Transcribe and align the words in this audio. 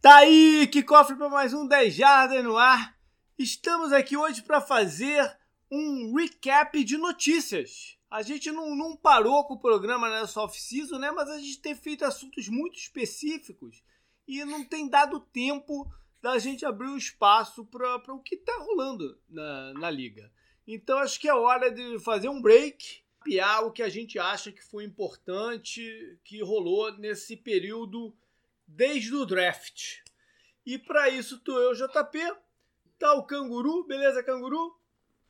Tá 0.00 0.16
aí, 0.16 0.66
que 0.66 0.82
cofre 0.82 1.14
para 1.14 1.28
mais 1.28 1.52
um 1.52 1.68
10 1.68 1.94
Jardas 1.94 2.42
no 2.42 2.56
ar. 2.56 2.98
Estamos 3.38 3.92
aqui 3.92 4.16
hoje 4.16 4.40
para 4.40 4.58
fazer 4.58 5.30
um 5.70 6.16
recap 6.16 6.82
de 6.82 6.96
notícias. 6.96 7.98
A 8.10 8.22
gente 8.22 8.50
não, 8.50 8.74
não 8.74 8.96
parou 8.96 9.44
com 9.44 9.52
o 9.52 9.60
programa 9.60 10.08
nessa 10.08 10.40
off-season, 10.40 10.98
né? 10.98 11.10
Mas 11.10 11.28
a 11.28 11.38
gente 11.38 11.60
tem 11.60 11.74
feito 11.74 12.02
assuntos 12.02 12.48
muito 12.48 12.78
específicos 12.78 13.84
e 14.26 14.42
não 14.42 14.64
tem 14.64 14.88
dado 14.88 15.20
tempo 15.20 15.86
da 16.22 16.38
gente 16.38 16.64
abrir 16.64 16.88
o 16.88 16.92
um 16.92 16.96
espaço 16.96 17.66
para 17.66 18.14
o 18.14 18.22
que 18.22 18.36
está 18.36 18.56
rolando 18.56 19.20
na, 19.28 19.74
na 19.74 19.90
liga. 19.90 20.32
Então 20.66 20.96
acho 20.96 21.20
que 21.20 21.28
é 21.28 21.34
hora 21.34 21.70
de 21.70 21.98
fazer 21.98 22.30
um 22.30 22.40
break, 22.40 23.02
piar 23.22 23.66
o 23.66 23.70
que 23.70 23.82
a 23.82 23.88
gente 23.90 24.18
acha 24.18 24.50
que 24.50 24.64
foi 24.64 24.82
importante, 24.82 26.18
que 26.24 26.42
rolou 26.42 26.90
nesse 26.96 27.36
período 27.36 28.16
desde 28.74 29.14
o 29.14 29.26
draft. 29.26 29.98
E 30.64 30.78
para 30.78 31.08
isso 31.08 31.38
tô 31.38 31.58
eu, 31.58 31.74
JP, 31.74 32.18
tá 32.98 33.14
o 33.14 33.24
Canguru, 33.24 33.84
beleza, 33.86 34.22
Canguru? 34.22 34.78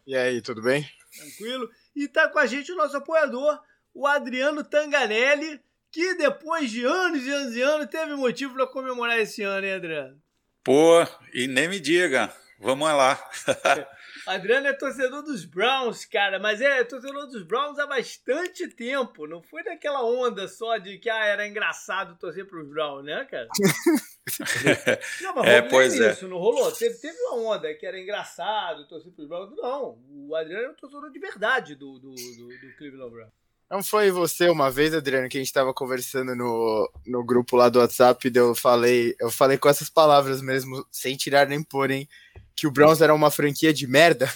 E 0.06 0.16
aí, 0.16 0.40
tudo 0.42 0.62
bem? 0.62 0.88
Tranquilo. 1.16 1.70
E 1.94 2.08
tá 2.08 2.28
com 2.28 2.38
a 2.38 2.46
gente 2.46 2.72
o 2.72 2.76
nosso 2.76 2.96
apoiador, 2.96 3.60
o 3.94 4.06
Adriano 4.06 4.64
Tanganelli, 4.64 5.60
que 5.90 6.14
depois 6.14 6.70
de 6.70 6.84
anos 6.84 7.24
e 7.24 7.30
anos 7.30 7.54
e 7.54 7.62
anos 7.62 7.86
teve 7.88 8.14
motivo 8.14 8.54
para 8.54 8.66
comemorar 8.66 9.18
esse 9.18 9.42
ano, 9.42 9.66
hein, 9.66 9.74
Adriano? 9.74 10.22
Pô, 10.62 11.06
e 11.32 11.46
nem 11.46 11.68
me 11.68 11.80
diga. 11.80 12.32
Vamos 12.58 12.88
lá. 12.88 13.18
Adriano 14.30 14.68
é 14.68 14.72
torcedor 14.72 15.22
dos 15.22 15.44
Browns, 15.44 16.04
cara, 16.04 16.38
mas 16.38 16.60
é 16.60 16.84
torcedor 16.84 17.26
dos 17.26 17.42
Browns 17.42 17.78
há 17.78 17.86
bastante 17.86 18.68
tempo. 18.68 19.26
Não 19.26 19.42
foi 19.42 19.64
daquela 19.64 20.04
onda 20.04 20.46
só 20.46 20.78
de 20.78 20.98
que 20.98 21.10
ah, 21.10 21.24
era 21.24 21.48
engraçado 21.48 22.16
torcer 22.16 22.46
para 22.46 22.60
os 22.60 22.68
Browns, 22.68 23.04
né, 23.04 23.24
cara? 23.24 23.48
não, 25.20 25.34
mas 25.34 25.46
é, 25.46 25.62
pois 25.62 26.00
é. 26.00 26.12
isso, 26.12 26.28
não 26.28 26.38
rolou. 26.38 26.70
Teve, 26.70 26.94
teve 26.96 27.18
uma 27.22 27.54
onda 27.54 27.74
que 27.74 27.84
era 27.84 27.98
engraçado 27.98 28.86
torcer 28.86 29.12
para 29.12 29.22
os 29.22 29.28
Browns. 29.28 29.56
Não, 29.56 29.98
o 30.08 30.34
Adriano 30.36 30.66
é 30.66 30.70
um 30.70 30.74
torcedor 30.74 31.10
de 31.10 31.18
verdade 31.18 31.74
do, 31.74 31.98
do, 31.98 32.14
do, 32.14 32.48
do 32.48 32.76
Cleveland 32.78 33.10
Browns. 33.10 33.40
Não 33.68 33.84
foi 33.84 34.10
você 34.10 34.48
uma 34.48 34.68
vez, 34.68 34.92
Adriano, 34.92 35.28
que 35.28 35.38
a 35.38 35.40
gente 35.40 35.46
estava 35.46 35.72
conversando 35.72 36.34
no, 36.34 36.90
no 37.06 37.24
grupo 37.24 37.56
lá 37.56 37.68
do 37.68 37.78
WhatsApp, 37.78 38.28
e 38.28 38.36
eu 38.36 38.52
falei, 38.52 39.14
eu 39.20 39.30
falei 39.30 39.58
com 39.58 39.68
essas 39.68 39.88
palavras 39.88 40.42
mesmo, 40.42 40.84
sem 40.90 41.16
tirar 41.16 41.46
nem 41.46 41.62
pôr, 41.62 41.88
hein? 41.92 42.08
Que 42.54 42.66
o 42.66 42.70
Browns 42.70 43.00
era 43.00 43.14
uma 43.14 43.30
franquia 43.30 43.72
de 43.72 43.86
merda. 43.86 44.30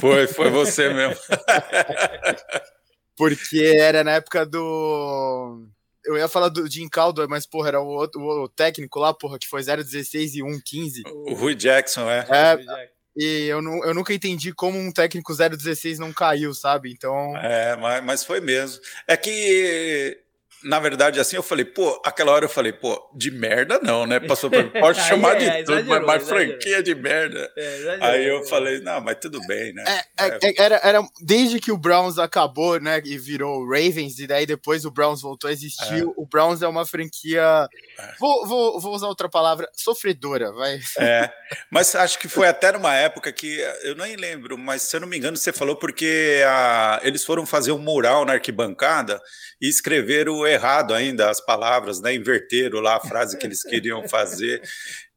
Foi, 0.00 0.26
foi 0.26 0.50
você 0.50 0.92
mesmo. 0.92 1.16
Porque 3.16 3.58
era 3.58 4.02
na 4.04 4.12
época 4.12 4.44
do. 4.46 5.66
Eu 6.04 6.16
ia 6.16 6.28
falar 6.28 6.48
do 6.48 6.68
Jim 6.70 6.88
Caldwell, 6.88 7.28
mas, 7.28 7.44
porra, 7.44 7.68
era 7.68 7.80
o, 7.80 7.86
outro, 7.86 8.20
o 8.20 8.48
técnico 8.48 8.98
lá, 8.98 9.12
porra, 9.12 9.38
que 9.38 9.48
foi 9.48 9.60
0,16 9.60 10.34
e 10.34 10.42
1,15. 10.42 11.02
O 11.06 11.34
Rui 11.34 11.54
Jackson, 11.54 12.08
é. 12.08 12.26
É, 12.30 12.88
e 13.16 13.46
eu, 13.46 13.60
não, 13.60 13.84
eu 13.84 13.92
nunca 13.92 14.14
entendi 14.14 14.52
como 14.54 14.78
um 14.78 14.92
técnico 14.92 15.34
016 15.34 15.98
não 15.98 16.12
caiu, 16.12 16.54
sabe? 16.54 16.92
Então. 16.92 17.36
É, 17.36 17.76
mas, 17.76 18.04
mas 18.04 18.24
foi 18.24 18.40
mesmo. 18.40 18.80
É 19.08 19.16
que 19.16 20.16
na 20.64 20.80
verdade, 20.80 21.20
assim, 21.20 21.36
eu 21.36 21.42
falei, 21.42 21.64
pô, 21.64 22.00
aquela 22.04 22.32
hora 22.32 22.44
eu 22.44 22.48
falei, 22.48 22.72
pô, 22.72 23.10
de 23.14 23.30
merda 23.30 23.78
não, 23.82 24.06
né? 24.06 24.18
Passou 24.18 24.50
por. 24.50 24.68
Pode 24.80 25.00
chamar 25.00 25.36
é, 25.36 25.38
de 25.38 25.44
é, 25.46 25.62
tudo, 25.62 25.84
mas, 25.84 26.04
mas 26.04 26.28
franquia 26.28 26.82
de 26.82 26.94
merda. 26.94 27.50
É, 27.56 27.98
Aí 28.00 28.26
eu 28.26 28.44
falei, 28.44 28.80
não, 28.80 29.00
mas 29.00 29.18
tudo 29.20 29.40
bem, 29.46 29.72
né? 29.72 29.84
É, 29.86 30.26
é, 30.26 30.38
é, 30.42 30.54
era, 30.58 30.80
era, 30.82 31.02
desde 31.20 31.60
que 31.60 31.70
o 31.70 31.78
Browns 31.78 32.18
acabou, 32.18 32.80
né? 32.80 33.00
E 33.04 33.16
virou 33.16 33.64
Ravens, 33.68 34.18
e 34.18 34.26
daí 34.26 34.46
depois 34.46 34.84
o 34.84 34.90
Browns 34.90 35.22
voltou 35.22 35.48
a 35.48 35.52
existir. 35.52 36.04
O 36.16 36.26
Browns 36.26 36.60
é 36.60 36.66
uma 36.68 36.84
franquia. 36.84 37.68
Vou, 38.18 38.46
vou, 38.46 38.80
vou 38.80 38.94
usar 38.94 39.06
outra 39.06 39.28
palavra, 39.28 39.68
sofredora, 39.74 40.52
vai. 40.52 40.80
É, 40.98 41.30
mas 41.70 41.94
acho 41.94 42.18
que 42.18 42.28
foi 42.28 42.48
até 42.48 42.72
numa 42.72 42.94
época 42.94 43.32
que 43.32 43.58
eu 43.82 43.94
nem 43.94 44.16
lembro, 44.16 44.58
mas 44.58 44.82
se 44.82 44.96
eu 44.96 45.00
não 45.00 45.08
me 45.08 45.16
engano, 45.16 45.36
você 45.36 45.52
falou 45.52 45.76
porque 45.76 46.42
a, 46.44 47.00
eles 47.04 47.24
foram 47.24 47.46
fazer 47.46 47.70
um 47.70 47.78
mural 47.78 48.24
na 48.24 48.32
arquibancada 48.32 49.20
e 49.60 49.68
escreveram 49.68 50.47
errado 50.50 50.94
ainda 50.94 51.30
as 51.30 51.40
palavras, 51.40 52.00
né? 52.00 52.14
Inverteram 52.14 52.80
lá 52.80 52.96
a 52.96 53.00
frase 53.00 53.38
que 53.38 53.46
eles 53.46 53.62
queriam 53.62 54.08
fazer. 54.08 54.60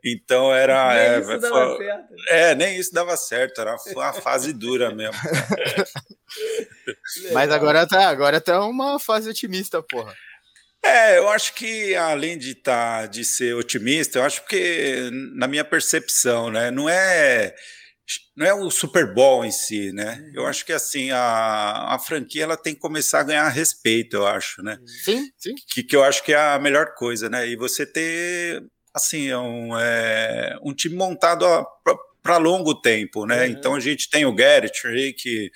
Então 0.04 0.54
era. 0.54 0.94
Nem 0.94 1.04
é, 1.04 1.20
isso 1.20 1.40
dava 1.40 1.76
foi, 1.76 1.86
certo. 1.86 2.16
É, 2.30 2.56
nem 2.56 2.78
isso 2.78 2.94
dava 2.94 3.18
certo, 3.18 3.62
era 3.62 3.76
uma 3.94 4.14
fase 4.14 4.54
dura 4.54 4.94
mesmo. 4.94 5.14
Mas 7.34 7.52
agora 7.52 7.88
tá, 7.88 8.08
agora 8.08 8.42
tá 8.42 8.66
uma 8.66 9.00
fase 9.00 9.30
otimista, 9.30 9.82
porra. 9.84 10.16
É, 10.84 11.20
eu 11.20 11.30
acho 11.30 11.54
que 11.54 11.96
além 11.96 12.38
de 12.38 12.56
tá, 12.56 13.06
de 13.06 13.24
ser 13.24 13.54
otimista, 13.54 14.18
eu 14.18 14.24
acho 14.24 14.44
que 14.46 15.12
na 15.36 15.48
minha 15.48 15.64
percepção, 15.64 16.50
né, 16.50 16.72
não 16.72 16.90
é 16.90 17.54
não 18.42 18.48
é 18.48 18.54
o 18.56 18.72
Super 18.72 19.14
Bowl 19.14 19.46
em 19.46 19.52
si, 19.52 19.92
né? 19.92 20.20
Uhum. 20.20 20.32
Eu 20.42 20.48
acho 20.48 20.66
que 20.66 20.74
assim 20.74 21.12
a, 21.12 21.94
a 21.94 22.00
franquia 22.00 22.44
ela 22.44 22.58
tem 22.58 22.74
que 22.74 22.80
começar 22.80 23.20
a 23.20 23.24
ganhar 23.24 23.48
respeito, 23.50 24.16
eu 24.18 24.26
acho, 24.26 24.64
né? 24.64 24.80
Sim, 25.06 25.30
sim. 25.38 25.54
Que, 25.72 25.84
que 25.84 25.96
eu 25.96 26.04
acho 26.04 26.24
que 26.24 26.34
é 26.34 26.38
a 26.38 26.58
melhor 26.58 26.96
coisa, 26.96 27.30
né? 27.30 27.48
E 27.48 27.56
você 27.56 27.86
ter 27.86 28.64
assim 28.94 29.30
é 29.30 29.38
um, 29.38 29.78
é, 29.78 30.58
um 30.64 30.74
time 30.74 30.96
montado 30.96 31.46
para 32.24 32.38
longo 32.38 32.82
tempo, 32.82 33.28
né? 33.28 33.46
Uhum. 33.46 33.52
Então 33.52 33.76
a 33.76 33.80
gente 33.80 34.10
tem 34.10 34.26
o 34.26 34.34
Garrett 34.34 34.88
aí 34.88 35.14
que 35.14 35.52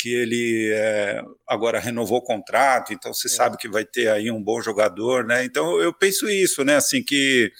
que 0.00 0.14
ele 0.14 0.70
é, 0.72 1.20
agora 1.48 1.80
renovou 1.80 2.18
o 2.18 2.22
contrato, 2.22 2.92
então 2.92 3.12
você 3.12 3.26
é. 3.26 3.30
sabe 3.30 3.56
que 3.56 3.68
vai 3.68 3.84
ter 3.84 4.08
aí 4.08 4.30
um 4.30 4.40
bom 4.40 4.60
jogador, 4.62 5.24
né? 5.24 5.44
Então 5.44 5.80
eu 5.80 5.92
penso 5.92 6.28
isso, 6.28 6.64
né? 6.64 6.76
Assim 6.76 7.02
que 7.02 7.50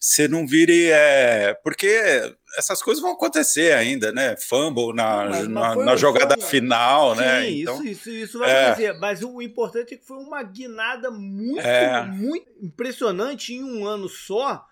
você 0.00 0.28
não 0.28 0.46
vire. 0.46 0.90
É, 0.90 1.54
porque 1.62 2.00
essas 2.56 2.82
coisas 2.82 3.02
vão 3.02 3.12
acontecer 3.12 3.72
ainda, 3.72 4.10
né? 4.12 4.36
Fumble 4.36 4.94
na, 4.94 5.26
mas, 5.26 5.48
mas 5.48 5.76
na, 5.76 5.84
na 5.84 5.96
jogada 5.96 6.36
final, 6.38 7.14
Sim, 7.14 7.20
né? 7.20 7.50
Então, 7.50 7.84
isso, 7.84 7.88
isso, 7.88 8.10
isso 8.10 8.38
vai 8.38 8.50
é. 8.50 8.64
acontecer. 8.66 8.92
Mas 8.94 9.22
o 9.22 9.42
importante 9.42 9.94
é 9.94 9.96
que 9.96 10.04
foi 10.04 10.16
uma 10.16 10.42
guinada 10.42 11.10
muito, 11.10 11.60
é. 11.60 12.04
muito 12.06 12.50
impressionante 12.60 13.54
em 13.54 13.62
um 13.62 13.86
ano 13.86 14.08
só. 14.08 14.64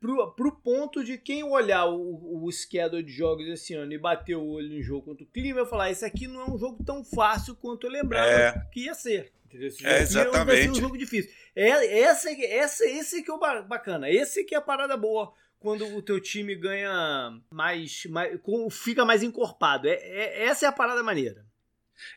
Pro, 0.00 0.32
pro 0.32 0.56
ponto 0.62 1.04
de 1.04 1.18
quem 1.18 1.44
olhar 1.44 1.84
o, 1.84 2.46
o 2.46 2.50
schedule 2.50 3.02
de 3.02 3.12
jogos 3.12 3.46
esse 3.46 3.74
ano 3.74 3.92
e 3.92 3.98
bater 3.98 4.34
o 4.34 4.46
olho 4.46 4.70
no 4.70 4.82
jogo 4.82 5.04
contra 5.04 5.24
o 5.24 5.26
Clima, 5.26 5.60
vai 5.60 5.68
falar: 5.68 5.90
esse 5.90 6.06
aqui 6.06 6.26
não 6.26 6.40
é 6.40 6.50
um 6.50 6.58
jogo 6.58 6.82
tão 6.82 7.04
fácil 7.04 7.54
quanto 7.54 7.86
eu 7.86 7.90
lembrava 7.90 8.30
é. 8.30 8.66
que 8.72 8.86
ia 8.86 8.94
ser. 8.94 9.30
Entendeu? 9.44 9.68
Esse 9.68 9.86
é, 9.86 10.00
exatamente. 10.00 10.68
É 10.68 10.70
um 10.70 10.74
jogo 10.74 10.96
difícil. 10.96 11.30
É, 11.54 12.00
essa, 12.00 12.30
essa, 12.30 12.86
esse 12.86 13.22
que 13.22 13.30
é 13.30 13.34
o 13.34 13.38
bacana. 13.38 14.08
Esse 14.08 14.42
que 14.42 14.54
é 14.54 14.58
a 14.58 14.62
parada 14.62 14.96
boa 14.96 15.34
quando 15.60 15.84
o 15.94 16.02
teu 16.02 16.18
time 16.18 16.56
ganha 16.56 17.38
mais, 17.52 18.06
mais 18.06 18.40
fica 18.70 19.04
mais 19.04 19.22
encorpado. 19.22 19.86
É, 19.86 19.92
é, 19.92 20.44
essa 20.46 20.66
é 20.66 20.68
a 20.68 20.72
parada 20.72 21.02
maneira. 21.02 21.44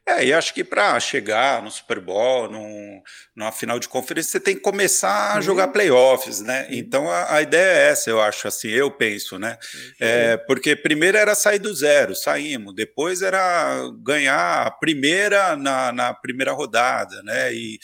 É, 0.06 0.26
e 0.26 0.34
acho 0.34 0.54
que 0.54 0.66
para 0.66 1.00
chegar 1.00 1.62
no 1.64 1.72
Super 1.72 2.02
Bowl, 2.02 2.52
num, 2.52 3.02
numa 3.34 3.54
final 3.54 3.80
de 3.80 3.88
conferência, 3.88 4.32
você 4.32 4.40
tem 4.40 4.56
que 4.56 4.62
começar 4.62 5.38
a 5.38 5.42
jogar 5.42 5.70
playoffs, 5.70 6.42
né? 6.42 6.68
Então 6.70 7.10
a, 7.10 7.36
a, 7.36 7.42
ideia 7.42 7.88
é 7.88 7.90
essa, 7.90 8.10
eu 8.10 8.22
acho, 8.22 8.46
assim, 8.46 8.68
eu 8.68 8.92
penso, 8.92 9.40
né? 9.40 9.58
É, 10.00 10.36
porque 10.36 10.76
primeiro 10.76 11.18
era 11.18 11.34
sair 11.34 11.60
do 11.60 11.74
zero, 11.74 12.14
saímos, 12.16 12.76
depois 12.76 13.22
era 13.22 13.90
ganhar 14.04 14.68
a 14.68 14.72
primeira 14.72 15.56
na, 15.56 15.94
na 15.94 16.14
primeira 16.14 16.52
rodada, 16.52 17.24
né? 17.24 17.54
E, 17.54 17.80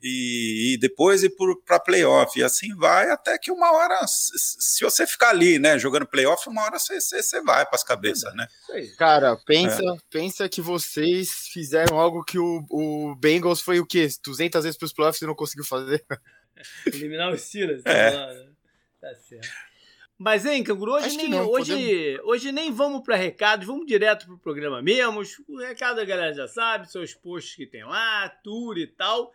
e, 0.00 0.74
e, 0.74 0.78
depois 0.78 1.24
ir 1.24 1.32
para 1.66 1.80
playoff, 1.80 2.38
e 2.38 2.44
assim 2.44 2.72
vai 2.76 3.10
até 3.10 3.36
que 3.36 3.50
uma 3.50 3.72
hora, 3.72 3.98
se 4.06 4.84
você 4.84 5.06
ficar 5.08 5.30
ali, 5.30 5.58
né, 5.58 5.76
jogando 5.76 6.06
playoff, 6.06 6.48
uma 6.48 6.62
hora 6.62 6.78
você, 6.78 7.00
você, 7.00 7.20
você 7.20 7.42
vai 7.42 7.66
para 7.66 7.74
as 7.74 7.82
cabeças, 7.82 8.32
né? 8.36 8.46
Cara, 8.96 9.36
pensa, 9.44 9.82
é. 9.82 9.96
pensa 10.08 10.48
que 10.48 10.60
vocês 10.60 11.43
fizeram 11.48 11.98
algo 11.98 12.24
que 12.24 12.38
o, 12.38 12.64
o 12.70 13.14
Bengals 13.16 13.60
foi 13.60 13.80
o 13.80 13.86
quê? 13.86 14.08
200 14.24 14.64
vezes 14.64 14.78
para 14.78 14.86
os 14.86 14.92
playoffs 14.92 15.22
e 15.22 15.26
não 15.26 15.34
conseguiu 15.34 15.64
fazer. 15.64 16.04
Eliminar 16.86 17.32
os 17.32 17.40
Steelers. 17.42 17.82
É. 17.84 18.10
Tá, 18.10 18.46
tá 19.00 19.14
certo. 19.14 19.48
Mas, 20.16 20.46
hein, 20.46 20.62
Canguru, 20.62 20.92
hoje, 20.92 21.16
nem, 21.16 21.28
não, 21.28 21.48
hoje, 21.48 22.20
hoje 22.22 22.52
nem 22.52 22.72
vamos 22.72 23.02
para 23.02 23.16
recados, 23.16 23.66
vamos 23.66 23.84
direto 23.84 24.26
pro 24.26 24.38
programa 24.38 24.80
mesmo. 24.80 25.22
O 25.48 25.58
recado 25.58 26.00
a 26.00 26.04
galera 26.04 26.32
já 26.32 26.46
sabe, 26.46 26.90
são 26.90 27.02
os 27.02 27.12
posts 27.12 27.56
que 27.56 27.66
tem 27.66 27.84
lá, 27.84 28.28
tour 28.42 28.78
e 28.78 28.86
tal. 28.86 29.34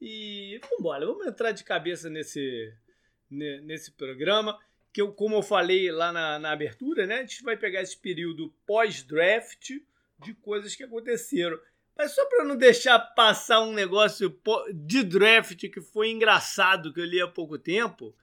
E 0.00 0.58
vamos 0.62 0.78
embora, 0.78 1.06
vamos 1.06 1.26
entrar 1.26 1.50
de 1.50 1.64
cabeça 1.64 2.08
nesse, 2.08 2.72
nesse 3.28 3.90
programa. 3.90 4.58
Que 4.92 5.02
eu, 5.02 5.12
como 5.12 5.36
eu 5.36 5.42
falei 5.42 5.90
lá 5.90 6.12
na, 6.12 6.38
na 6.38 6.52
abertura, 6.52 7.06
né? 7.06 7.16
A 7.16 7.20
gente 7.20 7.42
vai 7.42 7.56
pegar 7.56 7.82
esse 7.82 7.96
período 7.96 8.52
pós-draft 8.66 9.70
de 10.22 10.34
coisas 10.34 10.74
que 10.74 10.84
aconteceram. 10.84 11.58
Mas 11.96 12.14
só 12.14 12.24
para 12.26 12.44
não 12.44 12.56
deixar 12.56 12.98
passar 12.98 13.60
um 13.60 13.72
negócio 13.72 14.34
de 14.72 15.02
draft 15.02 15.68
que 15.68 15.80
foi 15.80 16.10
engraçado 16.10 16.92
que 16.92 17.00
eu 17.00 17.04
li 17.04 17.20
há 17.20 17.28
pouco 17.28 17.58
tempo, 17.58 18.16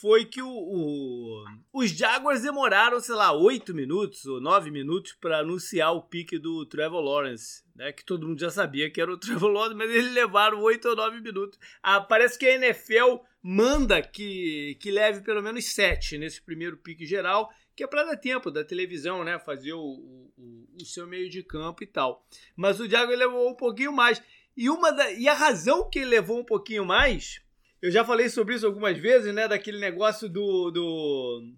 foi 0.00 0.24
que 0.24 0.40
o, 0.40 0.48
o, 0.48 1.44
os 1.72 1.90
Jaguars 1.90 2.42
demoraram, 2.42 3.00
sei 3.00 3.16
lá, 3.16 3.32
oito 3.32 3.74
minutos 3.74 4.24
ou 4.26 4.40
nove 4.40 4.70
minutos 4.70 5.14
para 5.14 5.38
anunciar 5.38 5.92
o 5.92 6.02
pique 6.02 6.38
do 6.38 6.64
Trevor 6.66 7.00
Lawrence, 7.00 7.64
né? 7.74 7.90
Que 7.90 8.04
todo 8.04 8.28
mundo 8.28 8.38
já 8.38 8.50
sabia 8.50 8.90
que 8.90 9.00
era 9.00 9.12
o 9.12 9.18
Trevor 9.18 9.50
Lawrence, 9.50 9.76
mas 9.76 9.90
eles 9.90 10.12
levaram 10.12 10.60
oito 10.60 10.88
ou 10.88 10.94
nove 10.94 11.20
minutos. 11.20 11.58
Ah, 11.82 12.00
parece 12.00 12.38
que 12.38 12.46
a 12.46 12.54
NFL 12.54 13.16
manda 13.42 14.00
que, 14.00 14.76
que 14.80 14.90
leve 14.90 15.22
pelo 15.22 15.42
menos 15.42 15.64
sete 15.64 16.18
nesse 16.18 16.40
primeiro 16.40 16.76
pique 16.76 17.04
geral, 17.04 17.50
que 17.78 17.84
é 17.84 17.86
para 17.86 18.02
dar 18.02 18.16
tempo 18.16 18.50
da 18.50 18.64
televisão, 18.64 19.22
né? 19.22 19.38
Fazer 19.38 19.72
o, 19.72 19.80
o, 19.80 20.68
o, 20.80 20.84
seu 20.84 21.06
meio 21.06 21.30
de 21.30 21.44
campo 21.44 21.84
e 21.84 21.86
tal. 21.86 22.26
Mas 22.56 22.80
o 22.80 22.88
Jaguar 22.88 23.16
levou 23.16 23.48
um 23.48 23.54
pouquinho 23.54 23.92
mais. 23.92 24.20
E, 24.56 24.68
uma 24.68 24.90
da, 24.90 25.12
e 25.12 25.28
a 25.28 25.32
razão 25.32 25.88
que 25.88 26.00
ele 26.00 26.10
levou 26.10 26.40
um 26.40 26.44
pouquinho 26.44 26.84
mais 26.84 27.40
eu 27.80 27.90
já 27.90 28.04
falei 28.04 28.28
sobre 28.28 28.56
isso 28.56 28.66
algumas 28.66 28.98
vezes, 28.98 29.32
né? 29.32 29.46
Daquele 29.46 29.78
negócio 29.78 30.28
do, 30.28 30.72
do, 30.72 31.52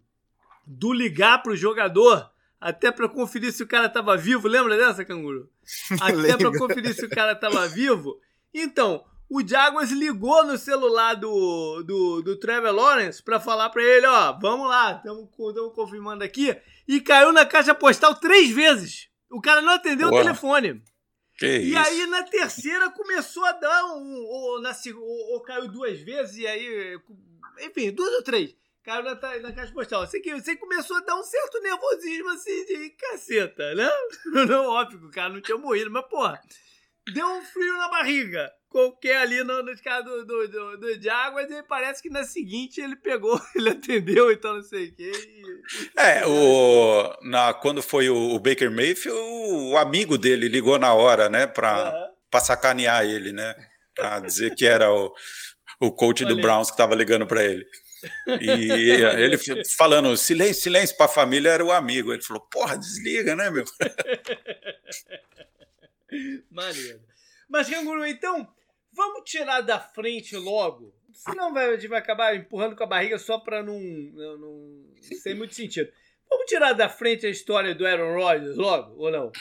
do 0.66 0.92
ligar 0.92 1.42
pro 1.42 1.56
jogador 1.56 2.30
até 2.60 2.92
para 2.92 3.08
conferir 3.08 3.50
se 3.52 3.62
o 3.62 3.66
cara 3.66 3.88
tava 3.88 4.14
vivo. 4.16 4.46
Lembra 4.46 4.76
dessa, 4.76 5.02
canguru? 5.02 5.48
Até 5.98 6.36
para 6.36 6.58
conferir 6.58 6.92
se 6.92 7.06
o 7.06 7.08
cara 7.08 7.34
tava 7.34 7.66
vivo. 7.66 8.20
Então, 8.52 9.02
o 9.30 9.46
Jaguars 9.46 9.92
ligou 9.92 10.44
no 10.44 10.58
celular 10.58 11.14
do, 11.14 11.84
do, 11.84 12.20
do 12.20 12.36
Trevor 12.36 12.72
Lawrence 12.72 13.22
para 13.22 13.38
falar 13.38 13.70
para 13.70 13.80
ele, 13.80 14.04
ó, 14.04 14.32
vamos 14.32 14.68
lá, 14.68 14.96
estamos 14.96 15.30
confirmando 15.72 16.24
aqui. 16.24 16.54
E 16.88 17.00
caiu 17.00 17.30
na 17.30 17.46
caixa 17.46 17.72
postal 17.72 18.16
três 18.16 18.50
vezes. 18.50 19.08
O 19.30 19.40
cara 19.40 19.62
não 19.62 19.74
atendeu 19.74 20.08
o 20.08 20.10
telefone. 20.10 20.82
Que 21.38 21.46
e 21.46 21.70
isso? 21.70 21.78
aí 21.78 22.06
na 22.08 22.24
terceira 22.24 22.90
começou 22.90 23.44
a 23.44 23.52
dar 23.52 23.84
um. 23.94 24.24
Ou, 24.26 24.60
na, 24.60 24.72
ou, 24.96 25.34
ou 25.34 25.40
caiu 25.42 25.68
duas 25.68 26.00
vezes, 26.00 26.36
e 26.36 26.46
aí. 26.48 26.98
Enfim, 27.60 27.92
duas 27.92 28.12
ou 28.14 28.24
três. 28.24 28.56
Caiu 28.82 29.04
na, 29.04 29.14
na 29.14 29.52
caixa 29.52 29.72
postal. 29.72 30.04
Você, 30.04 30.18
que, 30.18 30.34
você 30.34 30.56
começou 30.56 30.96
a 30.96 31.00
dar 31.02 31.14
um 31.14 31.22
certo 31.22 31.62
nervosismo 31.62 32.30
assim 32.30 32.64
de 32.66 32.90
caceta, 32.90 33.76
né? 33.76 33.88
Não, 34.48 34.66
óbvio 34.66 34.98
que 34.98 35.06
o 35.06 35.10
cara 35.10 35.28
não 35.32 35.40
tinha 35.40 35.56
morrido, 35.56 35.90
mas 35.90 36.04
porra, 36.08 36.40
deu 37.14 37.28
um 37.28 37.42
frio 37.42 37.76
na 37.76 37.88
barriga 37.88 38.52
qualquer 38.70 39.18
ali 39.18 39.42
no, 39.42 39.62
no 39.62 39.76
caso 39.82 40.04
do, 40.04 40.24
do, 40.24 40.48
do, 40.48 40.76
do 40.78 41.02
Jaguars 41.02 41.50
e 41.50 41.62
parece 41.64 42.00
que 42.00 42.08
na 42.08 42.24
seguinte 42.24 42.80
ele 42.80 42.96
pegou, 42.96 43.38
ele 43.54 43.68
atendeu, 43.70 44.32
então 44.32 44.54
não 44.54 44.62
sei 44.62 44.86
o 44.86 44.94
quê. 44.94 45.12
E... 45.12 45.90
É, 45.98 46.26
o, 46.26 47.18
na, 47.22 47.52
quando 47.52 47.82
foi 47.82 48.08
o, 48.08 48.16
o, 48.16 48.38
Baker 48.38 48.70
Mayfield, 48.70 49.18
o 49.18 49.76
amigo 49.76 50.16
dele 50.16 50.48
ligou 50.48 50.78
na 50.78 50.94
hora, 50.94 51.28
né, 51.28 51.46
pra, 51.46 51.92
uhum. 51.92 52.14
pra 52.30 52.40
sacanear 52.40 53.04
ele, 53.04 53.32
né, 53.32 53.54
pra 53.94 54.20
dizer 54.20 54.54
que 54.54 54.64
era 54.64 54.90
o, 54.90 55.12
o 55.80 55.90
coach 55.90 56.24
Olha. 56.24 56.34
do 56.34 56.40
Browns 56.40 56.70
que 56.70 56.76
tava 56.76 56.94
ligando 56.94 57.26
para 57.26 57.44
ele. 57.44 57.66
E 58.40 58.48
ele 58.48 59.36
falando 59.76 60.16
silêncio, 60.16 60.62
silêncio 60.62 60.96
para 60.96 61.04
a 61.04 61.08
família 61.08 61.50
era 61.50 61.62
o 61.62 61.70
amigo. 61.70 62.14
Ele 62.14 62.22
falou: 62.22 62.40
Porra, 62.50 62.78
desliga, 62.78 63.36
né, 63.36 63.50
meu? 63.50 63.66
Maneiro. 66.50 66.98
Mas, 67.46 67.68
Canguru, 67.68 68.06
então, 68.06 68.48
Vamos 68.92 69.22
tirar 69.24 69.60
da 69.60 69.78
frente 69.78 70.36
logo. 70.36 70.94
Senão 71.12 71.52
vai, 71.52 71.66
a 71.66 71.76
gente 71.76 71.88
vai 71.88 71.98
acabar 71.98 72.34
empurrando 72.34 72.76
com 72.76 72.84
a 72.84 72.86
barriga 72.86 73.18
só 73.18 73.38
para 73.38 73.62
não, 73.62 73.78
não, 73.78 74.38
não 74.38 74.94
sem 75.00 75.34
muito 75.34 75.54
sentido. 75.54 75.90
Vamos 76.28 76.46
tirar 76.46 76.72
da 76.72 76.88
frente 76.88 77.26
a 77.26 77.30
história 77.30 77.74
do 77.74 77.86
Aaron 77.86 78.14
Rodgers 78.14 78.56
logo, 78.56 78.94
ou 78.96 79.10
não? 79.10 79.32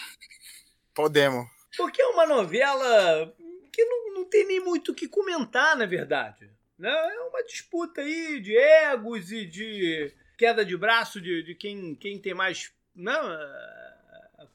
Podemos. 0.93 1.45
Porque 1.77 2.01
é 2.01 2.07
uma 2.07 2.25
novela 2.25 3.33
que 3.71 3.85
não, 3.85 4.13
não 4.15 4.25
tem 4.25 4.45
nem 4.45 4.59
muito 4.59 4.91
o 4.91 4.95
que 4.95 5.07
comentar, 5.07 5.77
na 5.77 5.85
verdade. 5.85 6.49
Né? 6.77 6.89
É 6.89 7.21
uma 7.21 7.43
disputa 7.43 8.01
aí 8.01 8.39
de 8.39 8.57
egos 8.57 9.31
e 9.31 9.45
de 9.45 10.13
queda 10.37 10.65
de 10.65 10.75
braço 10.75 11.21
de, 11.21 11.43
de 11.43 11.53
quem, 11.53 11.95
quem 11.95 12.17
tem 12.17 12.33
mais 12.33 12.71
né, 12.95 13.13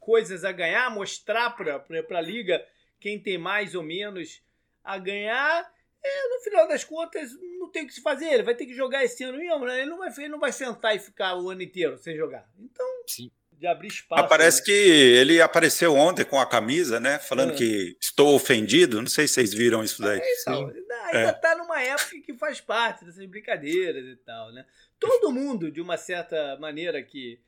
coisas 0.00 0.44
a 0.44 0.50
ganhar, 0.50 0.90
mostrar 0.90 1.50
para 1.50 1.84
a 2.10 2.20
liga 2.20 2.66
quem 2.98 3.18
tem 3.18 3.38
mais 3.38 3.74
ou 3.74 3.82
menos 3.82 4.42
a 4.84 4.98
ganhar. 4.98 5.72
É, 6.02 6.28
no 6.28 6.40
final 6.40 6.68
das 6.68 6.84
contas, 6.84 7.30
não 7.58 7.70
tem 7.70 7.84
o 7.84 7.86
que 7.86 7.94
se 7.94 8.02
fazer. 8.02 8.26
Ele 8.26 8.42
vai 8.42 8.54
ter 8.54 8.66
que 8.66 8.74
jogar 8.74 9.02
esse 9.02 9.24
ano 9.24 9.38
mesmo, 9.38 9.64
né? 9.64 9.80
Ele 9.80 9.90
não 9.90 9.98
vai, 9.98 10.12
ele 10.18 10.28
não 10.28 10.38
vai 10.38 10.52
sentar 10.52 10.94
e 10.94 10.98
ficar 10.98 11.34
o 11.36 11.48
ano 11.48 11.62
inteiro 11.62 11.96
sem 11.96 12.14
jogar. 12.14 12.46
Então, 12.58 12.86
Sim. 13.06 13.30
de 13.52 13.66
abrir 13.66 13.88
espaço. 13.88 14.22
Ah, 14.22 14.28
parece 14.28 14.58
né? 14.58 14.64
que 14.66 14.72
ele 14.72 15.40
apareceu 15.40 15.94
ontem 15.96 16.24
com 16.26 16.38
a 16.38 16.44
camisa, 16.44 17.00
né? 17.00 17.18
Falando 17.18 17.54
é. 17.54 17.56
que 17.56 17.96
estou 17.98 18.34
ofendido. 18.34 19.00
Não 19.00 19.08
sei 19.08 19.26
se 19.26 19.34
vocês 19.34 19.54
viram 19.54 19.82
isso 19.82 20.02
daí. 20.02 20.20
É, 20.20 20.40
então, 20.42 20.68
ainda 21.06 21.28
é. 21.30 21.32
tá 21.32 21.56
numa 21.56 21.80
época 21.80 22.20
que 22.20 22.34
faz 22.34 22.60
parte 22.60 23.06
dessas 23.06 23.24
brincadeiras 23.24 24.04
e 24.04 24.16
tal, 24.16 24.52
né? 24.52 24.66
Todo 25.00 25.32
mundo, 25.32 25.70
de 25.70 25.80
uma 25.80 25.96
certa 25.96 26.58
maneira, 26.60 27.02
que, 27.02 27.40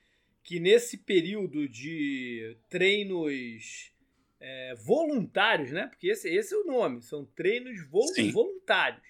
que 0.42 0.58
nesse 0.58 0.96
período 0.96 1.68
de 1.68 2.56
treinos 2.70 3.92
é, 4.40 4.74
voluntários, 4.76 5.70
né? 5.70 5.86
Porque 5.86 6.08
esse, 6.08 6.28
esse 6.28 6.54
é 6.54 6.56
o 6.56 6.64
nome, 6.64 7.02
são 7.02 7.24
treinos 7.24 7.78
Sim. 8.14 8.30
voluntários. 8.30 9.06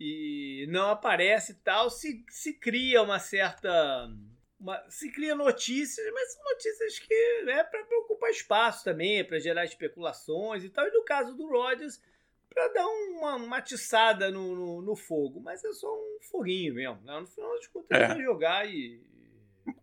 E 0.00 0.66
não 0.70 0.90
aparece 0.90 1.54
tal, 1.54 1.90
se, 1.90 2.24
se 2.30 2.54
cria 2.54 3.02
uma 3.02 3.18
certa. 3.18 4.08
Uma, 4.58 4.84
se 4.90 5.10
cria 5.12 5.34
notícias, 5.34 6.12
mas 6.12 6.32
são 6.32 6.44
notícias 6.44 6.98
que 6.98 7.14
é 7.48 7.62
para 7.62 7.80
ocupar 8.00 8.30
espaço 8.30 8.84
também, 8.84 9.24
para 9.24 9.38
gerar 9.38 9.64
especulações 9.64 10.64
e 10.64 10.68
tal. 10.68 10.86
E 10.86 10.90
no 10.90 11.04
caso 11.04 11.36
do 11.36 11.48
Rodgers, 11.48 12.00
para 12.48 12.68
dar 12.68 12.86
uma 12.86 13.38
matiçada 13.38 14.30
no, 14.30 14.54
no, 14.54 14.82
no, 14.82 14.96
fogo. 14.96 15.40
Mas 15.40 15.64
é 15.64 15.72
só 15.72 15.92
um 15.92 16.18
foguinho 16.22 16.74
mesmo. 16.74 17.00
Né? 17.02 17.20
No 17.20 17.26
final 17.26 17.54
das 17.54 17.66
contas, 17.68 17.98
é. 17.98 18.04
ele 18.04 18.14
vai 18.14 18.22
jogar 18.22 18.68
e, 18.68 19.00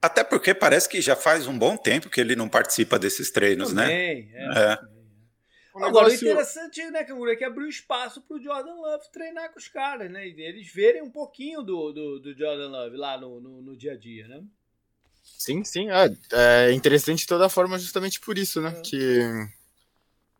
até 0.01 0.23
porque 0.23 0.53
parece 0.53 0.87
que 0.87 1.01
já 1.01 1.15
faz 1.15 1.47
um 1.47 1.57
bom 1.57 1.77
tempo 1.77 2.09
que 2.09 2.21
ele 2.21 2.35
não 2.35 2.49
participa 2.49 2.97
desses 2.99 3.31
treinos, 3.31 3.69
Também, 3.69 4.25
né? 4.25 4.51
É. 4.55 4.73
é. 4.73 4.95
O 5.75 5.83
Agora, 5.83 6.07
o 6.07 6.13
interessante, 6.13 6.89
né, 6.89 7.03
Canguru, 7.03 7.29
é 7.29 7.35
que 7.35 7.43
abriu 7.43 7.67
espaço 7.67 8.21
pro 8.21 8.41
Jordan 8.41 8.75
Love 8.75 9.11
treinar 9.11 9.51
com 9.51 9.59
os 9.59 9.67
caras, 9.67 10.09
né? 10.09 10.25
E 10.25 10.41
eles 10.41 10.71
verem 10.73 11.01
um 11.01 11.11
pouquinho 11.11 11.61
do, 11.61 11.91
do, 11.91 12.19
do 12.21 12.33
Jordan 12.33 12.69
Love 12.69 12.95
lá 12.95 13.19
no, 13.19 13.41
no, 13.41 13.61
no, 13.61 13.75
dia 13.75 13.91
a 13.91 13.97
dia, 13.97 14.25
né? 14.25 14.41
Sim, 15.21 15.65
sim. 15.65 15.89
É, 15.91 16.67
é 16.67 16.71
interessante 16.71 17.19
de 17.19 17.27
toda 17.27 17.49
forma 17.49 17.77
justamente 17.77 18.21
por 18.21 18.37
isso, 18.37 18.61
né? 18.61 18.73
É. 18.77 18.81
Que 18.81 19.19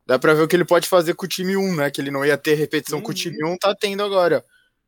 dá 0.06 0.18
pra 0.18 0.33
ver 0.33 0.44
o 0.44 0.47
que 0.47 0.56
ele 0.56 0.63
pode 0.63 0.88
fazer 0.88 1.15
com 1.15 1.25
o 1.25 1.30
time 1.30 1.57
1, 1.57 1.75
né? 1.75 1.92
Que 1.92 2.00
ele 2.00 2.12
não 2.12 2.24
ia 2.24 2.38
ter 2.38 2.53
repetição 2.53 3.00
uhum. 3.00 3.03
com 3.03 3.12
o 3.12 3.15
time 3.15 3.44
1, 3.44 3.57
tá 3.57 3.75
tendo 3.75 4.03
agora. 4.03 4.45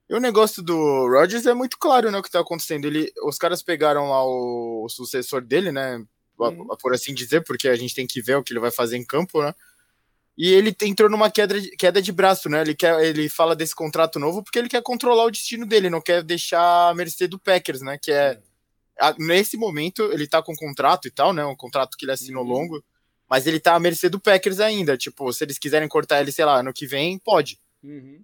E 0.09 0.15
o 0.15 0.19
negócio 0.19 0.63
do 0.63 0.75
Rodgers 1.07 1.45
é 1.45 1.53
muito 1.53 1.77
claro, 1.77 2.09
né, 2.09 2.17
o 2.17 2.23
que 2.23 2.31
tá 2.31 2.39
acontecendo. 2.39 2.85
Ele, 2.85 3.11
os 3.23 3.37
caras 3.37 3.61
pegaram 3.61 4.09
lá 4.09 4.25
o, 4.25 4.85
o 4.85 4.89
sucessor 4.89 5.41
dele, 5.41 5.71
né, 5.71 6.01
uhum. 6.39 6.67
por 6.79 6.93
assim 6.93 7.13
dizer, 7.13 7.43
porque 7.43 7.67
a 7.67 7.75
gente 7.75 7.93
tem 7.93 8.07
que 8.07 8.21
ver 8.21 8.37
o 8.37 8.43
que 8.43 8.53
ele 8.53 8.59
vai 8.59 8.71
fazer 8.71 8.95
em 8.95 9.05
campo, 9.05 9.41
né. 9.41 9.53
E 10.37 10.53
ele 10.53 10.75
entrou 10.83 11.09
numa 11.09 11.31
queda 11.31 11.59
de, 11.59 11.71
queda 11.71 11.99
de 11.99 12.11
braço, 12.11 12.47
né? 12.47 12.61
Ele, 12.61 12.75
quer, 12.75 13.03
ele 13.03 13.27
fala 13.27 13.55
desse 13.55 13.73
contrato 13.73 14.19
novo 14.19 14.43
porque 14.43 14.59
ele 14.59 14.69
quer 14.69 14.83
controlar 14.83 15.25
o 15.25 15.31
destino 15.31 15.65
dele, 15.65 15.89
não 15.89 15.99
quer 15.99 16.21
deixar 16.21 16.89
a 16.89 16.93
mercê 16.93 17.27
do 17.27 17.39
Packers, 17.39 17.81
né? 17.81 17.97
Que 17.99 18.11
é. 18.11 18.39
A, 18.99 19.15
nesse 19.17 19.57
momento, 19.57 20.03
ele 20.13 20.27
tá 20.27 20.41
com 20.43 20.53
um 20.53 20.55
contrato 20.55 21.07
e 21.07 21.11
tal, 21.11 21.33
né? 21.33 21.43
Um 21.43 21.55
contrato 21.55 21.97
que 21.97 22.05
ele 22.05 22.11
assinou 22.11 22.43
uhum. 22.43 22.51
longo, 22.51 22.83
mas 23.27 23.47
ele 23.47 23.59
tá 23.59 23.73
à 23.73 23.79
mercê 23.79 24.09
do 24.09 24.19
Packers 24.19 24.59
ainda. 24.59 24.95
Tipo, 24.95 25.33
se 25.33 25.43
eles 25.43 25.57
quiserem 25.57 25.87
cortar 25.87 26.21
ele, 26.21 26.31
sei 26.31 26.45
lá, 26.45 26.59
ano 26.59 26.71
que 26.71 26.85
vem, 26.85 27.17
pode. 27.17 27.59
Uhum 27.83 28.23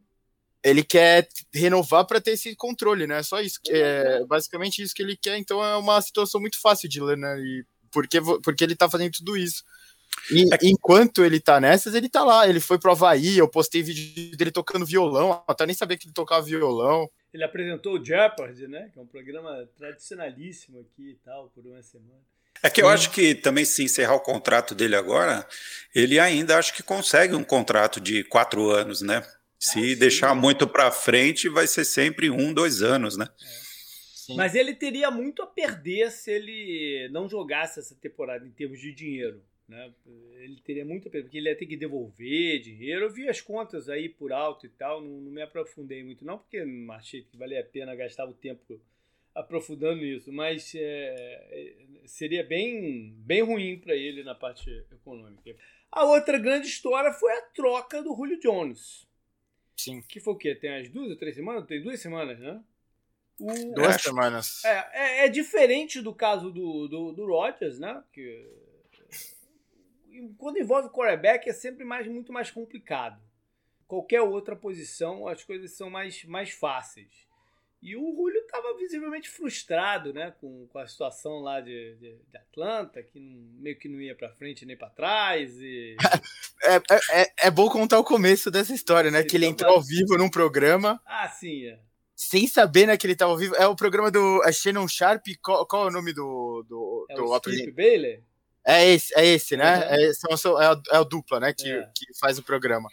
ele 0.64 0.84
quer 0.84 1.28
renovar 1.54 2.06
para 2.06 2.22
ter 2.22 2.32
esse 2.32 2.56
controle, 2.56 3.06
né? 3.06 3.22
Só 3.22 3.42
isso, 3.42 3.60
é 3.68 4.24
basicamente 4.26 4.82
isso 4.82 4.96
que 4.96 5.04
ele 5.04 5.18
quer. 5.18 5.38
Então 5.38 5.64
é 5.64 5.76
uma 5.76 6.02
situação 6.02 6.40
muito 6.40 6.60
fácil 6.60 6.88
de 6.88 7.02
ler, 7.02 7.18
né? 7.18 7.38
E 7.40 7.66
porque, 7.92 8.20
porque 8.42 8.64
ele 8.64 8.76
tá 8.76 8.90
fazendo 8.90 9.12
tudo 9.12 9.38
isso. 9.38 9.64
E 10.32 10.44
é 10.44 10.58
enquanto 10.64 11.24
ele 11.24 11.40
tá 11.40 11.60
nessas, 11.60 11.96
ele 11.96 12.08
tá 12.08 12.24
lá. 12.24 12.48
Ele 12.48 12.60
foi 12.60 12.80
pro 12.80 12.92
Havaí, 12.92 13.38
eu 13.38 13.48
postei 13.48 13.84
vídeo 13.84 14.38
dele 14.38 14.52
tocando 14.52 14.86
violão, 14.86 15.44
até 15.48 15.66
nem 15.66 15.76
sabia 15.76 15.98
que 15.98 16.08
ele 16.08 16.14
tocava 16.14 16.46
violão. 16.46 17.10
Ele 17.34 17.44
apresentou 17.44 18.00
o 18.00 18.06
Jeopardy, 18.06 18.68
né? 18.68 18.90
Que 18.94 19.00
é 19.00 19.02
um 19.02 19.08
programa 19.08 19.68
tradicionalíssimo 19.76 20.80
aqui 20.80 21.10
e 21.10 21.16
tal, 21.26 21.50
por 21.50 21.66
uma 21.66 21.82
semana. 21.82 22.22
É 22.62 22.70
que 22.70 22.82
eu 22.82 22.88
acho 22.88 23.10
que 23.10 23.36
também 23.36 23.66
se 23.66 23.84
encerrar 23.84 24.16
o 24.16 24.20
contrato 24.22 24.74
dele 24.74 24.96
agora, 24.96 25.46
ele 25.94 26.20
ainda 26.20 26.58
acho 26.58 26.74
que 26.74 26.84
consegue 26.84 27.36
um 27.36 27.44
contrato 27.44 28.00
de 28.00 28.24
quatro 28.24 28.70
anos, 28.70 29.02
né? 29.02 29.26
Se 29.64 29.94
ah, 29.94 29.96
deixar 29.96 30.36
muito 30.36 30.68
para 30.68 30.92
frente, 30.92 31.48
vai 31.48 31.66
ser 31.68 31.86
sempre 31.86 32.30
um, 32.30 32.54
dois 32.54 32.82
anos, 32.82 33.18
né? 33.18 33.30
É. 34.30 34.36
Mas 34.36 34.56
ele 34.56 34.76
teria 34.76 35.10
muito 35.10 35.42
a 35.42 35.48
perder 35.48 36.12
se 36.12 36.32
ele 36.32 37.08
não 37.14 37.30
jogasse 37.30 37.80
essa 37.80 37.96
temporada 37.96 38.46
em 38.46 38.52
termos 38.52 38.82
de 38.82 38.94
dinheiro. 38.94 39.42
Né? 39.66 39.90
Ele 40.42 40.60
teria 40.66 40.84
muito 40.84 41.08
a 41.08 41.12
perder, 41.12 41.24
porque 41.24 41.38
ele 41.38 41.48
ia 41.48 41.58
ter 41.58 41.66
que 41.66 41.78
devolver 41.78 42.60
dinheiro. 42.60 43.06
Eu 43.06 43.10
vi 43.10 43.30
as 43.30 43.40
contas 43.40 43.88
aí 43.88 44.10
por 44.10 44.34
alto 44.34 44.66
e 44.66 44.70
tal, 44.70 45.02
não, 45.02 45.22
não 45.22 45.32
me 45.32 45.42
aprofundei 45.42 46.04
muito, 46.04 46.26
não, 46.26 46.38
porque 46.38 46.66
não 46.66 46.94
achei 46.94 47.22
que 47.22 47.38
valia 47.38 47.62
a 47.62 47.64
pena 47.66 47.96
gastar 47.96 48.26
o 48.26 48.34
tempo 48.34 48.82
aprofundando 49.34 50.04
isso, 50.04 50.30
mas 50.32 50.74
é, 50.76 51.74
seria 52.06 52.44
bem, 52.44 53.14
bem 53.20 53.42
ruim 53.42 53.80
para 53.80 53.96
ele 53.96 54.24
na 54.24 54.36
parte 54.36 54.70
econômica. 54.92 55.56
A 55.90 56.04
outra 56.04 56.38
grande 56.38 56.68
história 56.68 57.14
foi 57.14 57.32
a 57.32 57.42
troca 57.54 58.04
do 58.04 58.14
Julio 58.14 58.38
Jones. 58.42 59.08
Sim. 59.76 60.02
Que 60.02 60.20
foi 60.20 60.34
o 60.34 60.38
quê? 60.38 60.56
Tem 60.56 60.76
as 60.76 60.90
duas 60.90 61.10
ou 61.10 61.18
três 61.18 61.36
semanas? 61.36 61.66
Tem 61.66 61.82
duas 61.82 62.00
semanas, 62.00 62.40
né? 62.40 62.62
O, 63.40 63.74
Duas 63.74 64.02
semanas. 64.02 64.64
É, 64.64 64.90
é, 64.94 65.26
é, 65.26 65.30
diferente 65.30 66.02
do 66.02 66.14
caso 66.14 66.52
do, 66.52 66.88
do, 66.88 67.12
do 67.14 67.26
Rodgers, 67.26 67.80
né? 67.80 68.04
Que, 68.14 68.48
quando 70.38 70.60
envolve 70.60 70.90
quarterback 70.90 71.50
é 71.50 71.54
sempre 71.54 71.84
mais, 71.84 72.08
muito 72.08 72.32
mais 72.32 72.52
complicado. 72.52 73.22
Qualquer 73.88 74.22
outra 74.22 74.56
posição, 74.56 75.28
as 75.28 75.44
coisas 75.44 75.72
são 75.72 75.90
mais, 75.90 76.24
mais 76.26 76.52
fáceis. 76.52 77.28
E 77.84 77.98
o 77.98 78.16
Julio 78.16 78.40
estava 78.40 78.78
visivelmente 78.78 79.30
frustrado 79.30 80.14
né, 80.14 80.34
com, 80.40 80.66
com 80.68 80.80
a 80.80 80.88
situação 80.88 81.40
lá 81.40 81.60
de, 81.60 81.96
de, 81.96 82.16
de 82.16 82.38
Atlanta, 82.38 83.04
que 83.04 83.20
não, 83.20 83.62
meio 83.62 83.78
que 83.78 83.90
não 83.90 84.00
ia 84.00 84.16
para 84.16 84.32
frente 84.32 84.66
nem 84.66 84.78
para 84.78 84.90
trás. 84.90 85.60
E... 85.60 85.98
É, 86.66 86.76
é, 86.76 87.22
é, 87.22 87.34
é, 87.48 87.52
bom 87.52 87.70
contar 87.70 88.00
o 88.00 88.06
começo 88.06 88.50
dessa 88.50 88.74
história, 88.74 89.12
né? 89.12 89.22
que 89.22 89.36
ele 89.36 89.46
então 89.46 89.68
entrou 89.68 89.76
ao 89.76 89.82
vivo 89.82 90.18
num 90.18 90.30
programa. 90.30 90.98
Ah, 91.06 91.28
sim, 91.28 91.66
é. 91.66 91.78
Sem 92.16 92.48
saber 92.48 92.88
né, 92.88 92.96
que 92.96 93.06
ele 93.06 93.12
estava 93.12 93.34
ao 93.34 93.38
vivo. 93.38 93.54
É 93.56 93.68
o 93.68 93.76
programa 93.76 94.10
do 94.10 94.42
é 94.46 94.52
Shannon 94.54 94.88
Sharp. 94.88 95.26
Qual, 95.44 95.68
qual 95.68 95.84
é 95.84 95.88
o 95.88 95.92
nome 95.92 96.14
do. 96.14 96.64
do, 96.70 97.06
é 97.10 97.16
do 97.16 97.26
o 97.26 97.36
Skip 97.36 97.72
Baylor? 97.74 98.24
É 98.66 98.94
esse, 98.94 99.14
é 99.20 99.26
esse, 99.26 99.58
né? 99.58 99.76
Uhum. 99.76 99.84
É, 99.84 100.14
são, 100.38 100.62
é, 100.62 100.82
é 100.92 101.00
o 101.00 101.04
dupla, 101.04 101.42
né? 101.42 101.52
Que, 101.52 101.70
é. 101.70 101.90
que 101.94 102.18
faz 102.18 102.40
o 102.40 102.44
programa. 102.44 102.90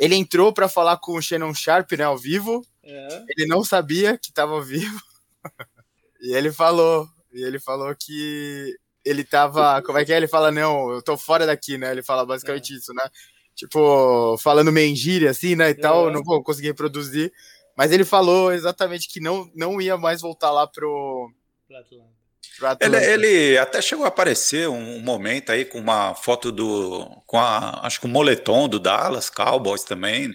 Ele 0.00 0.16
entrou 0.16 0.52
para 0.52 0.68
falar 0.68 0.96
com 0.96 1.12
o 1.12 1.22
Shannon 1.22 1.54
Sharp, 1.54 1.92
né, 1.92 2.02
ao 2.02 2.18
vivo. 2.18 2.66
É. 2.84 3.24
Ele 3.28 3.46
não 3.46 3.64
sabia 3.64 4.18
que 4.18 4.28
estava 4.28 4.60
vivo. 4.62 5.00
e 6.20 6.34
ele 6.34 6.52
falou, 6.52 7.08
e 7.32 7.42
ele 7.42 7.58
falou 7.58 7.94
que 7.94 8.76
ele 9.04 9.24
tava, 9.24 9.82
como 9.82 9.98
é 9.98 10.04
que 10.04 10.12
é? 10.12 10.16
Ele 10.16 10.28
fala 10.28 10.50
não, 10.50 10.90
eu 10.92 11.02
tô 11.02 11.16
fora 11.16 11.46
daqui, 11.46 11.76
né? 11.78 11.90
Ele 11.90 12.02
fala 12.02 12.24
basicamente 12.24 12.72
é. 12.72 12.76
isso, 12.76 12.92
né? 12.94 13.04
Tipo, 13.54 14.36
falando 14.38 14.72
mentira 14.72 15.30
assim, 15.30 15.54
né, 15.54 15.70
e 15.70 15.74
tal, 15.74 16.08
é. 16.08 16.12
não 16.12 16.22
vou 16.22 16.42
conseguir 16.42 16.68
reproduzir, 16.68 17.30
mas 17.76 17.92
ele 17.92 18.04
falou 18.04 18.50
exatamente 18.50 19.08
que 19.08 19.20
não 19.20 19.50
não 19.54 19.78
ia 19.80 19.96
mais 19.98 20.22
voltar 20.22 20.50
lá 20.50 20.66
pro 20.66 21.30
ele, 22.80 22.96
ele, 22.96 23.58
até 23.58 23.80
chegou 23.80 24.04
a 24.04 24.08
aparecer 24.08 24.68
um 24.68 25.00
momento 25.00 25.50
aí 25.50 25.64
com 25.64 25.78
uma 25.78 26.14
foto 26.14 26.52
do. 26.52 27.06
com 27.26 27.38
a, 27.38 27.84
acho 27.86 28.00
que 28.00 28.06
o 28.06 28.08
moletom 28.08 28.68
do 28.68 28.78
Dallas 28.78 29.30
Cowboys 29.30 29.82
também. 29.82 30.34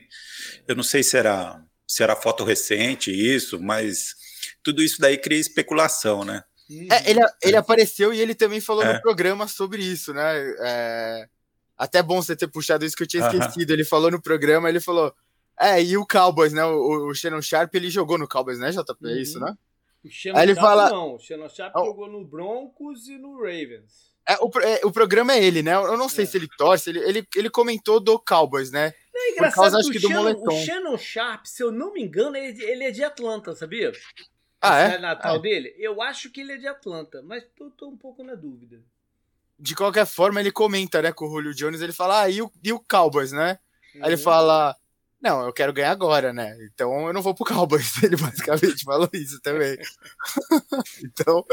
Eu 0.68 0.76
não 0.76 0.84
sei 0.84 1.04
se 1.04 1.18
era, 1.18 1.62
se 1.88 2.04
era 2.04 2.16
foto 2.16 2.44
recente 2.44 3.12
isso, 3.12 3.60
mas 3.60 4.16
tudo 4.62 4.84
isso 4.84 5.00
daí 5.00 5.18
cria 5.18 5.40
especulação, 5.40 6.26
né? 6.26 6.44
É, 6.92 7.10
ele, 7.10 7.22
ele 7.42 7.56
apareceu 7.56 8.14
e 8.14 8.20
ele 8.20 8.36
também 8.36 8.60
falou 8.60 8.84
é. 8.84 8.94
no 8.94 9.02
programa 9.02 9.48
sobre 9.48 9.82
isso, 9.82 10.14
né? 10.14 10.22
É, 10.60 11.30
até 11.78 12.04
bom 12.04 12.22
você 12.22 12.36
ter 12.36 12.48
puxado 12.48 12.84
isso 12.84 12.96
que 12.96 13.04
eu 13.04 13.08
tinha 13.08 13.24
esquecido. 13.24 13.70
Uh 13.70 13.72
-huh. 13.72 13.74
Ele 13.74 13.86
falou 13.86 14.12
no 14.12 14.22
programa, 14.22 14.68
ele 14.68 14.82
falou. 14.82 15.14
É, 15.60 15.82
e 15.82 15.98
o 15.98 16.06
Cowboys, 16.06 16.52
né? 16.52 16.66
O, 16.66 17.08
o 17.08 17.16
Shannon 17.16 17.42
Sharp, 17.42 17.74
ele 17.74 17.90
jogou 17.90 18.18
no 18.18 18.28
Cowboys, 18.28 18.60
né, 18.60 18.70
JP? 18.72 18.98
É 19.06 19.22
isso, 19.22 19.40
uhum. 19.40 19.46
né? 19.46 19.58
O 20.04 20.10
Shannon 20.10 20.38
Aí 20.38 20.46
ele 20.46 20.56
Sharp 20.56 20.68
fala... 20.68 20.90
não. 20.90 21.16
O 21.16 21.20
Shannon 21.20 21.50
Sharp 21.50 21.74
oh. 21.76 21.86
jogou 21.86 22.12
no 22.12 22.26
Broncos 22.26 23.08
e 23.08 23.18
no 23.18 23.38
Ravens. 23.38 24.17
É, 24.28 24.36
o, 24.42 24.52
é, 24.62 24.82
o 24.84 24.92
programa 24.92 25.34
é 25.34 25.44
ele, 25.44 25.64
né? 25.64 25.74
Eu 25.74 25.98
não 25.98 26.10
sei 26.10 26.26
é. 26.26 26.28
se 26.28 26.38
ele 26.38 26.48
torce, 26.58 26.90
ele, 26.90 27.00
ele, 27.00 27.28
ele 27.36 27.50
comentou 27.50 28.00
do 28.00 28.20
Cowboys, 28.20 28.72
né? 28.72 28.94
Não, 29.14 29.22
é 29.22 29.32
engraçado 29.32 29.54
Por 29.54 29.62
causa, 29.62 29.78
acho 29.78 29.90
que, 29.90 30.00
do 30.00 30.08
Shannon, 30.08 30.22
moletom. 30.22 30.48
O 30.48 30.66
Shannon 30.66 30.98
Sharp, 30.98 31.46
se 31.46 31.64
eu 31.64 31.72
não 31.72 31.94
me 31.94 32.04
engano, 32.04 32.36
ele, 32.36 32.62
ele 32.64 32.84
é 32.84 32.92
de 32.92 33.04
Atlanta, 33.04 33.56
sabia? 33.56 33.92
Ah, 34.62 34.82
é? 34.82 34.96
é 34.96 34.98
Natal 34.98 35.36
ah, 35.36 35.38
é. 35.38 35.42
dele? 35.42 35.76
Eu 35.78 36.02
acho 36.02 36.30
que 36.30 36.42
ele 36.42 36.54
é 36.54 36.58
de 36.58 36.68
Atlanta, 36.68 37.22
mas 37.24 37.44
tô, 37.56 37.70
tô, 37.70 37.88
um 37.88 37.98
pouco 37.98 38.24
na 38.24 38.36
dúvida. 38.36 38.82
De 39.58 39.74
qualquer 39.74 40.06
forma, 40.06 40.40
ele 40.40 40.52
comenta, 40.52 41.02
né, 41.02 41.12
com 41.12 41.26
o 41.26 41.30
Julio 41.30 41.56
Jones, 41.56 41.82
ele 41.82 41.94
fala, 41.94 42.22
ah, 42.22 42.30
e 42.30 42.42
o, 42.42 42.52
e 42.64 42.74
o 42.74 42.80
Cowboys, 42.80 43.32
né? 43.32 43.58
Uhum. 43.96 44.04
Aí 44.04 44.10
ele 44.10 44.18
uhum. 44.18 44.24
fala, 44.24 44.76
não, 45.22 45.46
eu 45.46 45.54
quero 45.54 45.74
ganhar 45.74 45.92
agora, 45.92 46.32
né? 46.32 46.56
Então 46.72 47.08
eu 47.08 47.14
não 47.14 47.22
vou 47.22 47.34
pro 47.34 47.46
Cowboys. 47.46 47.92
Ele 48.04 48.16
basicamente 48.16 48.84
falou 48.84 49.10
isso 49.14 49.42
também. 49.42 49.78
então. 51.04 51.44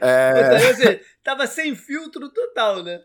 É... 0.00 0.72
Dizer, 0.72 1.04
tava 1.22 1.46
sem 1.46 1.74
filtro 1.74 2.28
total, 2.30 2.82
né? 2.82 3.02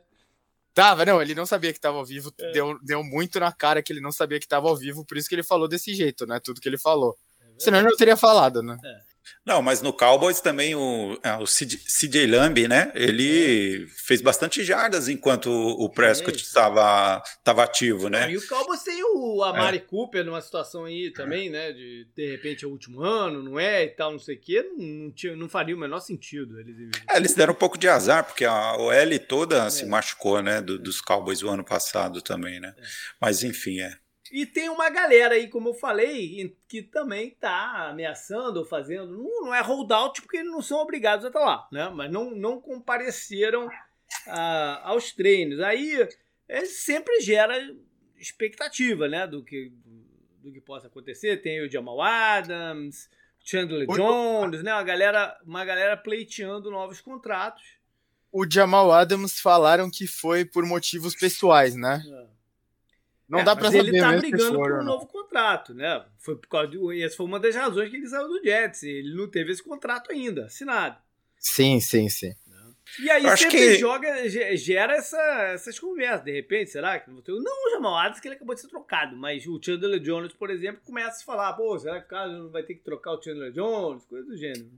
Tava, 0.74 1.06
não, 1.06 1.20
ele 1.20 1.34
não 1.34 1.46
sabia 1.46 1.74
que 1.74 1.80
tava 1.80 1.98
ao 1.98 2.06
vivo. 2.06 2.32
É. 2.40 2.52
Deu, 2.52 2.78
deu 2.84 3.04
muito 3.04 3.40
na 3.40 3.52
cara 3.52 3.82
que 3.82 3.92
ele 3.92 4.00
não 4.00 4.12
sabia 4.12 4.40
que 4.40 4.48
tava 4.48 4.68
ao 4.68 4.78
vivo, 4.78 5.04
por 5.04 5.18
isso 5.18 5.28
que 5.28 5.34
ele 5.34 5.44
falou 5.44 5.68
desse 5.68 5.94
jeito, 5.94 6.28
né? 6.28 6.40
Tudo 6.40 6.62
que 6.62 6.70
ele 6.70 6.78
falou. 6.78 7.18
É 7.42 7.46
Senão 7.58 7.80
ele 7.80 7.90
não 7.90 7.98
teria 7.98 8.16
falado, 8.16 8.62
né? 8.62 8.78
É. 8.84 9.07
Não, 9.46 9.62
mas 9.62 9.82
no 9.82 9.94
Cowboys 9.94 10.42
também 10.42 10.76
o, 10.76 11.18
é, 11.24 11.34
o 11.36 11.46
CJ 11.46 12.28
Lamb, 12.28 12.68
né? 12.68 12.92
Ele 12.96 13.84
é. 13.84 13.88
fez 14.06 14.22
bastante 14.22 14.64
jardas 14.64 15.08
enquanto 15.08 15.50
o 15.50 15.90
Prescott 15.90 16.38
estava 16.38 17.22
é 17.46 17.62
ativo, 17.62 18.10
né? 18.10 18.32
E 18.32 18.38
o 18.38 18.48
Cowboys 18.48 18.84
tem 18.84 19.02
o 19.04 19.44
Amari 19.44 19.78
é. 19.78 19.80
Cooper 19.80 20.26
numa 20.26 20.42
situação 20.42 20.86
aí 20.86 21.12
também, 21.12 21.50
né? 21.50 21.72
De 21.72 22.08
de 22.16 22.32
repente 22.32 22.66
é 22.66 22.68
o 22.68 22.72
último 22.72 23.02
ano, 23.02 23.44
não 23.44 23.60
é? 23.60 23.84
E 23.84 23.90
tal, 23.90 24.12
não 24.12 24.20
sei 24.20 24.36
o 24.36 24.40
quê. 24.40 24.66
Não, 24.78 25.12
tinha, 25.12 25.36
não 25.36 25.48
faria 25.48 25.76
o 25.76 25.80
menor 25.80 26.00
sentido. 26.00 26.60
Eles, 26.60 26.90
é, 27.10 27.18
eles 27.18 27.34
deram 27.34 27.54
um 27.54 27.58
pouco 27.58 27.78
de 27.78 27.88
azar, 27.88 28.24
porque 28.24 28.46
a 28.46 28.76
OL 28.76 29.20
toda 29.28 29.66
é. 29.66 29.70
se 29.70 29.86
machucou, 29.86 30.42
né? 30.42 30.62
Do, 30.62 30.80
dos 30.80 31.02
Cowboys 31.02 31.44
o 31.44 31.50
ano 31.50 31.64
passado 31.64 32.22
também, 32.22 32.60
né? 32.60 32.74
Mas 33.22 33.44
enfim, 33.44 33.80
é. 33.80 33.96
E 34.32 34.46
tem 34.46 34.70
uma 34.70 34.90
galera 34.90 35.36
aí, 35.36 35.48
como 35.48 35.70
eu 35.70 35.74
falei, 35.74 36.56
que 36.68 36.82
também 36.82 37.30
está 37.30 37.90
ameaçando 37.90 38.60
ou 38.60 38.66
fazendo. 38.66 39.18
Não, 39.18 39.46
não 39.46 39.56
é 39.56 39.62
holdout 39.62 40.22
porque 40.22 40.38
eles 40.38 40.52
não 40.52 40.62
são 40.62 40.80
obrigados 40.80 41.26
a 41.26 41.30
estar 41.30 41.40
lá, 41.40 41.68
né? 41.72 41.90
Mas 41.90 42.12
não, 42.12 42.32
não 42.32 42.60
compareceram 42.60 43.70
ah, 44.28 44.82
aos 44.84 45.12
treinos. 45.12 45.60
Aí 45.62 46.08
é, 46.48 46.66
sempre 46.66 47.22
gera 47.22 47.58
expectativa, 48.18 49.08
né? 49.08 49.28
Do 49.28 49.44
que, 49.44 49.70
do, 49.70 50.44
do, 50.44 50.52
que 50.52 50.62
possa 50.62 50.88
acontecer. 50.88 51.42
Tem 51.42 51.62
o 51.62 51.72
Jamal 51.72 52.02
Adams, 52.02 53.10
Chandler 53.44 53.88
Jones, 53.88 54.64
né? 54.64 54.74
Uma 54.74 54.84
galera, 54.84 55.40
uma 55.46 55.66
galera 55.66 55.98
pleiteando 55.98 56.72
novos 56.72 57.02
contratos. 57.02 57.64
O 58.32 58.46
Jamal 58.50 58.92
Adams 58.92 59.40
falaram 59.40 59.90
que 59.90 60.06
foi 60.06 60.44
por 60.44 60.66
motivos 60.66 61.16
pessoais, 61.16 61.76
né? 61.76 62.04
É. 62.06 62.38
Não 63.28 63.40
é, 63.40 63.44
dá 63.44 63.56
para 63.56 63.66
saber 63.72 63.90
ele 63.90 64.00
tá 64.00 64.14
brigando 64.14 64.58
por 64.58 64.80
um 64.80 64.84
novo 64.84 65.06
contrato, 65.06 65.74
né? 65.74 66.06
Foi 66.18 66.36
por 66.36 66.48
causa 66.48 66.70
de, 66.70 67.04
essa 67.04 67.18
foi 67.18 67.26
uma 67.26 67.40
das 67.40 67.56
razões 67.56 67.90
que 67.90 67.98
ele 67.98 68.08
saiu 68.08 68.28
do 68.28 68.42
Jets. 68.42 68.84
Ele 68.84 69.16
não 69.16 69.28
teve 69.28 69.52
esse 69.52 69.62
contrato 69.62 70.12
ainda, 70.12 70.46
assinado. 70.46 70.98
Sim, 71.38 71.80
sim, 71.80 72.08
sim. 72.08 72.34
E 73.00 73.10
aí 73.12 73.38
sempre 73.38 73.58
que... 73.58 73.76
joga, 73.76 74.30
gera 74.56 74.96
essa, 74.96 75.22
essas 75.54 75.78
conversas. 75.78 76.24
De 76.24 76.32
repente, 76.32 76.72
será 76.72 76.98
que 77.00 77.12
não 77.12 77.22
tem? 77.22 77.36
Não 77.36 77.68
o 77.68 77.72
Jamal 77.72 77.96
Adams, 77.98 78.20
que 78.20 78.28
ele 78.28 78.36
acabou 78.36 78.56
de 78.56 78.62
ser 78.62 78.70
trocado, 78.70 79.16
mas 79.16 79.46
o 79.46 79.60
Chandler 79.62 80.00
Jones, 80.00 80.34
por 80.34 80.50
exemplo, 80.50 80.82
começa 80.86 81.10
a 81.10 81.14
se 81.14 81.26
falar: 81.26 81.54
pô, 81.54 81.78
será 81.78 82.00
que 82.00 82.06
o 82.06 82.10
cara 82.10 82.32
não 82.32 82.50
vai 82.50 82.64
ter 82.64 82.76
que 82.76 82.84
trocar 82.84 83.12
o 83.12 83.22
Chandler 83.22 83.52
Jones? 83.52 84.06
Coisa 84.06 84.26
do 84.26 84.38
gênero. 84.38 84.72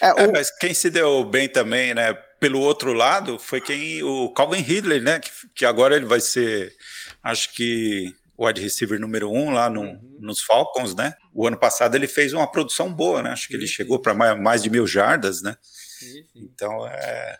É, 0.00 0.12
o... 0.12 0.18
é, 0.18 0.32
mas 0.32 0.50
quem 0.50 0.74
se 0.74 0.90
deu 0.90 1.24
bem 1.24 1.48
também, 1.48 1.94
né? 1.94 2.12
Pelo 2.40 2.60
outro 2.60 2.92
lado, 2.92 3.38
foi 3.38 3.60
quem 3.60 4.02
o 4.02 4.28
Calvin 4.30 4.60
Ridley, 4.60 5.00
né? 5.00 5.18
Que, 5.18 5.30
que 5.54 5.64
agora 5.64 5.96
ele 5.96 6.06
vai 6.06 6.20
ser 6.20 6.72
acho 7.22 7.52
que 7.52 8.14
o 8.38 8.46
wide 8.46 8.60
receiver 8.60 9.00
número 9.00 9.28
um 9.28 9.50
lá 9.50 9.68
no, 9.68 9.80
uhum. 9.80 10.16
nos 10.20 10.40
Falcons, 10.42 10.94
né? 10.94 11.14
O 11.34 11.46
ano 11.46 11.58
passado 11.58 11.96
ele 11.96 12.06
fez 12.06 12.32
uma 12.32 12.50
produção 12.50 12.92
boa, 12.92 13.20
né? 13.20 13.30
Acho 13.30 13.48
que 13.48 13.54
ele 13.54 13.66
chegou 13.66 13.98
para 13.98 14.14
mais, 14.14 14.40
mais, 14.40 14.62
de 14.62 14.70
mil 14.70 14.86
jardas, 14.86 15.42
né? 15.42 15.56
Sim. 15.62 16.24
Então 16.36 16.86
é. 16.86 17.36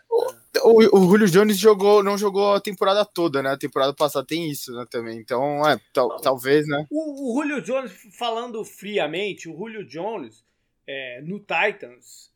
O, 0.61 0.99
o, 0.99 1.09
Julio 1.09 1.29
Jones 1.29 1.57
jogou, 1.57 2.03
não 2.03 2.17
jogou 2.17 2.53
a 2.53 2.59
temporada 2.59 3.05
toda, 3.05 3.41
né? 3.41 3.51
A 3.51 3.57
temporada 3.57 3.93
passada 3.93 4.25
tem 4.25 4.51
isso, 4.51 4.73
né? 4.73 4.85
Também. 4.91 5.17
Então, 5.17 5.65
é, 5.65 5.79
tal, 5.93 6.19
talvez, 6.19 6.67
né? 6.67 6.85
O, 6.91 7.31
o, 7.31 7.41
Julio 7.41 7.61
Jones, 7.61 7.93
falando 8.17 8.65
friamente, 8.65 9.47
o 9.47 9.55
Julio 9.55 9.85
Jones 9.85 10.43
é, 10.85 11.21
no 11.21 11.39
Titans, 11.39 12.28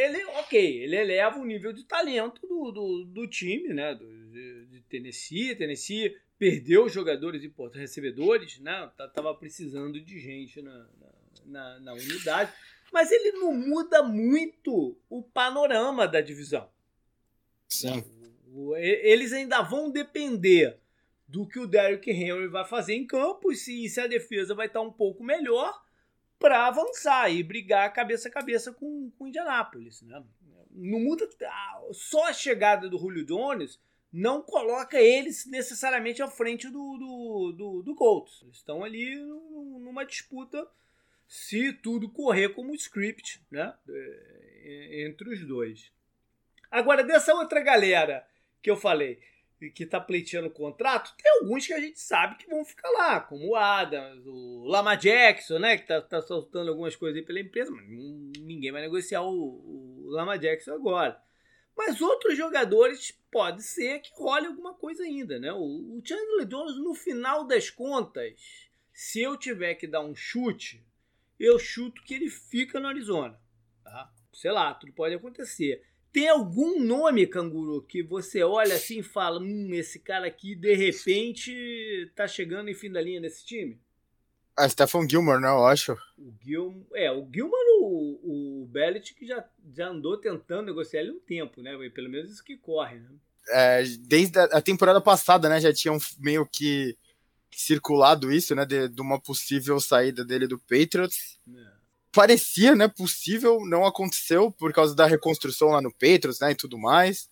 ele, 0.00 0.24
ok, 0.24 0.82
ele 0.82 0.96
eleva 0.96 1.38
o 1.38 1.44
nível 1.44 1.72
de 1.72 1.84
talento 1.84 2.46
do, 2.46 2.70
do, 2.72 3.04
do 3.04 3.26
time, 3.26 3.72
né? 3.74 3.94
Do, 3.94 4.06
de, 4.30 4.66
de 4.66 4.80
Tennessee. 4.82 5.54
Tennessee 5.54 6.16
perdeu 6.38 6.88
jogadores 6.88 7.44
importantes, 7.44 7.80
recebedores, 7.80 8.58
né? 8.60 8.90
Tava 9.14 9.34
precisando 9.34 10.00
de 10.00 10.18
gente 10.18 10.62
na, 10.62 10.86
na, 11.44 11.80
na, 11.80 11.92
unidade. 11.92 12.52
Mas 12.92 13.12
ele 13.12 13.32
não 13.32 13.52
muda 13.52 14.02
muito 14.02 14.96
o 15.08 15.22
panorama 15.22 16.08
da 16.08 16.20
divisão. 16.20 16.68
Sim. 17.68 18.02
Eles 18.76 19.32
ainda 19.32 19.62
vão 19.62 19.90
depender 19.90 20.78
do 21.28 21.46
que 21.46 21.60
o 21.60 21.66
Derrick 21.66 22.10
Henry 22.10 22.48
vai 22.48 22.66
fazer 22.66 22.94
em 22.94 23.06
campo 23.06 23.52
e 23.52 23.56
se, 23.56 23.88
se 23.88 24.00
a 24.00 24.08
defesa 24.08 24.54
vai 24.54 24.66
estar 24.66 24.80
um 24.80 24.90
pouco 24.90 25.22
melhor 25.22 25.80
para 26.40 26.66
avançar 26.66 27.30
e 27.30 27.42
brigar 27.42 27.92
cabeça 27.92 28.28
a 28.28 28.32
cabeça 28.32 28.72
com 28.72 29.12
o 29.18 29.26
Indianápolis. 29.28 30.00
Né? 30.02 30.20
Não 30.70 30.98
muda 30.98 31.28
só 31.92 32.28
a 32.28 32.32
chegada 32.32 32.88
do 32.88 32.98
Julio 32.98 33.24
Jones 33.24 33.78
não 34.12 34.42
coloca 34.42 35.00
eles 35.00 35.46
necessariamente 35.46 36.20
à 36.20 36.26
frente 36.26 36.68
do, 36.68 36.96
do, 36.96 37.52
do, 37.52 37.82
do 37.82 37.94
Colts. 37.94 38.42
Eles 38.42 38.56
estão 38.56 38.82
ali 38.82 39.14
numa 39.14 40.04
disputa 40.04 40.66
se 41.28 41.72
tudo 41.74 42.10
correr 42.10 42.48
como 42.48 42.74
script, 42.74 43.40
né? 43.50 43.72
É, 43.88 45.04
entre 45.06 45.32
os 45.32 45.46
dois. 45.46 45.92
Agora, 46.70 47.04
dessa 47.04 47.34
outra 47.34 47.60
galera 47.60 48.26
que 48.60 48.70
eu 48.70 48.76
falei, 48.76 49.20
que 49.68 49.84
está 49.84 50.00
pleiteando 50.00 50.48
o 50.48 50.52
contrato, 50.52 51.14
tem 51.22 51.30
alguns 51.40 51.66
que 51.66 51.74
a 51.74 51.80
gente 51.80 52.00
sabe 52.00 52.36
que 52.36 52.48
vão 52.48 52.64
ficar 52.64 52.88
lá, 52.90 53.20
como 53.20 53.48
o 53.48 53.56
Adams, 53.56 54.24
o 54.24 54.64
Lama 54.64 54.94
Jackson, 54.94 55.58
né, 55.58 55.76
que 55.76 55.82
está 55.82 56.00
tá 56.00 56.22
soltando 56.22 56.70
algumas 56.70 56.96
coisas 56.96 57.18
aí 57.18 57.24
pela 57.24 57.40
empresa, 57.40 57.70
mas 57.70 57.86
ninguém 57.86 58.72
vai 58.72 58.80
negociar 58.80 59.22
o, 59.22 59.34
o 59.34 60.06
Lama 60.06 60.38
Jackson 60.38 60.72
agora. 60.72 61.20
Mas 61.76 62.00
outros 62.00 62.36
jogadores 62.36 63.12
pode 63.30 63.62
ser 63.62 64.00
que 64.00 64.12
role 64.14 64.46
alguma 64.46 64.74
coisa 64.74 65.02
ainda, 65.02 65.38
né? 65.38 65.52
O, 65.52 65.96
o 65.96 66.02
Chandler 66.04 66.46
Jones, 66.46 66.76
no 66.76 66.94
final 66.94 67.46
das 67.46 67.70
contas, 67.70 68.68
se 68.92 69.22
eu 69.22 69.36
tiver 69.36 69.76
que 69.76 69.86
dar 69.86 70.02
um 70.02 70.14
chute, 70.14 70.84
eu 71.38 71.58
chuto 71.58 72.02
que 72.02 72.14
ele 72.14 72.28
fica 72.28 72.78
no 72.78 72.88
Arizona. 72.88 73.40
Tá? 73.82 74.12
Sei 74.32 74.50
lá, 74.50 74.74
tudo 74.74 74.92
pode 74.92 75.14
acontecer. 75.14 75.82
Tem 76.12 76.28
algum 76.28 76.80
nome, 76.80 77.26
canguru, 77.26 77.82
que 77.82 78.02
você 78.02 78.42
olha 78.42 78.74
assim 78.74 78.98
e 78.98 79.02
fala: 79.02 79.40
hum, 79.40 79.70
esse 79.72 79.98
cara 80.00 80.26
aqui 80.26 80.54
de 80.54 80.74
repente 80.74 82.10
tá 82.16 82.26
chegando 82.26 82.68
em 82.68 82.74
fim 82.74 82.90
da 82.90 83.00
linha 83.00 83.20
nesse 83.20 83.44
time? 83.44 83.78
Ah, 84.56 84.68
Stephen 84.68 85.08
Gilmore, 85.08 85.40
né? 85.40 85.48
Eu 85.48 85.64
acho. 85.64 85.92
O 86.18 86.34
Gilmore, 86.42 86.86
é, 86.94 87.12
o 87.12 87.28
Gilmore, 87.32 87.68
o, 87.80 88.62
o 88.62 88.66
Bellet 88.66 89.14
já, 89.22 89.44
já 89.72 89.88
andou 89.88 90.18
tentando 90.18 90.66
negociar 90.66 91.00
ele 91.00 91.12
um 91.12 91.20
tempo, 91.20 91.62
né? 91.62 91.76
Pelo 91.90 92.10
menos 92.10 92.30
isso 92.30 92.44
que 92.44 92.56
corre, 92.56 92.98
né? 92.98 93.08
É, 93.48 93.82
desde 94.00 94.38
a 94.38 94.60
temporada 94.60 95.00
passada, 95.00 95.48
né? 95.48 95.60
Já 95.60 95.72
tinham 95.72 95.96
meio 96.18 96.44
que 96.44 96.96
circulado 97.52 98.32
isso, 98.32 98.54
né? 98.54 98.66
De, 98.66 98.88
de 98.88 99.00
uma 99.00 99.20
possível 99.20 99.78
saída 99.78 100.24
dele 100.24 100.48
do 100.48 100.58
Patriots. 100.58 101.38
É 101.48 101.79
parecia, 102.12 102.74
né, 102.74 102.88
possível, 102.88 103.60
não 103.66 103.84
aconteceu 103.84 104.50
por 104.50 104.72
causa 104.72 104.94
da 104.94 105.06
reconstrução 105.06 105.68
lá 105.68 105.80
no 105.80 105.92
Patriots, 105.92 106.40
né, 106.40 106.52
e 106.52 106.54
tudo 106.54 106.78
mais. 106.78 107.30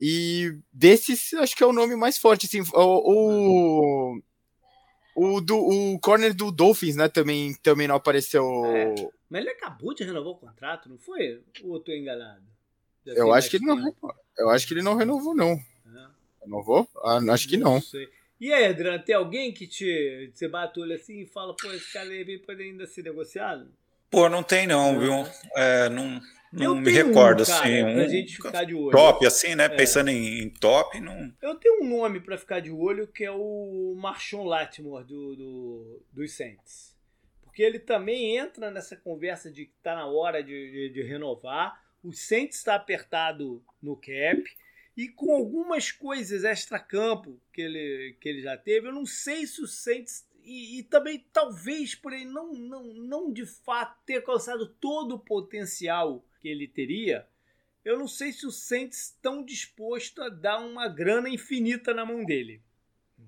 E 0.00 0.58
desses, 0.72 1.32
acho 1.34 1.56
que 1.56 1.62
é 1.62 1.66
o 1.66 1.72
nome 1.72 1.94
mais 1.94 2.18
forte, 2.18 2.46
assim, 2.46 2.60
o, 2.60 2.66
o, 2.74 4.22
o, 5.14 5.40
do, 5.40 5.56
o 5.56 6.00
corner 6.00 6.34
do 6.34 6.50
Dolphins, 6.50 6.96
né, 6.96 7.08
também, 7.08 7.54
também 7.62 7.86
não 7.86 7.94
apareceu. 7.94 8.44
É, 8.66 8.94
mas 9.30 9.40
ele 9.40 9.50
acabou 9.50 9.94
de 9.94 10.04
renovar 10.04 10.32
o 10.32 10.38
contrato, 10.38 10.88
não 10.88 10.98
foi? 10.98 11.42
Ou 11.62 11.76
eu 11.76 11.80
tô 11.80 11.92
enganado? 11.92 12.42
Eu 13.06 13.32
acho 13.32 13.48
que 13.50 13.56
ele 13.56 13.66
não, 13.66 13.94
eu 14.38 14.50
acho 14.50 14.66
que 14.66 14.74
ele 14.74 14.82
não 14.82 14.94
renovou, 14.94 15.34
não. 15.34 15.52
É. 15.52 16.06
Renovou? 16.42 16.88
Ah, 17.02 17.18
acho 17.32 17.48
que 17.48 17.56
não. 17.56 17.74
não. 17.74 17.82
E 18.42 18.52
aí, 18.52 18.64
Adriano, 18.64 19.00
tem 19.00 19.14
alguém 19.14 19.52
que 19.52 19.68
te 19.68 20.28
você 20.34 20.48
bate 20.48 20.76
o 20.76 20.82
olho 20.82 20.96
assim 20.96 21.20
e 21.20 21.26
fala, 21.26 21.54
pô, 21.54 21.70
esse 21.70 21.92
cara 21.92 22.08
aí 22.08 22.38
pode 22.40 22.60
ainda 22.60 22.84
ser 22.88 23.04
negociado? 23.04 23.72
Pô, 24.10 24.28
não 24.28 24.42
tem 24.42 24.66
não, 24.66 24.98
viu? 24.98 25.12
É, 25.54 25.88
não 25.88 26.20
não 26.52 26.74
me 26.74 26.90
recordo 26.90 27.44
um, 27.44 27.46
cara, 27.46 27.60
assim. 27.60 27.84
Um, 27.84 28.08
gente 28.08 28.34
ficar 28.34 28.64
de 28.64 28.74
olho. 28.74 28.90
Top, 28.90 29.24
assim, 29.24 29.54
né? 29.54 29.66
É. 29.66 29.68
Pensando 29.68 30.10
em, 30.10 30.42
em, 30.42 30.50
top, 30.50 30.98
não. 30.98 31.32
Eu 31.40 31.54
tenho 31.54 31.84
um 31.84 31.88
nome 31.88 32.18
para 32.18 32.36
ficar 32.36 32.58
de 32.58 32.72
olho 32.72 33.06
que 33.06 33.24
é 33.24 33.30
o 33.30 33.94
Marshon 33.96 34.42
Lattimore 34.42 35.04
do, 35.04 35.36
do, 35.36 36.02
dos 36.12 36.32
Saints. 36.32 36.96
Porque 37.44 37.62
ele 37.62 37.78
também 37.78 38.36
entra 38.36 38.72
nessa 38.72 38.96
conversa 38.96 39.52
de 39.52 39.66
que 39.66 39.74
tá 39.84 39.94
na 39.94 40.06
hora 40.06 40.42
de, 40.42 40.72
de, 40.72 40.88
de 40.94 41.02
renovar. 41.04 41.80
O 42.02 42.12
Saints 42.12 42.58
está 42.58 42.74
apertado 42.74 43.62
no 43.80 43.94
cap 43.94 44.42
e 44.96 45.08
com 45.08 45.34
algumas 45.34 45.90
coisas 45.90 46.44
extra-campo 46.44 47.40
que 47.52 47.62
ele, 47.62 48.16
que 48.20 48.28
ele 48.28 48.42
já 48.42 48.56
teve, 48.56 48.88
eu 48.88 48.92
não 48.92 49.06
sei 49.06 49.46
se 49.46 49.62
o 49.62 49.66
Saints. 49.66 50.26
E, 50.44 50.80
e, 50.80 50.82
também 50.82 51.24
talvez 51.32 51.94
por 51.94 52.12
ele 52.12 52.24
não, 52.24 52.52
não, 52.52 52.82
não 52.94 53.32
de 53.32 53.46
fato 53.46 53.96
ter 54.04 54.16
alcançado 54.16 54.66
todo 54.66 55.14
o 55.14 55.18
potencial 55.18 56.24
que 56.40 56.48
ele 56.48 56.66
teria, 56.66 57.26
eu 57.84 57.96
não 57.96 58.08
sei 58.08 58.32
se 58.32 58.44
o 58.44 58.50
Saints 58.50 59.04
estão 59.04 59.44
disposto 59.44 60.20
a 60.20 60.28
dar 60.28 60.58
uma 60.58 60.88
grana 60.88 61.28
infinita 61.28 61.94
na 61.94 62.04
mão 62.04 62.24
dele. 62.24 62.60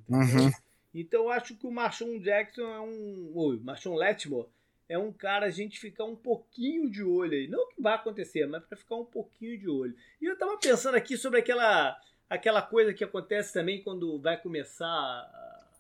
Uhum. 0.09 0.51
Então 0.93 1.23
eu 1.23 1.31
acho 1.31 1.57
que 1.57 1.67
o 1.67 1.71
Marshawn 1.71 2.19
Jackson 2.19 2.63
é 2.63 2.81
um. 2.81 3.33
Oi, 3.35 3.61
Marshawn 3.61 3.95
Letmore 3.95 4.49
é 4.89 4.99
um 4.99 5.13
cara 5.13 5.47
a 5.47 5.51
gente 5.51 5.79
ficar 5.79 6.05
um 6.05 6.17
pouquinho 6.17 6.91
de 6.91 7.03
olho 7.03 7.33
aí. 7.33 7.49
Não 7.49 7.69
que 7.69 7.81
vai 7.81 7.95
acontecer, 7.95 8.47
mas 8.47 8.65
para 8.65 8.77
ficar 8.77 8.97
um 8.97 9.05
pouquinho 9.05 9.59
de 9.59 9.69
olho. 9.69 9.95
E 10.21 10.27
eu 10.27 10.39
tava 10.39 10.59
pensando 10.59 10.97
aqui 10.97 11.17
sobre 11.17 11.41
aquela, 11.41 11.99
aquela 12.29 12.63
coisa 12.63 12.93
que 12.93 13.05
acontece 13.05 13.53
também 13.53 13.83
quando 13.83 14.21
vai 14.21 14.41
começar 14.41 15.31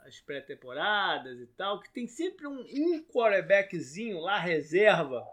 as 0.06 0.20
pré-temporadas 0.20 1.40
e 1.40 1.46
tal, 1.46 1.80
que 1.80 1.90
tem 1.90 2.06
sempre 2.06 2.46
um, 2.46 2.60
um 2.60 3.02
quarterbackzinho 3.04 4.20
lá, 4.20 4.38
reserva, 4.38 5.26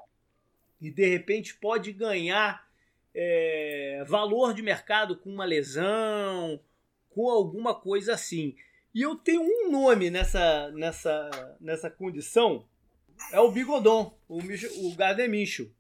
e 0.80 0.90
de 0.90 1.06
repente 1.06 1.56
pode 1.56 1.92
ganhar 1.92 2.66
é, 3.14 4.04
valor 4.08 4.54
de 4.54 4.62
mercado 4.62 5.18
com 5.18 5.30
uma 5.30 5.46
lesão, 5.46 6.60
com 7.10 7.30
alguma 7.30 7.76
coisa 7.76 8.14
assim. 8.14 8.56
E 8.94 9.02
eu 9.02 9.16
tenho 9.16 9.42
um 9.42 9.72
nome 9.72 10.10
nessa, 10.10 10.72
nessa, 10.72 11.58
nessa 11.60 11.90
condição 11.90 12.66
é 13.32 13.40
o 13.40 13.52
Bigodon, 13.52 14.18
o, 14.28 14.42
Micho, 14.42 14.68
o 14.86 14.96
Gardner 14.96 15.30
Minshew. 15.30 15.72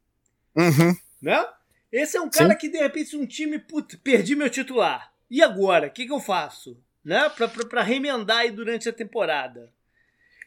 Uhum. 0.55 0.95
Né? 1.21 1.45
Esse 1.91 2.17
é 2.17 2.21
um 2.21 2.29
cara 2.29 2.53
Sim. 2.53 2.57
que, 2.57 2.69
de 2.69 2.77
repente, 2.77 3.15
um 3.15 3.25
time, 3.25 3.59
putz, 3.59 3.95
perdi 4.03 4.35
meu 4.35 4.49
titular. 4.49 5.11
E 5.29 5.41
agora? 5.41 5.87
O 5.87 5.91
que, 5.91 6.05
que 6.05 6.11
eu 6.11 6.19
faço? 6.19 6.77
Né? 7.03 7.29
Pra, 7.29 7.47
pra, 7.47 7.65
pra 7.65 7.83
remendar 7.83 8.39
aí 8.39 8.51
durante 8.51 8.87
a 8.87 8.93
temporada. 8.93 9.71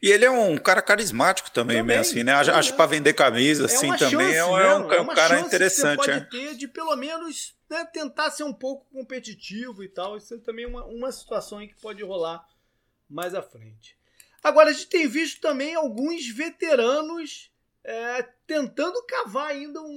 E 0.01 0.11
ele 0.11 0.25
é 0.25 0.29
um 0.29 0.57
cara 0.57 0.81
carismático 0.81 1.49
também, 1.49 1.77
também 1.77 1.97
assim, 1.97 2.23
né? 2.23 2.33
Acho, 2.33 2.51
acho 2.51 2.75
para 2.75 2.85
vender 2.85 3.13
camisa, 3.13 3.63
é 3.63 3.65
assim, 3.65 3.87
também 3.95 4.33
chance, 4.33 4.35
é, 4.35 4.45
um, 4.45 4.59
é 4.59 4.77
um, 4.77 4.93
é 4.93 5.01
um 5.01 5.07
cara 5.07 5.39
interessante. 5.39 5.99
Que 5.99 6.05
você 6.05 6.11
pode 6.11 6.25
é. 6.25 6.29
ter 6.29 6.55
de 6.55 6.67
pelo 6.67 6.95
menos 6.95 7.55
né, 7.69 7.85
tentar 7.85 8.29
ser 8.29 8.43
um 8.43 8.53
pouco 8.53 8.85
competitivo 8.91 9.83
e 9.83 9.87
tal. 9.87 10.17
Isso 10.17 10.35
é 10.35 10.37
também 10.37 10.65
uma, 10.65 10.83
uma 10.85 11.11
situação 11.11 11.65
que 11.65 11.73
pode 11.81 12.03
rolar 12.03 12.45
mais 13.09 13.33
à 13.33 13.41
frente. 13.41 13.97
Agora, 14.45 14.69
a 14.69 14.73
gente 14.73 14.89
tem 14.89 15.07
visto 15.07 15.41
também 15.41 15.73
alguns 15.73 16.27
veteranos 16.27 17.49
é, 17.83 18.21
tentando 18.45 19.03
cavar 19.07 19.47
ainda 19.47 19.81
um, 19.81 19.87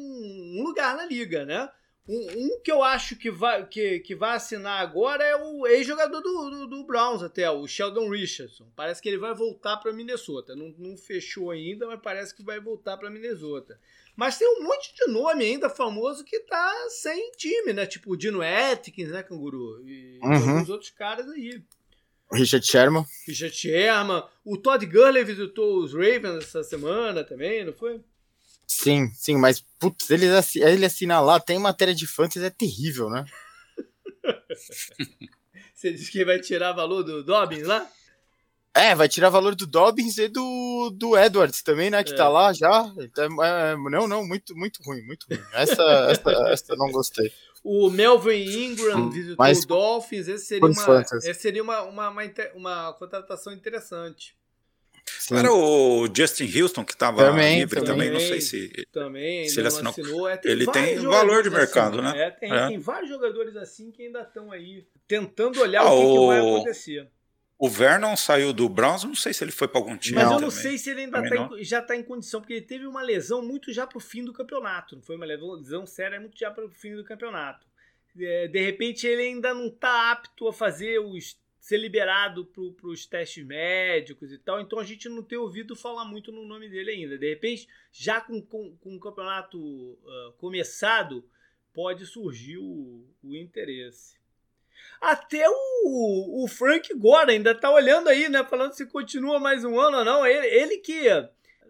um, 0.58 0.62
lugar 0.62 0.96
na 0.96 1.04
liga, 1.04 1.44
né? 1.44 1.68
Um, 2.08 2.16
um, 2.34 2.60
que 2.64 2.72
eu 2.72 2.82
acho 2.82 3.14
que 3.16 3.30
vai, 3.30 3.66
que, 3.66 4.00
que 4.00 4.14
vai 4.14 4.36
assinar 4.36 4.80
agora 4.80 5.22
é 5.22 5.36
o 5.36 5.66
ex-jogador 5.66 6.22
do, 6.22 6.48
do, 6.48 6.66
do, 6.66 6.86
Browns 6.86 7.22
até, 7.22 7.50
o 7.50 7.66
Sheldon 7.66 8.08
Richardson. 8.08 8.72
Parece 8.74 9.02
que 9.02 9.10
ele 9.10 9.18
vai 9.18 9.34
voltar 9.34 9.76
para 9.76 9.92
Minnesota. 9.92 10.56
Não, 10.56 10.74
não 10.78 10.96
fechou 10.96 11.50
ainda, 11.50 11.86
mas 11.86 12.00
parece 12.00 12.34
que 12.34 12.42
vai 12.42 12.58
voltar 12.58 12.96
para 12.96 13.10
Minnesota. 13.10 13.78
Mas 14.16 14.38
tem 14.38 14.48
um 14.48 14.62
monte 14.62 14.94
de 14.94 15.12
nome 15.12 15.44
ainda 15.44 15.68
famoso 15.68 16.24
que 16.24 16.40
tá 16.40 16.86
sem 16.88 17.32
time, 17.32 17.74
né? 17.74 17.84
Tipo 17.84 18.12
o 18.12 18.16
Dino 18.16 18.40
Atkins, 18.40 19.10
né, 19.10 19.22
Canguru? 19.22 19.86
E 19.86 20.18
uhum. 20.22 20.32
alguns 20.32 20.70
outros 20.70 20.88
caras 20.88 21.28
aí. 21.28 21.62
Richard 22.32 22.66
Sherman. 22.66 23.04
Richard 23.26 23.56
Sherman. 23.56 24.22
O 24.44 24.56
Todd 24.56 24.84
Gurley 24.86 25.24
visitou 25.24 25.78
os 25.78 25.92
Ravens 25.92 26.44
essa 26.44 26.62
semana 26.62 27.24
também, 27.24 27.64
não 27.64 27.72
foi? 27.72 28.00
Sim, 28.66 29.10
sim, 29.14 29.36
mas 29.36 29.64
putz, 29.78 30.10
ele, 30.10 30.26
ele 30.56 30.84
assinar 30.84 31.24
lá, 31.24 31.40
tem 31.40 31.58
matéria 31.58 31.94
de 31.94 32.06
fantasy, 32.06 32.44
é 32.44 32.50
terrível, 32.50 33.08
né? 33.08 33.24
Você 35.74 35.92
diz 35.92 36.10
que 36.10 36.24
vai 36.24 36.38
tirar 36.38 36.72
valor 36.72 37.02
do 37.02 37.22
Dobbins 37.22 37.66
lá? 37.66 37.88
É, 38.74 38.94
vai 38.94 39.08
tirar 39.08 39.30
valor 39.30 39.54
do 39.54 39.66
Dobbins 39.66 40.18
e 40.18 40.28
do, 40.28 40.90
do 40.94 41.16
Edwards 41.18 41.62
também, 41.62 41.90
né? 41.90 42.04
Que 42.04 42.12
é. 42.12 42.16
tá 42.16 42.28
lá 42.28 42.52
já. 42.52 42.92
Então, 42.98 43.42
é, 43.42 43.76
não, 43.76 44.06
não, 44.06 44.24
muito, 44.26 44.54
muito 44.54 44.82
ruim, 44.82 45.02
muito 45.02 45.26
ruim. 45.28 45.40
Essa, 45.52 45.82
essa, 46.10 46.30
essa 46.50 46.76
não 46.76 46.90
gostei. 46.90 47.32
O 47.62 47.90
Melvin 47.90 48.44
Ingram 48.44 49.10
visitou 49.10 49.36
Mas, 49.38 49.64
o 49.64 49.66
Dolphins. 49.66 50.28
Esse 50.28 50.46
seria, 50.46 50.68
uma, 50.68 51.02
esse 51.02 51.34
seria 51.34 51.62
uma, 51.62 51.82
uma, 51.82 52.08
uma, 52.08 52.22
uma 52.54 52.92
contratação 52.94 53.52
interessante. 53.52 54.36
Sim. 55.18 55.36
Era 55.36 55.52
o 55.52 56.06
Justin 56.14 56.48
Houston 56.58 56.84
que 56.84 56.92
estava 56.92 57.30
livre 57.30 57.80
também, 57.80 58.08
também, 58.08 58.10
não 58.10 58.20
sei 58.20 58.40
se, 58.40 58.86
também, 58.92 59.48
se 59.48 59.58
ele 59.58 59.68
assinou. 59.68 59.90
assinou. 59.90 60.28
É, 60.28 60.36
tem 60.36 60.52
ele 60.52 60.66
tem 60.66 60.98
valor 60.98 61.42
de 61.42 61.50
mercado, 61.50 62.00
assim, 62.00 62.16
né? 62.16 62.26
É, 62.26 62.30
tem, 62.30 62.52
é. 62.52 62.68
tem, 62.68 62.78
vários 62.78 63.08
jogadores 63.08 63.56
assim 63.56 63.90
que 63.90 64.02
ainda 64.02 64.22
estão 64.22 64.52
aí 64.52 64.86
tentando 65.06 65.60
olhar 65.60 65.82
ah, 65.82 65.92
o, 65.92 66.00
que, 66.00 66.12
que, 66.12 66.26
vai 66.26 66.38
acontecer. 66.38 67.08
O 67.58 67.68
Vernon 67.68 68.16
saiu 68.16 68.52
do 68.52 68.68
Browns, 68.68 69.02
não 69.02 69.16
sei 69.16 69.34
se 69.34 69.42
ele 69.42 69.50
foi 69.50 69.66
para 69.66 69.80
algum 69.80 69.96
time. 69.96 70.14
Mas 70.14 70.26
eu 70.26 70.40
não 70.40 70.48
também. 70.48 70.62
sei 70.62 70.78
se 70.78 70.90
ele 70.90 71.00
ainda 71.02 71.20
tá 71.28 71.36
em, 71.36 71.64
já 71.64 71.80
está 71.80 71.96
em 71.96 72.04
condição, 72.04 72.40
porque 72.40 72.54
ele 72.54 72.64
teve 72.64 72.86
uma 72.86 73.02
lesão 73.02 73.44
muito 73.44 73.72
já 73.72 73.84
para 73.84 73.98
o 73.98 74.00
fim 74.00 74.24
do 74.24 74.32
campeonato. 74.32 74.94
Não 74.94 75.02
foi 75.02 75.16
uma 75.16 75.26
lesão 75.26 75.84
séria, 75.84 76.20
muito 76.20 76.38
já 76.38 76.52
para 76.52 76.64
o 76.64 76.70
fim 76.70 76.94
do 76.94 77.02
campeonato. 77.02 77.66
É, 78.16 78.46
de 78.46 78.60
repente 78.60 79.06
ele 79.06 79.22
ainda 79.22 79.52
não 79.52 79.66
está 79.66 80.12
apto 80.12 80.46
a 80.46 80.52
fazer 80.52 81.00
os 81.00 81.36
ser 81.60 81.76
liberado 81.76 82.46
para 82.46 82.88
os 82.88 83.04
testes 83.04 83.44
médicos 83.44 84.32
e 84.32 84.38
tal, 84.38 84.58
então 84.58 84.78
a 84.78 84.84
gente 84.84 85.06
não 85.06 85.22
tem 85.22 85.36
ouvido 85.36 85.76
falar 85.76 86.04
muito 86.04 86.32
no 86.32 86.46
nome 86.46 86.66
dele 86.66 86.92
ainda. 86.92 87.18
De 87.18 87.28
repente, 87.28 87.68
já 87.92 88.22
com, 88.22 88.40
com, 88.40 88.74
com 88.78 88.96
o 88.96 89.00
campeonato 89.00 89.58
uh, 89.58 90.32
começado, 90.38 91.22
pode 91.74 92.06
surgir 92.06 92.56
o, 92.56 93.04
o 93.22 93.36
interesse. 93.36 94.17
Até 95.00 95.44
o, 95.48 96.44
o 96.44 96.48
Frank 96.48 96.92
Gore 96.94 97.30
ainda 97.30 97.54
tá 97.54 97.70
olhando 97.70 98.08
aí, 98.08 98.28
né? 98.28 98.44
Falando 98.44 98.72
se 98.72 98.86
continua 98.86 99.38
mais 99.38 99.64
um 99.64 99.78
ano 99.78 99.98
ou 99.98 100.04
não. 100.04 100.26
Ele, 100.26 100.46
ele 100.46 100.78
que 100.78 101.08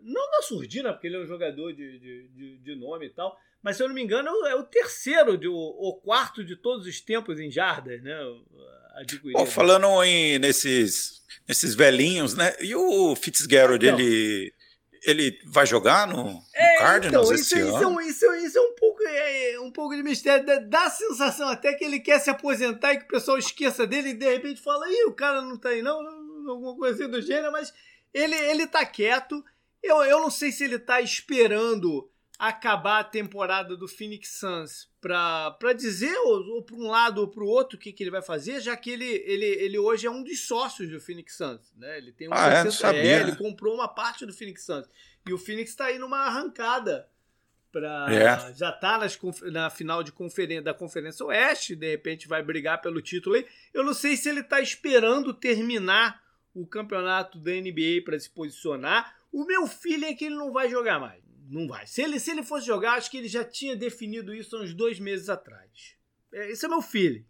não 0.02 0.30
da 0.30 0.42
surdina, 0.42 0.92
porque 0.92 1.06
ele 1.06 1.16
é 1.16 1.20
um 1.20 1.26
jogador 1.26 1.72
de, 1.72 1.98
de, 1.98 2.58
de, 2.58 2.74
nome 2.74 3.06
e 3.06 3.10
tal, 3.10 3.38
mas 3.62 3.76
se 3.76 3.82
eu 3.82 3.88
não 3.88 3.94
me 3.94 4.02
engano 4.02 4.30
é 4.46 4.54
o 4.54 4.62
terceiro, 4.62 5.36
de, 5.36 5.48
o, 5.48 6.00
quarto 6.02 6.44
de 6.44 6.56
todos 6.56 6.86
os 6.86 7.00
tempos 7.00 7.38
em 7.38 7.50
jardas, 7.50 8.02
né? 8.02 8.16
Pô, 9.32 9.46
falando 9.46 10.02
em, 10.02 10.38
nesses, 10.38 11.22
nesses 11.46 11.74
velhinhos, 11.74 12.34
né? 12.34 12.54
E 12.60 12.74
o 12.74 13.14
Fitzgerald, 13.14 13.84
então, 13.84 13.98
ele 13.98 14.52
ele 15.04 15.38
vai 15.44 15.64
jogar 15.64 16.06
no, 16.08 16.24
no 16.24 16.42
é, 16.54 16.78
Cardinals 16.78 17.26
então, 17.26 17.34
esse 17.34 17.58
isso, 17.58 17.76
ano? 17.76 18.00
Isso, 18.00 18.26
é 18.26 18.38
isso, 18.38 18.46
isso 18.46 18.58
é 18.58 18.60
um 18.60 18.74
é, 19.10 19.60
um 19.60 19.70
pouco 19.70 19.94
de 19.94 20.02
mistério. 20.02 20.44
Dá, 20.44 20.58
dá 20.58 20.84
a 20.84 20.90
sensação 20.90 21.48
até 21.48 21.74
que 21.74 21.84
ele 21.84 22.00
quer 22.00 22.18
se 22.18 22.30
aposentar 22.30 22.92
e 22.92 22.98
que 22.98 23.04
o 23.04 23.08
pessoal 23.08 23.38
esqueça 23.38 23.86
dele 23.86 24.10
e 24.10 24.14
de 24.14 24.30
repente 24.30 24.60
fala, 24.60 24.88
ih, 24.88 25.04
o 25.04 25.14
cara 25.14 25.42
não 25.42 25.56
tá 25.56 25.70
aí 25.70 25.82
não, 25.82 25.98
alguma 26.48 26.76
coisa 26.76 27.02
assim 27.02 27.10
do 27.10 27.20
gênero, 27.20 27.52
mas 27.52 27.72
ele, 28.12 28.34
ele 28.34 28.66
tá 28.66 28.84
quieto. 28.84 29.44
Eu, 29.82 30.02
eu 30.04 30.20
não 30.20 30.30
sei 30.30 30.50
se 30.52 30.64
ele 30.64 30.78
tá 30.78 31.00
esperando 31.00 32.10
acabar 32.38 33.00
a 33.00 33.04
temporada 33.04 33.76
do 33.76 33.88
Phoenix 33.88 34.38
Suns 34.38 34.88
para 35.00 35.72
dizer 35.76 36.16
ou, 36.18 36.54
ou 36.54 36.62
para 36.62 36.76
um 36.76 36.88
lado 36.88 37.20
ou 37.20 37.28
para 37.28 37.42
o 37.42 37.48
outro 37.48 37.76
o 37.76 37.80
que, 37.80 37.92
que 37.92 38.02
ele 38.02 38.12
vai 38.12 38.22
fazer, 38.22 38.60
já 38.60 38.76
que 38.76 38.90
ele, 38.90 39.04
ele, 39.26 39.44
ele 39.44 39.78
hoje 39.78 40.06
é 40.06 40.10
um 40.10 40.22
dos 40.22 40.46
sócios 40.46 40.88
do 40.88 41.00
Phoenix 41.00 41.36
Suns. 41.36 41.72
Né? 41.76 41.98
Ele 41.98 42.12
tem 42.12 42.28
um 42.28 42.34
ah, 42.34 42.48
é? 42.48 42.70
Sabia. 42.70 43.02
É, 43.02 43.20
ele 43.20 43.34
comprou 43.34 43.74
uma 43.74 43.88
parte 43.88 44.24
do 44.24 44.32
Phoenix 44.32 44.64
Suns. 44.64 44.88
E 45.26 45.32
o 45.32 45.38
Phoenix 45.38 45.70
está 45.70 45.86
aí 45.86 45.98
numa 45.98 46.18
arrancada 46.26 47.08
para 47.72 48.06
é. 48.10 48.54
já 48.54 48.72
tá 48.72 48.98
nas, 48.98 49.18
na 49.52 49.70
final 49.70 50.02
de 50.02 50.10
conferência 50.10 50.62
da 50.62 50.74
Conferência 50.74 51.24
Oeste, 51.26 51.76
de 51.76 51.90
repente 51.90 52.28
vai 52.28 52.42
brigar 52.42 52.80
pelo 52.80 53.02
título 53.02 53.36
aí. 53.36 53.46
Eu 53.74 53.84
não 53.84 53.94
sei 53.94 54.16
se 54.16 54.28
ele 54.28 54.40
está 54.40 54.60
esperando 54.60 55.34
terminar 55.34 56.22
o 56.54 56.66
campeonato 56.66 57.38
da 57.38 57.52
NBA 57.52 58.02
para 58.04 58.18
se 58.18 58.30
posicionar. 58.30 59.16
O 59.30 59.44
meu 59.44 59.66
filho 59.66 60.06
é 60.06 60.14
que 60.14 60.24
ele 60.24 60.36
não 60.36 60.52
vai 60.52 60.68
jogar 60.68 60.98
mais 60.98 61.28
não 61.50 61.66
vai. 61.66 61.86
Se 61.86 62.02
ele, 62.02 62.20
se 62.20 62.30
ele 62.30 62.42
fosse 62.42 62.66
jogar, 62.66 62.92
acho 62.94 63.10
que 63.10 63.16
ele 63.16 63.28
já 63.28 63.42
tinha 63.42 63.74
definido 63.74 64.34
isso 64.34 64.60
uns 64.60 64.74
dois 64.74 65.00
meses 65.00 65.28
atrás. 65.28 65.94
É, 66.32 66.50
esse 66.50 66.64
é 66.64 66.68
meu 66.68 66.82
filho. 66.82 67.24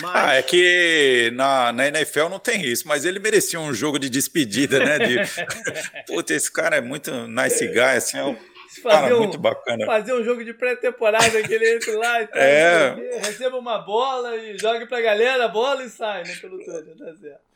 Mas... 0.00 0.14
Ah, 0.14 0.34
é 0.34 0.42
que 0.42 1.30
na, 1.34 1.72
na 1.72 1.88
NFL 1.88 2.28
não 2.28 2.38
tem 2.38 2.62
isso, 2.66 2.86
mas 2.86 3.04
ele 3.04 3.18
merecia 3.18 3.58
um 3.58 3.72
jogo 3.72 3.98
de 3.98 4.10
despedida, 4.10 4.78
né? 4.78 4.98
De... 4.98 5.16
Puta, 6.06 6.34
esse 6.34 6.52
cara 6.52 6.76
é 6.76 6.80
muito 6.80 7.10
nice 7.28 7.66
guy, 7.68 7.80
assim, 7.80 8.18
é 8.18 8.24
um 8.24 8.36
cara 8.82 9.16
um, 9.16 9.18
muito 9.20 9.38
bacana. 9.38 9.86
Fazer 9.86 10.14
um 10.14 10.24
jogo 10.24 10.44
de 10.44 10.54
pré-temporada 10.54 11.42
que 11.42 11.52
ele 11.52 11.76
entre 11.76 11.92
lá 11.92 12.22
e 12.22 12.26
tal, 12.26 12.42
é. 12.42 13.18
receba 13.18 13.58
uma 13.58 13.78
bola 13.78 14.36
e 14.36 14.58
jogue 14.58 14.86
pra 14.86 15.00
galera 15.00 15.44
a 15.44 15.48
bola 15.48 15.82
e 15.84 15.90
sai, 15.90 16.24
né? 16.24 16.36
Pelo 16.40 16.64
todo, 16.64 16.96
tá 16.96 17.16
certo 17.16 17.46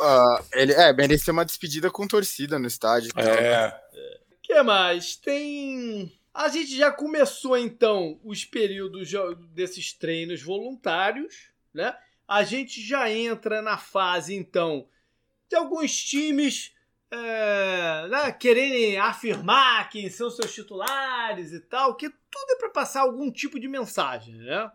uh, 0.00 0.44
ele, 0.54 0.72
é, 0.72 0.92
merecia 0.92 1.32
uma 1.32 1.44
despedida 1.44 1.90
com 1.90 2.06
torcida 2.06 2.58
no 2.58 2.66
estádio. 2.66 3.12
É. 3.16 3.68
O 4.32 4.42
que 4.42 4.62
mais? 4.62 5.16
Tem. 5.16 6.12
A 6.32 6.48
gente 6.48 6.76
já 6.76 6.90
começou 6.90 7.56
então 7.56 8.18
os 8.24 8.44
períodos 8.44 9.10
desses 9.52 9.92
treinos 9.92 10.42
voluntários, 10.42 11.50
né? 11.72 11.96
A 12.26 12.42
gente 12.42 12.84
já 12.84 13.10
entra 13.10 13.62
na 13.62 13.78
fase 13.78 14.34
então 14.34 14.88
de 15.48 15.56
alguns 15.56 15.94
times 15.94 16.73
é, 17.14 18.08
né, 18.08 18.32
quererem 18.32 18.98
afirmar 18.98 19.88
quem 19.88 20.10
são 20.10 20.28
seus 20.28 20.52
titulares 20.52 21.52
e 21.52 21.60
tal, 21.60 21.94
que 21.94 22.08
tudo 22.08 22.50
é 22.50 22.56
para 22.56 22.70
passar 22.70 23.02
algum 23.02 23.30
tipo 23.30 23.60
de 23.60 23.68
mensagem, 23.68 24.34
né? 24.36 24.70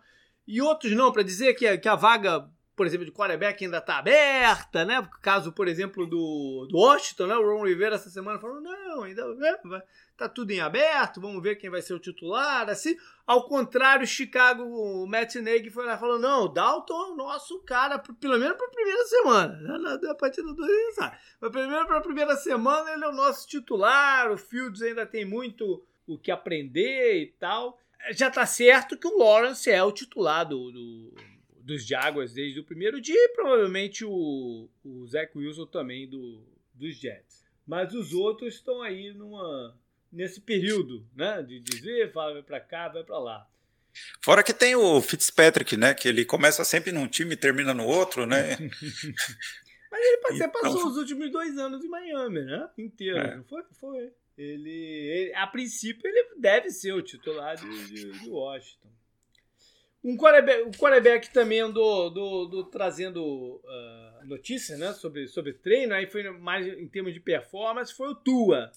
E 0.48 0.62
outros 0.62 0.94
não, 0.94 1.12
para 1.12 1.22
dizer 1.22 1.54
que, 1.54 1.78
que 1.78 1.90
a 1.90 1.96
vaga 1.96 2.50
por 2.80 2.88
exemplo, 2.88 3.06
de 3.06 3.12
quarterback 3.12 3.62
ainda 3.66 3.80
está 3.80 3.98
aberta, 3.98 4.86
né? 4.86 5.06
Caso, 5.22 5.52
por 5.52 5.68
exemplo, 5.68 6.08
do, 6.08 6.66
do 6.72 6.78
Washington, 6.78 7.28
né? 7.28 7.36
O 7.36 7.46
Ron 7.46 7.66
Rivera 7.66 7.96
essa 7.96 8.10
semana 8.10 8.40
falou: 8.40 8.62
não, 8.62 9.04
ainda 9.04 9.36
tá 10.16 10.30
tudo 10.30 10.52
em 10.52 10.62
aberto, 10.62 11.20
vamos 11.20 11.44
ver 11.44 11.58
quem 11.58 11.70
vai 11.70 11.82
ser 11.82 11.94
o 11.94 12.00
titular. 12.00 12.70
Assim, 12.70 12.96
ao 13.28 13.46
contrário, 13.50 14.08
Chicago, 14.08 14.64
o 14.64 15.06
Matt 15.06 15.36
Nagy 15.36 15.70
foi 15.70 15.86
lá 15.86 15.96
e 15.96 16.00
falou: 16.00 16.18
não, 16.20 16.46
o 16.46 16.48
Dalton 16.48 16.94
é 16.94 17.12
o 17.12 17.16
nosso 17.18 17.60
cara, 17.66 18.00
pelo 18.00 18.38
menos 18.38 18.56
para 18.56 18.68
a 18.68 18.72
primeira 18.72 19.04
semana. 19.04 20.10
A 20.10 20.16
partir 20.16 20.42
do 20.42 20.54
dois 20.54 20.72
ele 20.72 20.94
sabe. 20.94 21.18
Mas 21.42 21.52
primeiro 21.52 21.86
para 21.86 21.98
a 21.98 22.02
primeira 22.02 22.38
semana 22.38 22.94
ele 22.94 23.04
é 23.04 23.10
o 23.10 23.14
nosso 23.14 23.46
titular. 23.46 24.32
O 24.32 24.38
Fields 24.38 24.82
ainda 24.82 25.06
tem 25.06 25.26
muito 25.26 25.84
o 26.08 26.18
que 26.18 26.32
aprender 26.32 27.24
e 27.24 27.28
tal. 27.38 27.78
Já 28.12 28.32
tá 28.32 28.46
certo 28.46 28.98
que 28.98 29.06
o 29.06 29.18
Lawrence 29.18 29.70
é 29.70 29.84
o 29.84 29.92
titular 29.92 30.48
do, 30.48 30.72
do 30.72 31.14
dos 31.70 31.86
Jaguars 31.86 32.34
desde 32.34 32.60
o 32.60 32.64
primeiro 32.64 33.00
dia 33.00 33.16
e 33.16 33.30
provavelmente 33.30 34.04
o, 34.04 34.70
o 34.84 35.08
Zach 35.08 35.32
Wilson 35.38 35.66
também 35.68 36.10
do, 36.10 36.44
dos 36.74 36.98
Jets. 36.98 37.46
Mas 37.66 37.94
os 37.94 38.14
outros 38.14 38.56
estão 38.56 38.82
aí 38.82 39.14
numa, 39.14 39.78
nesse 40.12 40.42
período, 40.42 41.06
né? 41.16 41.42
De 41.44 41.60
dizer, 41.60 42.12
fala, 42.12 42.34
vai 42.34 42.44
para 42.44 42.60
cá, 42.60 42.90
vai 42.90 43.04
para 43.04 43.20
lá. 43.20 43.48
Fora 44.22 44.44
que 44.44 44.54
tem 44.54 44.76
o 44.76 45.02
Fitzpatrick, 45.02 45.78
né? 45.78 45.94
Que 45.94 46.08
ele 46.08 46.26
começa 46.26 46.64
sempre 46.64 46.92
num 46.92 47.08
time 47.08 47.34
e 47.34 47.38
termina 47.38 47.74
no 47.74 47.86
outro, 47.86 48.26
né? 48.26 48.58
Mas 49.92 50.06
ele 50.06 50.22
então... 50.32 50.52
passou 50.52 50.88
os 50.88 50.98
últimos 50.98 51.32
dois 51.32 51.58
anos 51.58 51.84
em 51.84 51.90
Miami, 51.90 52.42
né? 52.42 52.70
Inteiro, 52.78 53.18
é. 53.18 53.36
não 53.38 53.44
foi? 53.44 53.64
Foi. 53.80 54.12
Ele, 54.38 54.70
ele, 54.70 55.34
a 55.36 55.46
princípio, 55.48 56.08
ele 56.08 56.36
deve 56.38 56.70
ser 56.70 56.94
o 56.94 57.02
titular 57.02 57.56
de, 57.58 57.86
de, 57.88 58.20
de 58.20 58.30
Washington. 58.30 58.90
Um 60.04 60.16
quarterback, 60.16 60.64
um 60.64 60.72
quarterback 60.72 61.30
também 61.34 61.60
andou 61.60 62.10
do, 62.10 62.46
do, 62.46 62.64
trazendo 62.64 63.22
uh, 63.22 64.26
notícias 64.26 64.80
né, 64.80 64.94
sobre, 64.94 65.28
sobre 65.28 65.54
treino, 65.54 65.94
aí 65.94 66.08
foi 66.08 66.30
mais 66.30 66.66
em 66.66 66.88
termos 66.88 67.14
de 67.14 67.20
performance, 67.20 67.94
foi 67.94 68.08
o 68.08 68.16
Tua. 68.16 68.72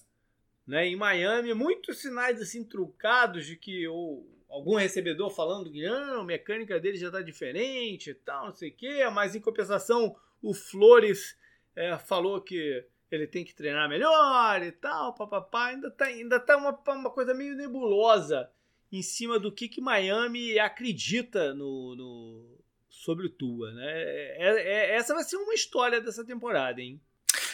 Né, 0.65 0.87
em 0.87 0.95
Miami, 0.95 1.53
muitos 1.53 2.01
sinais 2.01 2.41
assim 2.41 2.63
trucados 2.63 3.45
de 3.45 3.57
que 3.57 3.85
ou, 3.87 4.25
algum 4.49 4.75
recebedor 4.75 5.29
falando 5.29 5.71
que 5.71 5.85
a 5.85 6.23
mecânica 6.23 6.79
dele 6.79 6.97
já 6.97 7.07
está 7.07 7.21
diferente 7.21 8.11
e 8.11 8.13
tal, 8.13 8.45
não 8.45 8.53
sei 8.53 8.69
o 8.69 8.73
quê, 8.73 9.09
mas 9.11 9.35
em 9.35 9.41
compensação 9.41 10.15
o 10.41 10.53
Flores 10.53 11.37
é, 11.75 11.97
falou 11.97 12.39
que 12.39 12.85
ele 13.09 13.27
tem 13.27 13.43
que 13.43 13.55
treinar 13.55 13.89
melhor 13.89 14.61
e 14.61 14.71
tal, 14.71 15.13
papapá, 15.15 15.67
ainda 15.67 15.87
está 15.87 16.05
ainda 16.05 16.39
tá 16.39 16.55
uma, 16.55 16.79
uma 16.87 17.09
coisa 17.09 17.33
meio 17.33 17.55
nebulosa 17.55 18.49
em 18.93 19.01
cima 19.01 19.39
do 19.39 19.51
que, 19.51 19.67
que 19.67 19.81
Miami 19.81 20.59
acredita 20.59 21.53
no, 21.55 21.95
no 21.95 22.59
sobre 22.87 23.25
o 23.25 23.29
Tua, 23.29 23.73
né? 23.73 23.91
É, 23.91 24.93
é, 24.93 24.95
essa 24.95 25.15
vai 25.15 25.23
ser 25.23 25.35
uma 25.37 25.53
história 25.55 25.99
dessa 25.99 26.23
temporada, 26.23 26.79
hein? 26.79 27.01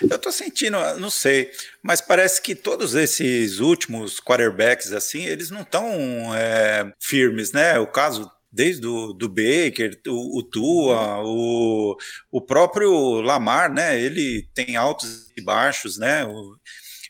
Eu 0.02 0.20
tô 0.20 0.32
sentindo, 0.32 0.78
não 1.00 1.10
sei, 1.10 1.50
mas 1.82 2.02
parece 2.02 2.42
que 2.42 2.54
todos 2.54 2.94
esses 2.94 3.60
últimos 3.60 4.20
quarterbacks, 4.20 4.92
assim, 4.92 5.26
eles 5.26 5.50
não 5.50 5.62
estão 5.62 6.36
é, 6.36 6.94
firmes, 7.00 7.54
né? 7.54 7.80
O 7.80 7.88
caso 7.88 8.30
desde 8.52 8.86
o 8.86 9.14
do 9.14 9.30
Baker, 9.30 9.98
o, 10.08 10.40
o 10.40 10.44
Tua, 10.44 11.24
o, 11.24 11.96
o 12.32 12.42
próprio 12.42 13.22
Lamar, 13.22 13.74
né? 13.74 14.00
Ele 14.00 14.48
tem 14.54 14.76
altos 14.76 15.32
e 15.38 15.42
baixos, 15.42 15.98
né? 15.98 16.26
O, 16.26 16.58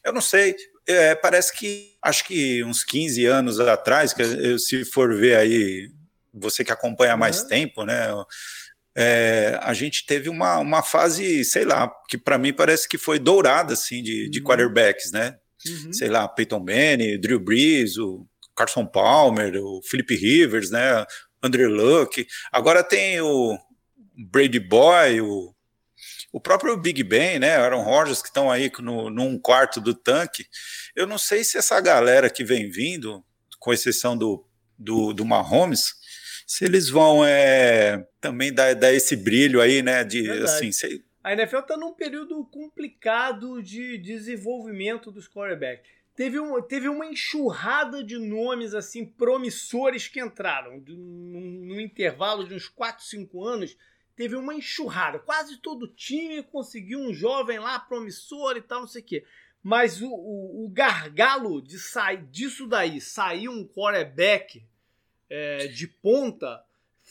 eu 0.05 0.13
não 0.13 0.21
sei, 0.21 0.55
é, 0.87 1.15
parece 1.15 1.57
que 1.57 1.88
acho 2.01 2.25
que 2.25 2.63
uns 2.63 2.83
15 2.83 3.25
anos 3.25 3.59
atrás, 3.59 4.13
que 4.13 4.57
se 4.59 4.85
for 4.85 5.13
ver 5.15 5.35
aí, 5.35 5.89
você 6.33 6.63
que 6.63 6.71
acompanha 6.71 7.17
mais 7.17 7.41
uhum. 7.41 7.47
tempo, 7.47 7.83
né? 7.83 8.07
É, 8.95 9.59
a 9.61 9.73
gente 9.73 10.05
teve 10.05 10.29
uma, 10.29 10.57
uma 10.59 10.83
fase, 10.83 11.45
sei 11.45 11.63
lá, 11.63 11.91
que 12.09 12.17
para 12.17 12.37
mim 12.37 12.53
parece 12.53 12.87
que 12.87 12.97
foi 12.97 13.19
dourada 13.19 13.73
assim 13.73 14.01
de, 14.01 14.25
uhum. 14.25 14.29
de 14.29 14.41
quarterbacks, 14.41 15.11
né? 15.11 15.37
Uhum. 15.67 15.93
Sei 15.93 16.07
lá, 16.09 16.27
Peyton 16.27 16.59
Manning, 16.59 17.19
Drew 17.19 17.39
Brees, 17.39 17.97
o 17.97 18.25
Carson 18.55 18.85
Palmer, 18.85 19.55
o 19.57 19.81
Philip 19.83 20.15
Rivers, 20.15 20.69
né? 20.71 21.05
Andrew 21.41 21.69
Luck. 21.69 22.25
Agora 22.51 22.83
tem 22.83 23.21
o 23.21 23.57
Brady 24.31 24.59
Boy, 24.59 25.21
o 25.21 25.53
o 26.31 26.39
próprio 26.39 26.77
Big 26.77 27.03
Ben, 27.03 27.39
né, 27.39 27.55
Aaron 27.55 27.83
Rodgers, 27.83 28.21
que 28.21 28.27
estão 28.27 28.51
aí 28.51 28.71
no, 28.79 29.09
num 29.09 29.39
quarto 29.39 29.81
do 29.81 29.93
tanque, 29.93 30.45
eu 30.95 31.07
não 31.07 31.17
sei 31.17 31.43
se 31.43 31.57
essa 31.57 31.79
galera 31.81 32.29
que 32.29 32.43
vem 32.43 32.69
vindo, 32.69 33.23
com 33.59 33.73
exceção 33.73 34.17
do, 34.17 34.45
do, 34.77 35.13
do 35.13 35.25
Mahomes, 35.25 35.93
se 36.45 36.65
eles 36.65 36.89
vão 36.89 37.25
é, 37.25 38.07
também 38.21 38.53
dar, 38.53 38.73
dar 38.73 38.93
esse 38.93 39.15
brilho 39.15 39.61
aí, 39.61 39.81
né, 39.81 40.03
de 40.03 40.21
Verdade. 40.21 40.43
assim, 40.43 40.71
sei... 40.71 41.03
A 41.23 41.33
NFL 41.33 41.59
está 41.59 41.75
num 41.75 41.93
período 41.93 42.43
complicado 42.45 43.61
de 43.61 43.97
desenvolvimento 43.97 45.11
dos 45.11 45.27
quarterbacks. 45.27 45.91
Teve, 46.15 46.39
um, 46.39 46.61
teve 46.61 46.89
uma 46.89 47.05
enxurrada 47.05 48.03
de 48.03 48.17
nomes 48.17 48.73
assim 48.73 49.05
promissores 49.05 50.07
que 50.07 50.19
entraram. 50.19 50.81
no 50.85 51.79
intervalo 51.79 52.47
de 52.47 52.53
uns 52.53 52.67
4, 52.67 53.05
5 53.05 53.45
anos, 53.45 53.77
teve 54.19 54.35
uma 54.35 54.53
enxurrada. 54.53 55.17
Quase 55.17 55.61
todo 55.61 55.87
time 55.87 56.43
conseguiu 56.43 56.99
um 56.99 57.13
jovem 57.13 57.57
lá 57.57 57.79
promissor 57.79 58.57
e 58.57 58.61
tal, 58.61 58.81
não 58.81 58.87
sei 58.87 59.01
o 59.01 59.05
quê. 59.05 59.23
Mas 59.63 60.01
o, 60.01 60.09
o, 60.09 60.65
o 60.65 60.69
gargalo 60.69 61.61
de 61.61 61.79
sair 61.79 62.25
disso 62.25 62.67
daí, 62.67 62.99
sair 62.99 63.47
um 63.47 63.65
quarterback 63.65 64.61
é, 65.29 65.67
de 65.67 65.87
ponta, 65.87 66.61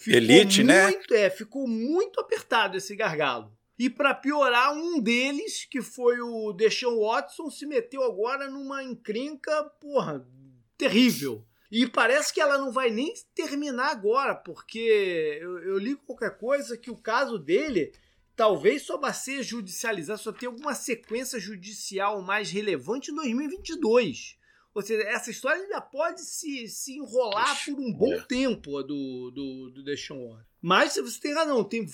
Elite, 0.07 0.63
né? 0.63 0.83
muito, 0.83 1.15
né? 1.15 1.21
É, 1.21 1.31
ficou 1.31 1.67
muito 1.67 2.21
apertado 2.21 2.77
esse 2.77 2.95
gargalo. 2.95 3.57
E 3.79 3.89
para 3.89 4.13
piorar, 4.13 4.75
um 4.75 5.01
deles, 5.01 5.65
que 5.65 5.81
foi 5.81 6.21
o 6.21 6.53
Deshaun 6.53 7.01
Watson, 7.01 7.49
se 7.49 7.65
meteu 7.65 8.03
agora 8.03 8.51
numa 8.51 8.85
encrenca, 8.85 9.65
porra, 9.81 10.29
terrível. 10.77 11.43
E 11.71 11.87
parece 11.87 12.33
que 12.33 12.41
ela 12.41 12.57
não 12.57 12.73
vai 12.73 12.91
nem 12.91 13.13
terminar 13.35 13.91
agora, 13.91 14.35
porque 14.35 15.39
eu, 15.41 15.59
eu 15.59 15.79
li 15.79 15.95
qualquer 15.97 16.39
coisa 16.39 16.79
que 16.79 16.91
o 16.91 16.97
caso 16.97 17.39
dele 17.39 17.93
talvez 18.35 18.83
só 18.83 18.97
vá 18.97 19.13
ser 19.13 19.43
judicializado, 19.43 20.21
só 20.21 20.33
ter 20.33 20.47
alguma 20.47 20.75
sequência 20.75 21.39
judicial 21.41 22.23
mais 22.23 22.51
relevante 22.51 23.11
em 23.11 23.15
2022. 23.15 24.39
Ou 24.73 24.83
seja, 24.83 25.03
essa 25.09 25.31
história 25.31 25.61
ainda 25.61 25.81
pode 25.81 26.21
se, 26.21 26.69
se 26.69 26.97
enrolar 26.97 27.65
por 27.65 27.75
um 27.75 27.93
bom 27.93 28.15
é. 28.15 28.21
tempo 28.21 28.83
do, 28.83 29.31
do, 29.31 29.71
do 29.71 29.83
Deshaun 29.83 30.29
Watson. 30.29 30.47
Mas 30.63 30.95
você 30.95 31.21
tem 31.21 31.35
razão, 31.35 31.65
tem 31.65 31.85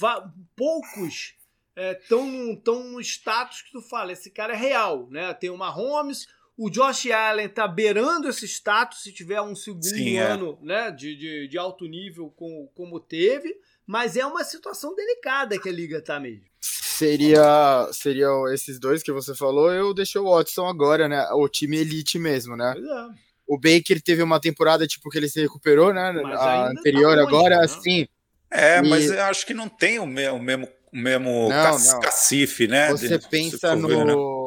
poucos 0.54 1.34
estão 1.76 2.52
é, 2.52 2.56
tão 2.62 2.84
no 2.84 3.00
status 3.00 3.62
que 3.62 3.72
tu 3.72 3.82
fala, 3.82 4.12
esse 4.12 4.30
cara 4.30 4.52
é 4.52 4.56
real, 4.56 5.08
né? 5.10 5.34
Tem 5.34 5.50
o 5.50 5.56
Mahomes, 5.56 6.28
o 6.56 6.70
Josh 6.70 7.10
Allen 7.10 7.48
tá 7.48 7.66
beirando 7.66 8.28
esse 8.28 8.46
status 8.46 9.02
se 9.02 9.12
tiver 9.12 9.40
um 9.40 9.54
segundo 9.54 9.84
Sim, 9.84 10.16
é. 10.16 10.22
ano 10.22 10.58
é. 10.62 10.66
né, 10.66 10.90
de, 10.90 11.16
de, 11.16 11.48
de, 11.48 11.58
alto 11.58 11.86
nível 11.86 12.32
como, 12.36 12.70
como 12.74 13.00
teve, 13.00 13.56
mas 13.86 14.16
é 14.16 14.24
uma 14.24 14.44
situação 14.44 14.94
delicada 14.94 15.58
que 15.58 15.68
a 15.68 15.72
liga 15.72 16.00
tá 16.00 16.20
mesmo. 16.20 16.44
Seria, 16.60 17.88
seria 17.92 18.28
esses 18.52 18.78
dois 18.78 19.02
que 19.02 19.12
você 19.12 19.34
falou, 19.34 19.72
eu 19.72 19.92
deixei 19.92 20.20
o 20.20 20.30
Watson 20.30 20.66
agora, 20.66 21.08
né? 21.08 21.26
O 21.32 21.48
time 21.48 21.78
elite 21.78 22.18
mesmo, 22.18 22.56
né? 22.56 22.72
É. 22.76 23.24
O 23.46 23.58
Baker 23.58 24.00
teve 24.00 24.22
uma 24.22 24.40
temporada 24.40 24.86
tipo 24.86 25.10
que 25.10 25.18
ele 25.18 25.28
se 25.28 25.40
recuperou, 25.40 25.92
né? 25.92 26.12
Mas 26.12 26.34
a 26.34 26.38
tá 26.38 26.70
anterior 26.70 27.16
tá 27.16 27.22
longe, 27.22 27.36
agora, 27.36 27.58
né? 27.58 27.68
sim. 27.68 28.08
É, 28.50 28.78
e... 28.78 28.88
mas 28.88 29.10
eu 29.10 29.22
acho 29.24 29.44
que 29.44 29.52
não 29.52 29.68
tem 29.68 29.98
o 29.98 30.06
mesmo, 30.06 30.38
o 30.38 30.42
mesmo 30.42 30.68
o 30.94 30.96
mesmo 30.96 31.48
não, 31.48 31.78
não. 31.78 32.00
cacife, 32.00 32.68
né? 32.68 32.90
Você 32.92 33.18
de, 33.18 33.28
pensa 33.28 33.74
no, 33.74 33.88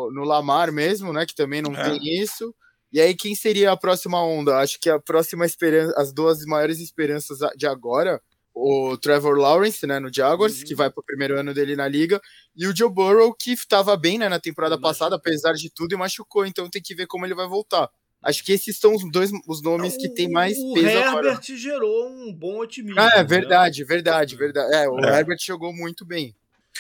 né? 0.10 0.16
no 0.16 0.24
Lamar 0.24 0.72
mesmo, 0.72 1.14
né? 1.14 1.26
Que 1.26 1.36
também 1.36 1.62
não 1.62 1.76
é. 1.76 1.84
tem 1.84 2.22
isso. 2.22 2.54
E 2.92 3.02
aí, 3.02 3.16
quem 3.16 3.36
seria 3.36 3.72
a 3.72 3.78
próxima 3.78 4.24
onda? 4.24 4.58
Acho 4.58 4.80
que 4.80 4.90
a 4.90 5.00
próxima 5.00 5.46
esperança, 5.46 5.94
as 5.98 6.14
duas 6.14 6.46
maiores 6.46 6.80
esperanças 6.80 7.40
de 7.56 7.68
agora, 7.68 8.22
o 8.58 8.98
Trevor 8.98 9.38
Lawrence, 9.38 9.86
né, 9.86 10.00
no 10.00 10.12
Jaguars, 10.12 10.60
uhum. 10.60 10.66
que 10.66 10.74
vai 10.74 10.90
pro 10.90 11.04
primeiro 11.04 11.40
ano 11.40 11.54
dele 11.54 11.76
na 11.76 11.88
liga, 11.88 12.20
e 12.56 12.66
o 12.66 12.76
Joe 12.76 12.90
Burrow, 12.90 13.34
que 13.34 13.52
estava 13.52 13.96
bem, 13.96 14.18
né, 14.18 14.28
na 14.28 14.40
temporada 14.40 14.80
passada, 14.80 15.16
apesar 15.16 15.54
de 15.54 15.70
tudo, 15.70 15.94
e 15.94 15.98
machucou, 15.98 16.46
então 16.46 16.70
tem 16.70 16.82
que 16.82 16.96
ver 16.96 17.06
como 17.06 17.26
ele 17.26 17.36
vai 17.36 17.48
voltar. 17.48 17.90
Acho 18.24 18.44
que 18.44 18.52
esses 18.52 18.80
são 18.80 18.96
os 18.96 19.10
dois 19.12 19.32
os 19.48 19.62
nomes 19.62 19.96
que 19.96 20.10
tem 20.10 20.30
mais 20.30 20.58
o 20.58 20.74
peso 20.74 20.88
Herbert 20.88 21.08
agora. 21.08 21.40
gerou 21.42 22.10
um 22.10 22.34
bom 22.34 22.60
otimismo. 22.60 23.00
Ah, 23.00 23.12
é 23.16 23.24
verdade, 23.24 23.82
né? 23.82 23.88
verdade, 23.88 24.36
verdade. 24.36 24.76
É, 24.76 24.90
o 24.90 25.00
é. 25.00 25.20
Herbert 25.20 25.38
jogou 25.40 25.72
muito 25.72 26.04
bem. 26.04 26.36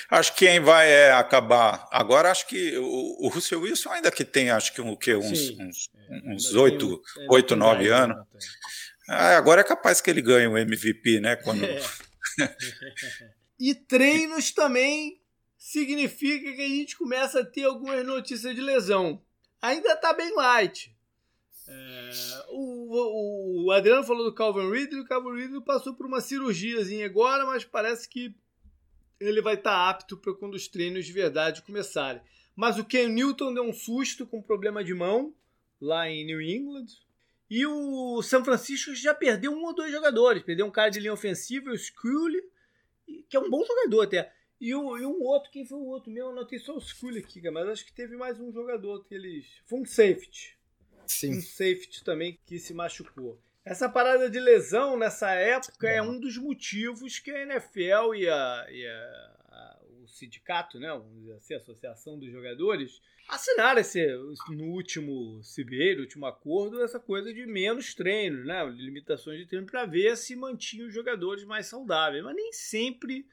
Acho 0.10 0.34
que 0.34 0.46
quem 0.46 0.60
vai 0.60 0.90
é 0.90 1.12
acabar. 1.12 1.88
Agora, 1.92 2.32
acho 2.32 2.48
que 2.48 2.78
o, 2.78 3.26
o 3.26 3.28
Russell 3.30 3.62
Wilson, 3.62 3.92
ainda 3.92 4.12
que 4.12 4.26
tem, 4.26 4.50
acho 4.50 4.74
que, 4.74 4.82
um, 4.82 4.96
que 4.96 5.16
uns, 5.16 5.52
uns, 5.60 5.90
é, 6.10 6.34
uns 6.34 6.54
8, 6.54 7.02
8, 7.30 7.56
9 7.56 7.90
anos. 7.90 8.18
Ah, 9.10 9.38
agora 9.38 9.62
é 9.62 9.64
capaz 9.64 10.02
que 10.02 10.10
ele 10.10 10.22
ganhe 10.22 10.48
o 10.48 10.52
um 10.52 10.58
MVP, 10.58 11.20
né? 11.20 11.36
Quando... 11.38 11.64
É. 11.64 11.82
e 13.60 13.74
treinos 13.74 14.52
também 14.52 15.22
significa 15.58 16.54
que 16.54 16.62
a 16.62 16.68
gente 16.68 16.98
começa 16.98 17.42
a 17.42 17.46
ter 17.46 17.64
algumas 17.64 18.06
notícias 18.06 18.56
de 18.56 18.62
lesão. 18.62 19.22
Ainda 19.62 19.96
tá 19.96 20.14
bem 20.14 20.34
light. 20.36 20.96
É, 21.68 22.12
o, 22.50 23.66
o, 23.66 23.72
Adriano 23.72 24.04
falou 24.04 24.24
do 24.24 24.34
Calvin 24.34 24.72
Ridley, 24.72 25.02
o 25.02 25.06
Calvin 25.06 25.36
Ridley 25.36 25.62
passou 25.62 25.94
por 25.94 26.06
uma 26.06 26.22
cirurgiazinha 26.22 27.06
agora, 27.06 27.46
mas 27.46 27.66
parece 27.66 28.08
que 28.08 28.34
ele 29.20 29.42
vai 29.42 29.56
estar 29.56 29.72
tá 29.72 29.90
apto 29.90 30.18
para 30.18 30.34
quando 30.34 30.56
os 30.56 30.68
treinos 30.68 31.06
de 31.06 31.12
verdade 31.12 31.62
começarem. 31.62 32.22
Mas 32.56 32.78
o 32.78 32.86
Ken 32.86 33.08
Newton 33.08 33.54
deu 33.54 33.64
um 33.64 33.74
susto 33.74 34.26
com 34.26 34.42
problema 34.42 34.84
de 34.84 34.94
mão 34.94 35.34
lá 35.80 36.10
em 36.10 36.26
New 36.26 36.42
England. 36.42 36.88
E 37.50 37.66
o 37.66 38.22
São 38.22 38.44
Francisco 38.44 38.94
já 38.94 39.14
perdeu 39.14 39.52
um 39.52 39.64
ou 39.64 39.74
dois 39.74 39.92
jogadores. 39.92 40.44
Perdeu 40.44 40.66
um 40.66 40.72
cara 40.72 40.90
de 40.90 41.00
linha 41.00 41.14
ofensiva, 41.14 41.70
o 41.70 41.76
Skrull, 41.76 42.42
que 43.30 43.38
é 43.38 43.40
um 43.40 43.50
bom 43.50 43.64
jogador 43.64 44.02
até. 44.02 44.34
E, 44.60 44.74
o, 44.74 44.98
e 44.98 45.06
um 45.06 45.22
outro, 45.22 45.52
quem 45.52 45.66
foi 45.66 45.78
o 45.78 45.86
outro? 45.86 46.12
Meu, 46.12 46.26
eu 46.26 46.32
anotei 46.32 46.60
só 46.60 46.76
o 46.76 46.80
Skrull 46.80 47.18
aqui, 47.18 47.42
mas 47.50 47.68
acho 47.68 47.86
que 47.86 47.94
teve 47.94 48.18
mais 48.18 48.40
um 48.40 48.52
jogador 48.52 49.04
que 49.06 49.14
eles. 49.14 49.46
Foi 49.66 49.80
um 49.80 49.86
safety. 49.86 50.58
Sim. 51.06 51.38
um 51.38 51.42
safety 51.42 52.04
também 52.04 52.38
que 52.46 52.60
se 52.60 52.74
machucou. 52.74 53.40
Essa 53.70 53.90
parada 53.90 54.30
de 54.30 54.40
lesão 54.40 54.96
nessa 54.96 55.30
época 55.32 55.90
é 55.90 56.02
um 56.02 56.18
dos 56.18 56.38
motivos 56.38 57.20
que 57.20 57.30
a 57.30 57.42
NFL 57.42 58.16
e, 58.16 58.30
a, 58.30 58.66
e 58.70 58.88
a, 58.88 59.36
a, 59.50 59.80
o 60.02 60.08
sindicato, 60.08 60.80
né, 60.80 60.88
assim, 61.36 61.54
a 61.54 61.58
Associação 61.58 62.18
dos 62.18 62.32
Jogadores, 62.32 63.02
assinaram 63.28 63.82
esse, 63.82 64.08
no 64.52 64.68
último 64.68 65.42
CBA, 65.42 65.96
no 65.96 66.04
último 66.04 66.26
acordo, 66.26 66.82
essa 66.82 66.98
coisa 66.98 67.34
de 67.34 67.46
menos 67.46 67.94
treinos, 67.94 68.46
né, 68.46 68.66
limitações 68.70 69.38
de 69.38 69.46
treino 69.46 69.68
para 69.68 69.86
ver 69.86 70.16
se 70.16 70.34
mantinha 70.34 70.86
os 70.86 70.94
jogadores 70.94 71.44
mais 71.44 71.68
saudáveis. 71.68 72.24
Mas 72.24 72.38
nem 72.38 72.54
sempre 72.54 73.28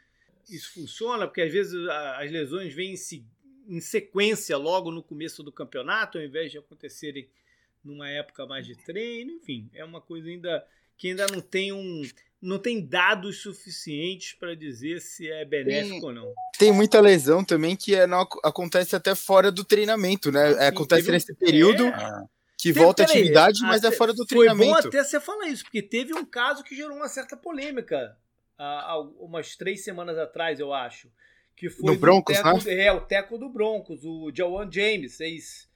isso 0.50 0.74
funciona, 0.74 1.28
porque 1.28 1.42
às 1.42 1.52
vezes 1.52 1.76
as 1.88 2.28
lesões 2.32 2.74
vêm 2.74 2.96
em 3.68 3.80
sequência 3.80 4.56
logo 4.56 4.90
no 4.90 5.00
começo 5.00 5.44
do 5.44 5.52
campeonato, 5.52 6.18
ao 6.18 6.24
invés 6.24 6.50
de 6.50 6.58
acontecerem 6.58 7.30
numa 7.84 8.08
época 8.08 8.46
mais 8.46 8.66
de 8.66 8.74
treino, 8.76 9.32
enfim, 9.32 9.68
é 9.74 9.84
uma 9.84 10.00
coisa 10.00 10.28
ainda 10.28 10.64
que 10.96 11.08
ainda 11.08 11.26
não 11.26 11.40
tem 11.40 11.72
um 11.72 12.02
não 12.40 12.58
tem 12.58 12.84
dados 12.84 13.40
suficientes 13.40 14.34
para 14.34 14.54
dizer 14.54 15.00
se 15.00 15.30
é 15.30 15.46
benéfico 15.46 16.00
tem, 16.00 16.04
ou 16.04 16.12
não. 16.12 16.34
Tem 16.58 16.72
muita 16.72 17.00
lesão 17.00 17.42
também 17.42 17.74
que 17.74 17.94
é, 17.94 18.06
não, 18.06 18.20
acontece 18.42 18.94
até 18.94 19.14
fora 19.14 19.50
do 19.50 19.64
treinamento, 19.64 20.30
né? 20.30 20.52
É, 20.52 20.66
acontece 20.66 21.10
nesse 21.10 21.32
um, 21.32 21.36
período 21.36 21.86
é, 21.86 22.24
que 22.58 22.70
teve, 22.70 22.80
volta 22.80 23.02
à 23.02 23.06
atividade, 23.06 23.62
mas 23.62 23.82
é 23.82 23.90
fora 23.90 24.12
do 24.12 24.26
treinamento. 24.26 24.72
Foi 24.74 24.82
bom 24.82 24.88
até 24.88 25.02
você 25.02 25.18
falar 25.18 25.48
isso, 25.48 25.64
porque 25.64 25.80
teve 25.80 26.14
um 26.14 26.24
caso 26.24 26.62
que 26.62 26.76
gerou 26.76 26.94
uma 26.94 27.08
certa 27.08 27.34
polêmica 27.34 28.14
há 28.58 28.98
umas 29.18 29.56
três 29.56 29.82
semanas 29.82 30.18
atrás, 30.18 30.60
eu 30.60 30.72
acho. 30.72 31.10
Que 31.56 31.70
foi 31.70 31.94
no 31.94 31.98
Broncos, 31.98 32.36
teco, 32.36 32.64
né? 32.64 32.84
É, 32.84 32.92
o 32.92 33.00
teco 33.00 33.38
do 33.38 33.48
Broncos, 33.48 34.04
o 34.04 34.30
Jawan 34.34 34.70
James, 34.70 35.20
ex 35.20 35.68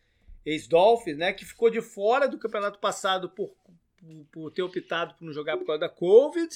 ex-Dolphins, 0.45 1.17
né, 1.17 1.33
que 1.33 1.45
ficou 1.45 1.71
de 1.71 1.81
fora 1.81 2.29
do 2.29 2.39
campeonato 2.39 2.79
passado 2.79 3.29
por, 3.29 3.55
por, 3.97 4.27
por 4.33 4.51
ter 4.51 4.63
optado 4.63 5.15
por 5.15 5.25
não 5.25 5.33
jogar 5.33 5.57
por 5.57 5.67
causa 5.67 5.81
da 5.81 5.89
Covid, 5.89 6.49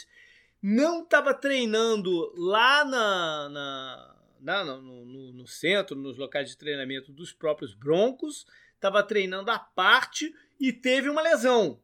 não 0.62 1.02
estava 1.02 1.34
treinando 1.34 2.32
lá 2.36 2.84
na, 2.84 3.48
na, 3.48 4.16
na 4.40 4.64
no, 4.64 5.04
no, 5.04 5.32
no, 5.32 5.46
centro, 5.46 5.96
nos 5.96 6.16
locais 6.16 6.50
de 6.50 6.56
treinamento 6.56 7.12
dos 7.12 7.32
próprios 7.32 7.74
Broncos, 7.74 8.46
estava 8.74 9.02
treinando 9.02 9.50
à 9.50 9.58
parte 9.58 10.32
e 10.60 10.72
teve 10.72 11.08
uma 11.08 11.22
lesão. 11.22 11.80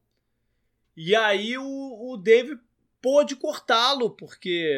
E 0.96 1.14
aí 1.14 1.58
o, 1.58 1.64
o 1.64 2.16
Dave 2.16 2.58
pôde 3.00 3.36
cortá-lo, 3.36 4.10
porque 4.10 4.72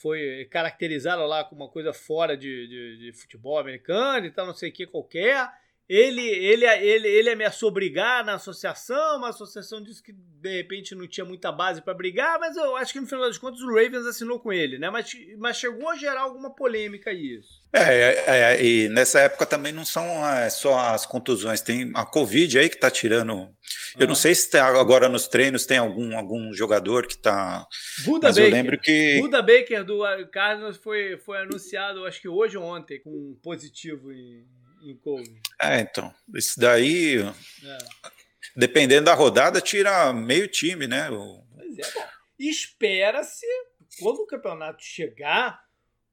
foi 0.00 0.46
caracterizado 0.50 1.24
lá 1.26 1.44
como 1.44 1.62
uma 1.62 1.70
coisa 1.70 1.92
fora 1.92 2.36
de, 2.36 2.66
de, 2.66 2.98
de 2.98 3.12
futebol 3.12 3.58
americano 3.58 4.26
e 4.26 4.30
tal, 4.30 4.46
não 4.46 4.54
sei 4.54 4.70
o 4.70 4.72
que 4.72 4.86
qualquer. 4.86 5.50
Ele, 5.94 6.26
ele, 6.26 6.64
ele, 6.64 7.06
ele 7.06 7.28
ameaçou 7.28 7.70
brigar 7.70 8.24
na 8.24 8.36
associação, 8.36 9.22
a 9.26 9.28
associação 9.28 9.82
disse 9.82 10.02
que 10.02 10.10
de 10.10 10.56
repente 10.56 10.94
não 10.94 11.06
tinha 11.06 11.22
muita 11.22 11.52
base 11.52 11.82
para 11.82 11.92
brigar, 11.92 12.40
mas 12.40 12.56
eu 12.56 12.74
acho 12.76 12.94
que 12.94 13.00
no 13.00 13.06
final 13.06 13.26
das 13.26 13.36
contas 13.36 13.60
o 13.60 13.66
Ravens 13.68 14.06
assinou 14.06 14.40
com 14.40 14.50
ele, 14.50 14.78
né? 14.78 14.88
Mas, 14.88 15.12
mas 15.36 15.58
chegou 15.58 15.90
a 15.90 15.94
gerar 15.94 16.22
alguma 16.22 16.48
polêmica 16.48 17.12
isso. 17.12 17.60
É, 17.74 17.82
é, 17.82 18.24
é 18.26 18.64
e 18.64 18.88
nessa 18.88 19.20
época 19.20 19.44
também 19.44 19.70
não 19.70 19.84
são 19.84 20.26
é, 20.26 20.48
só 20.48 20.78
as 20.78 21.04
contusões, 21.04 21.60
tem 21.60 21.92
a 21.94 22.06
Covid 22.06 22.58
aí 22.58 22.70
que 22.70 22.80
tá 22.80 22.90
tirando. 22.90 23.50
Eu 23.98 24.06
não 24.06 24.14
sei 24.14 24.34
se 24.34 24.50
tem, 24.50 24.62
agora 24.62 25.10
nos 25.10 25.28
treinos 25.28 25.66
tem 25.66 25.76
algum, 25.76 26.16
algum 26.16 26.54
jogador 26.54 27.06
que 27.06 27.18
tá. 27.18 27.66
Buda 28.06 28.28
mas 28.28 28.36
Baker. 28.36 28.50
eu 28.50 28.56
lembro 28.56 28.80
que. 28.80 29.18
Buda 29.20 29.42
Baker 29.42 29.84
do 29.84 30.00
Cardinals 30.32 30.78
foi, 30.78 31.18
foi 31.18 31.36
anunciado, 31.42 32.06
acho 32.06 32.18
que 32.18 32.28
hoje 32.28 32.56
ou 32.56 32.64
ontem, 32.64 32.98
com 32.98 33.38
positivo 33.42 34.10
em 34.10 34.42
em 34.82 34.96
É, 35.60 35.80
então. 35.80 36.12
Isso 36.34 36.58
daí, 36.58 37.18
é. 37.18 37.78
dependendo 38.56 39.06
da 39.06 39.14
rodada, 39.14 39.60
tira 39.60 40.12
meio 40.12 40.48
time, 40.48 40.86
né? 40.86 41.08
Pois 41.08 41.78
é, 41.78 41.92
bom. 41.92 42.06
Espera-se, 42.38 43.46
quando 44.00 44.18
o 44.20 44.26
campeonato 44.26 44.82
chegar, 44.82 45.62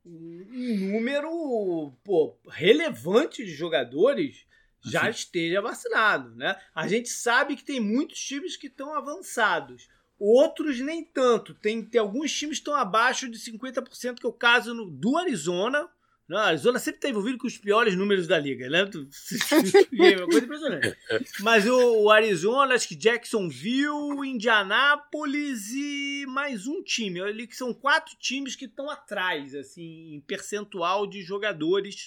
um 0.06 0.92
número 0.92 1.94
pô, 2.04 2.38
relevante 2.48 3.44
de 3.44 3.52
jogadores 3.52 4.48
já 4.84 5.10
esteja 5.10 5.62
vacinado, 5.62 6.36
né? 6.36 6.56
A 6.74 6.88
gente 6.88 7.10
sabe 7.10 7.56
que 7.56 7.64
tem 7.64 7.80
muitos 7.80 8.20
times 8.20 8.56
que 8.56 8.68
estão 8.68 8.94
avançados. 8.94 9.90
Outros 10.18 10.80
nem 10.80 11.04
tanto. 11.04 11.54
Tem, 11.54 11.84
tem 11.84 12.00
alguns 12.00 12.32
times 12.32 12.58
que 12.58 12.62
estão 12.62 12.76
abaixo 12.76 13.30
de 13.30 13.38
50%, 13.38 14.20
que 14.20 14.26
é 14.26 14.30
o 14.30 14.34
caso 14.34 14.74
no, 14.74 14.90
do 14.90 15.18
Arizona, 15.18 15.90
Não, 16.30 16.38
a 16.38 16.46
Arizona 16.50 16.78
sempre 16.78 17.00
está 17.00 17.10
envolvido 17.10 17.40
com 17.40 17.48
os 17.48 17.58
piores 17.58 17.96
números 17.96 18.28
da 18.28 18.38
liga, 18.38 18.70
né? 18.70 18.82
É 18.82 18.84
uma 20.16 20.26
coisa 20.28 20.46
impressionante. 20.46 20.98
Mas 21.40 21.66
o, 21.66 22.04
o, 22.04 22.12
Arizona, 22.12 22.76
acho 22.76 22.88
que 22.88 22.96
Jacksonville, 22.96 24.24
Indianápolis 24.24 25.72
e 25.72 26.26
mais 26.28 26.68
um 26.68 26.84
time. 26.84 27.20
Ali 27.20 27.48
que 27.48 27.56
são 27.56 27.74
quatro 27.74 28.16
times 28.20 28.56
que 28.56 28.66
estão 28.66 28.92
atrás, 28.92 29.56
assim, 29.56 30.14
em 30.14 30.22
percentual 30.22 31.08
de 31.08 31.24
jogadores 31.24 32.06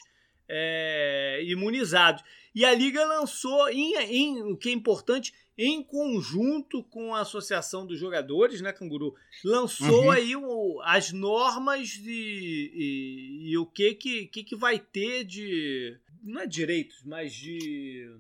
é, 0.49 1.43
imunizados. 1.45 2.23
E 2.55 2.65
a 2.65 2.73
liga 2.73 3.05
lançou, 3.05 3.69
em, 3.71 3.97
em, 3.97 4.43
o 4.45 4.57
que 4.57 4.69
é 4.69 4.73
importante, 4.73 5.35
em 5.57 5.83
conjunto 5.83 6.83
com 6.85 7.15
a 7.15 7.21
Associação 7.21 7.87
dos 7.87 7.99
Jogadores, 7.99 8.61
né, 8.61 8.73
Canguru, 8.73 9.15
lançou 9.45 10.05
uhum. 10.05 10.11
aí 10.11 10.35
o, 10.35 10.81
as 10.85 11.13
normas 11.13 11.89
de, 11.89 12.71
e, 12.75 13.51
e, 13.51 13.59
o 13.59 13.67
que, 13.67 13.95
que, 13.95 14.27
que, 14.27 14.57
vai 14.57 14.79
ter 14.79 15.25
de. 15.25 15.97
Não 16.23 16.41
é 16.41 16.47
direitos, 16.47 17.03
mas 17.05 17.35
de 17.35 18.11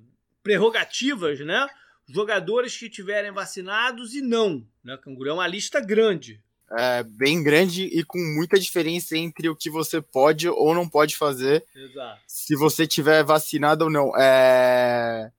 prerrogativas, 0.42 1.40
né? 1.40 1.66
Jogadores 2.08 2.76
que 2.76 2.90
tiverem 2.90 3.32
vacinados 3.32 4.14
e 4.14 4.20
não. 4.20 4.66
Né, 4.84 4.98
Canguru? 4.98 5.30
É 5.30 5.32
uma 5.32 5.46
lista 5.46 5.80
grande. 5.80 6.40
É, 6.70 7.02
bem 7.02 7.42
grande 7.42 7.84
e 7.84 8.02
com 8.02 8.18
muita 8.18 8.58
diferença 8.58 9.16
entre 9.16 9.48
o 9.48 9.56
que 9.56 9.68
você 9.70 10.00
pode 10.00 10.48
ou 10.48 10.74
não 10.74 10.88
pode 10.88 11.16
fazer. 11.16 11.64
Exato. 11.74 12.20
Se 12.26 12.56
você 12.56 12.86
tiver 12.86 13.24
vacinado 13.24 13.84
ou 13.84 13.90
não. 13.90 14.12
É 14.16 15.30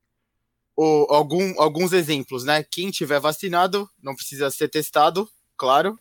o, 0.76 1.08
algum, 1.10 1.60
alguns 1.60 1.94
exemplos, 1.94 2.44
né? 2.44 2.64
Quem 2.64 2.90
tiver 2.92 3.20
vacinado 3.20 3.90
não 4.02 4.16
precisa 4.16 4.50
ser 4.50 4.70
testado, 4.70 5.30
claro, 5.56 6.00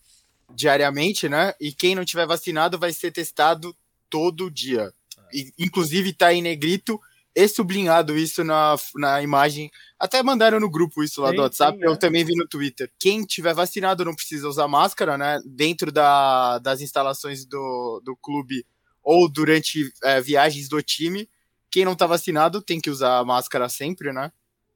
diariamente, 0.55 1.29
né? 1.29 1.55
E 1.61 1.73
quem 1.73 1.95
não 1.95 2.05
tiver 2.05 2.27
vacinado 2.27 2.79
vai 2.79 2.93
ser 2.93 3.11
testado 3.11 3.77
todo 4.09 4.51
dia. 4.51 4.93
E, 5.33 5.53
inclusive 5.59 6.13
tá 6.13 6.33
em 6.33 6.43
negrito 6.43 7.01
e 7.35 7.49
sublinhado 7.49 8.17
isso 8.17 8.45
na, 8.45 8.77
na 8.97 9.23
imagem. 9.23 9.71
Até 9.99 10.23
mandaram 10.23 10.61
no 10.61 10.71
grupo 10.71 11.03
isso 11.03 11.23
lá 11.23 11.31
sim, 11.31 11.37
do 11.37 11.43
WhatsApp, 11.43 11.79
sim, 11.79 11.85
é. 11.85 11.87
eu 11.87 11.97
também 11.97 12.25
vi 12.25 12.35
no 12.35 12.47
Twitter. 12.47 12.91
Quem 12.99 13.25
tiver 13.25 13.55
vacinado 13.55 14.05
não 14.05 14.15
precisa 14.15 14.49
usar 14.49 14.69
máscara, 14.69 15.17
né? 15.17 15.41
Dentro 15.47 15.91
da, 15.91 16.59
das 16.59 16.81
instalações 16.81 17.45
do, 17.45 18.01
do 18.05 18.17
clube 18.17 18.67
ou 19.03 19.31
durante 19.31 19.93
é, 20.03 20.21
viagens 20.21 20.69
do 20.69 20.83
time. 20.83 21.29
Quem 21.71 21.85
não 21.85 21.97
tá 21.97 22.07
vacinado 22.07 22.61
tem 22.61 22.81
que 22.81 22.91
usar 22.91 23.25
máscara 23.25 23.69
sempre, 23.69 24.13
né? 24.13 24.31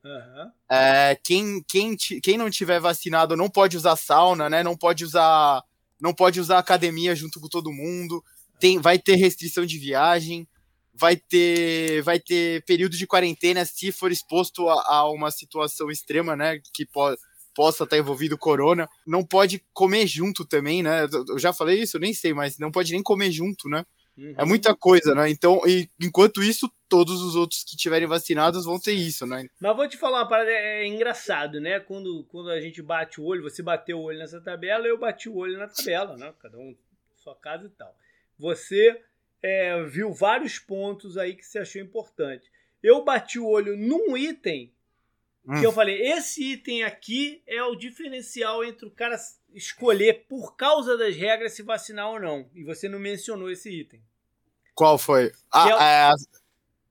Uhum. 0.06 0.50
É, 0.70 1.18
quem, 1.24 1.62
quem, 1.68 1.96
quem 1.96 2.38
não 2.38 2.48
tiver 2.48 2.78
vacinado 2.78 3.36
não 3.36 3.48
pode 3.48 3.76
usar 3.76 3.96
sauna, 3.96 4.48
né? 4.48 4.62
Não 4.62 4.76
pode 4.76 5.04
usar, 5.04 5.62
não 6.00 6.14
pode 6.14 6.40
usar 6.40 6.58
academia 6.58 7.14
junto 7.14 7.40
com 7.40 7.48
todo 7.48 7.72
mundo. 7.72 8.22
Tem, 8.60 8.78
vai 8.78 8.98
ter 8.98 9.16
restrição 9.16 9.66
de 9.66 9.78
viagem, 9.78 10.48
vai 10.94 11.16
ter, 11.16 12.02
vai 12.02 12.20
ter 12.20 12.64
período 12.64 12.96
de 12.96 13.06
quarentena 13.06 13.64
se 13.64 13.90
for 13.90 14.12
exposto 14.12 14.68
a, 14.68 14.94
a 14.94 15.10
uma 15.10 15.30
situação 15.30 15.90
extrema, 15.90 16.36
né? 16.36 16.60
Que 16.72 16.86
pode 16.86 17.18
possa 17.56 17.84
estar 17.84 17.96
envolvido 17.96 18.36
corona. 18.36 18.86
Não 19.06 19.24
pode 19.24 19.64
comer 19.72 20.06
junto 20.06 20.44
também, 20.44 20.82
né? 20.82 21.06
Eu 21.26 21.38
já 21.38 21.54
falei 21.54 21.80
isso, 21.80 21.96
eu 21.96 22.00
nem 22.02 22.12
sei, 22.12 22.34
mas 22.34 22.58
não 22.58 22.70
pode 22.70 22.92
nem 22.92 23.02
comer 23.02 23.32
junto, 23.32 23.66
né? 23.66 23.82
Uhum. 24.16 24.34
É 24.38 24.44
muita 24.44 24.74
coisa, 24.74 25.14
né? 25.14 25.28
Então, 25.28 25.60
e, 25.66 25.88
enquanto 26.00 26.42
isso, 26.42 26.70
todos 26.88 27.22
os 27.22 27.36
outros 27.36 27.62
que 27.64 27.76
tiverem 27.76 28.08
vacinados 28.08 28.64
vão 28.64 28.80
ter 28.80 28.92
isso, 28.92 29.26
né? 29.26 29.46
Mas 29.60 29.76
vou 29.76 29.88
te 29.88 29.96
falar 29.96 30.20
uma 30.20 30.28
parada, 30.28 30.50
é, 30.50 30.82
é 30.82 30.86
engraçado, 30.86 31.60
né? 31.60 31.80
Quando, 31.80 32.24
quando 32.24 32.50
a 32.50 32.60
gente 32.60 32.80
bate 32.80 33.20
o 33.20 33.24
olho, 33.24 33.42
você 33.42 33.62
bateu 33.62 33.98
o 33.98 34.02
olho 34.02 34.18
nessa 34.18 34.40
tabela, 34.40 34.86
eu 34.86 34.98
bati 34.98 35.28
o 35.28 35.36
olho 35.36 35.58
na 35.58 35.68
tabela, 35.68 36.16
né? 36.16 36.32
Cada 36.40 36.58
um 36.58 36.74
sua 37.16 37.34
casa 37.34 37.66
e 37.66 37.70
tal. 37.70 37.94
Você 38.38 39.00
é, 39.42 39.82
viu 39.84 40.12
vários 40.12 40.58
pontos 40.58 41.18
aí 41.18 41.34
que 41.34 41.44
você 41.44 41.58
achou 41.58 41.82
importante. 41.82 42.50
Eu 42.82 43.04
bati 43.04 43.38
o 43.38 43.46
olho 43.46 43.76
num 43.76 44.16
item 44.16 44.72
hum. 45.46 45.60
que 45.60 45.66
eu 45.66 45.72
falei, 45.72 46.00
esse 46.12 46.42
item 46.52 46.82
aqui 46.82 47.42
é 47.46 47.62
o 47.62 47.76
diferencial 47.76 48.64
entre 48.64 48.86
o 48.86 48.90
cara 48.90 49.16
escolher 49.54 50.26
por 50.28 50.56
causa 50.56 50.96
das 50.96 51.16
regras 51.16 51.52
se 51.52 51.62
vacinar 51.62 52.08
ou 52.10 52.20
não. 52.20 52.50
E 52.54 52.64
você 52.64 52.88
não 52.88 52.98
mencionou 52.98 53.50
esse 53.50 53.70
item. 53.70 54.02
Qual 54.74 54.98
foi? 54.98 55.32
Ah, 55.50 55.68
é, 55.68 56.12
é, 56.12 56.14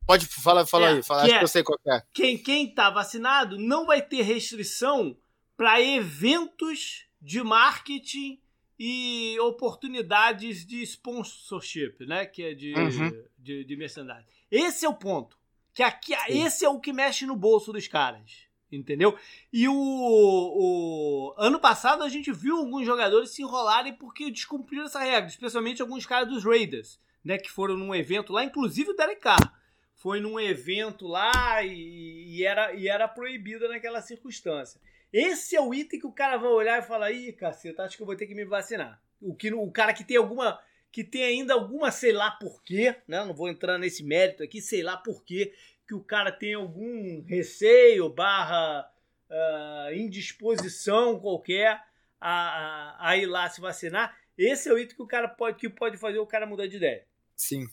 pode 0.07 0.25
falar, 0.25 0.65
fala 0.65 0.87
é, 0.87 0.93
aí, 0.93 1.03
fala, 1.03 1.21
que 1.21 1.27
acho 1.27 1.35
é, 1.35 1.37
que 1.37 1.43
eu 1.43 1.47
sei 1.47 1.63
qual 1.63 1.79
é. 1.87 2.01
Quem 2.11 2.37
quem 2.37 2.73
tá 2.73 2.89
vacinado 2.89 3.59
não 3.59 3.85
vai 3.85 4.01
ter 4.01 4.23
restrição 4.23 5.15
para 5.55 5.79
eventos 5.81 7.05
de 7.21 7.43
marketing 7.43 8.41
e 8.77 9.37
oportunidades 9.39 10.65
de 10.65 10.81
sponsorship, 10.81 12.05
né, 12.07 12.25
que 12.25 12.43
é 12.43 12.53
de 12.53 12.73
uhum. 12.73 13.23
de, 13.37 13.63
de 13.63 13.75
merchandising. 13.75 14.25
Esse 14.49 14.85
é 14.85 14.89
o 14.89 14.93
ponto. 14.93 15.37
Que 15.73 15.83
aqui, 15.83 16.13
esse 16.29 16.63
é 16.63 16.69
o 16.69 16.79
que 16.79 16.93
mexe 16.93 17.25
no 17.25 17.35
bolso 17.35 17.71
dos 17.71 17.87
caras 17.87 18.44
entendeu? 18.71 19.17
E 19.51 19.67
o, 19.67 19.73
o, 19.73 21.33
ano 21.37 21.59
passado 21.59 22.03
a 22.03 22.09
gente 22.09 22.31
viu 22.31 22.57
alguns 22.57 22.85
jogadores 22.85 23.31
se 23.31 23.41
enrolarem 23.41 23.93
porque 23.93 24.31
descumpriram 24.31 24.85
essa 24.85 24.99
regra, 24.99 25.29
especialmente 25.29 25.81
alguns 25.81 26.05
caras 26.05 26.27
dos 26.27 26.43
Raiders, 26.43 26.99
né, 27.23 27.37
que 27.37 27.51
foram 27.51 27.77
num 27.77 27.93
evento 27.93 28.33
lá, 28.33 28.43
inclusive 28.43 28.91
o 28.91 28.95
Derek 28.95 29.21
Carr 29.21 29.53
foi 29.95 30.19
num 30.19 30.39
evento 30.39 31.07
lá 31.07 31.63
e, 31.63 32.37
e 32.37 32.45
era, 32.45 32.73
e 32.75 32.87
era 32.87 33.07
proibida 33.07 33.67
naquela 33.67 34.01
circunstância. 34.01 34.79
Esse 35.11 35.55
é 35.55 35.61
o 35.61 35.73
item 35.73 35.99
que 35.99 36.05
o 36.05 36.11
cara 36.11 36.37
vai 36.37 36.49
olhar 36.49 36.77
e 36.77 36.85
falar: 36.85 37.11
ih, 37.11 37.31
caceta, 37.31 37.83
acho 37.83 37.95
que 37.95 38.03
eu 38.03 38.05
vou 38.05 38.15
ter 38.15 38.27
que 38.27 38.35
me 38.35 38.45
vacinar. 38.45 39.01
O, 39.21 39.33
que, 39.33 39.53
o 39.53 39.71
cara 39.71 39.93
que 39.93 40.03
tem 40.03 40.17
alguma. 40.17 40.59
que 40.91 41.03
tem 41.03 41.23
ainda 41.23 41.53
alguma, 41.53 41.89
sei 41.89 42.11
lá 42.11 42.31
porquê, 42.31 42.95
né? 43.07 43.23
Não 43.23 43.33
vou 43.33 43.47
entrar 43.47 43.77
nesse 43.77 44.03
mérito 44.03 44.43
aqui, 44.43 44.61
sei 44.61 44.83
lá 44.83 44.97
porquê, 44.97 45.53
que 45.87 45.93
o 45.93 46.03
cara 46.03 46.31
tem 46.31 46.53
algum 46.53 47.23
receio 47.25 48.09
barra 48.09 48.89
uh, 49.29 49.93
indisposição 49.93 51.19
qualquer 51.19 51.81
a, 52.19 52.29
a, 52.29 53.09
a, 53.09 53.17
ir 53.17 53.25
lá 53.25 53.49
se 53.49 53.61
vacinar, 53.61 54.17
esse 54.37 54.69
é 54.69 54.73
o 54.73 54.79
item 54.79 54.95
que 54.95 55.03
o 55.03 55.07
cara 55.07 55.27
pode, 55.27 55.57
que 55.57 55.69
pode 55.69 55.97
fazer 55.97 56.19
o 56.19 56.25
cara 56.25 56.45
mudar 56.45 56.67
de 56.67 56.77
ideia. 56.77 57.05
Sim. 57.35 57.65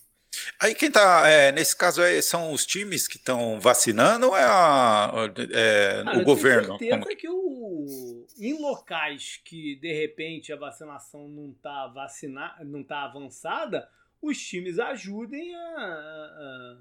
Aí 0.60 0.74
quem 0.74 0.90
tá, 0.90 1.28
é, 1.28 1.52
nesse 1.52 1.76
caso, 1.76 2.02
é, 2.02 2.20
são 2.22 2.52
os 2.52 2.64
times 2.64 3.06
que 3.06 3.16
estão 3.16 3.60
vacinando 3.60 4.28
ou 4.28 4.36
é, 4.36 4.44
a, 4.44 5.12
é 5.50 6.02
ah, 6.06 6.18
o 6.18 6.24
governo? 6.24 6.78
Tenho 6.78 6.94
certeza 6.94 7.16
que 7.16 7.28
o, 7.28 8.26
em 8.38 8.60
locais 8.60 9.40
que, 9.44 9.76
de 9.76 9.92
repente, 9.92 10.52
a 10.52 10.56
vacinação 10.56 11.28
não 11.28 11.50
está 11.50 11.88
vacina, 11.88 12.56
não 12.64 12.82
tá 12.82 13.04
avançada, 13.04 13.88
os 14.20 14.38
times 14.38 14.78
ajudem 14.78 15.54
a, 15.54 15.58
a 15.58 16.78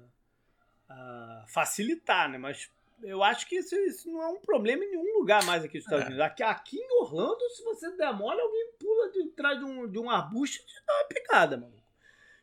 facilitar, 1.48 2.28
né? 2.28 2.38
Mas 2.38 2.70
eu 3.02 3.22
acho 3.22 3.48
que 3.48 3.56
isso, 3.56 3.74
isso, 3.74 4.10
não 4.10 4.22
é 4.22 4.28
um 4.28 4.40
problema 4.40 4.84
em 4.84 4.90
nenhum 4.90 5.18
lugar 5.18 5.44
mais 5.44 5.64
aqui 5.64 5.78
nos 5.78 5.84
Estados 5.84 6.04
é. 6.04 6.08
Unidos. 6.08 6.24
Aqui, 6.24 6.42
aqui 6.42 6.78
em 6.78 7.00
Orlando, 7.00 7.40
se 7.50 7.64
você 7.64 7.90
demora, 7.96 8.40
alguém 8.40 8.72
pula 8.78 9.10
de 9.10 9.28
trás 9.30 9.58
de 9.58 9.64
um, 9.64 9.90
de 9.90 9.98
um 9.98 10.08
arbusto 10.08 10.58
e 10.58 10.66
te 10.66 10.74
dá 10.86 10.94
uma 10.94 11.08
picada, 11.08 11.56
mano. 11.56 11.82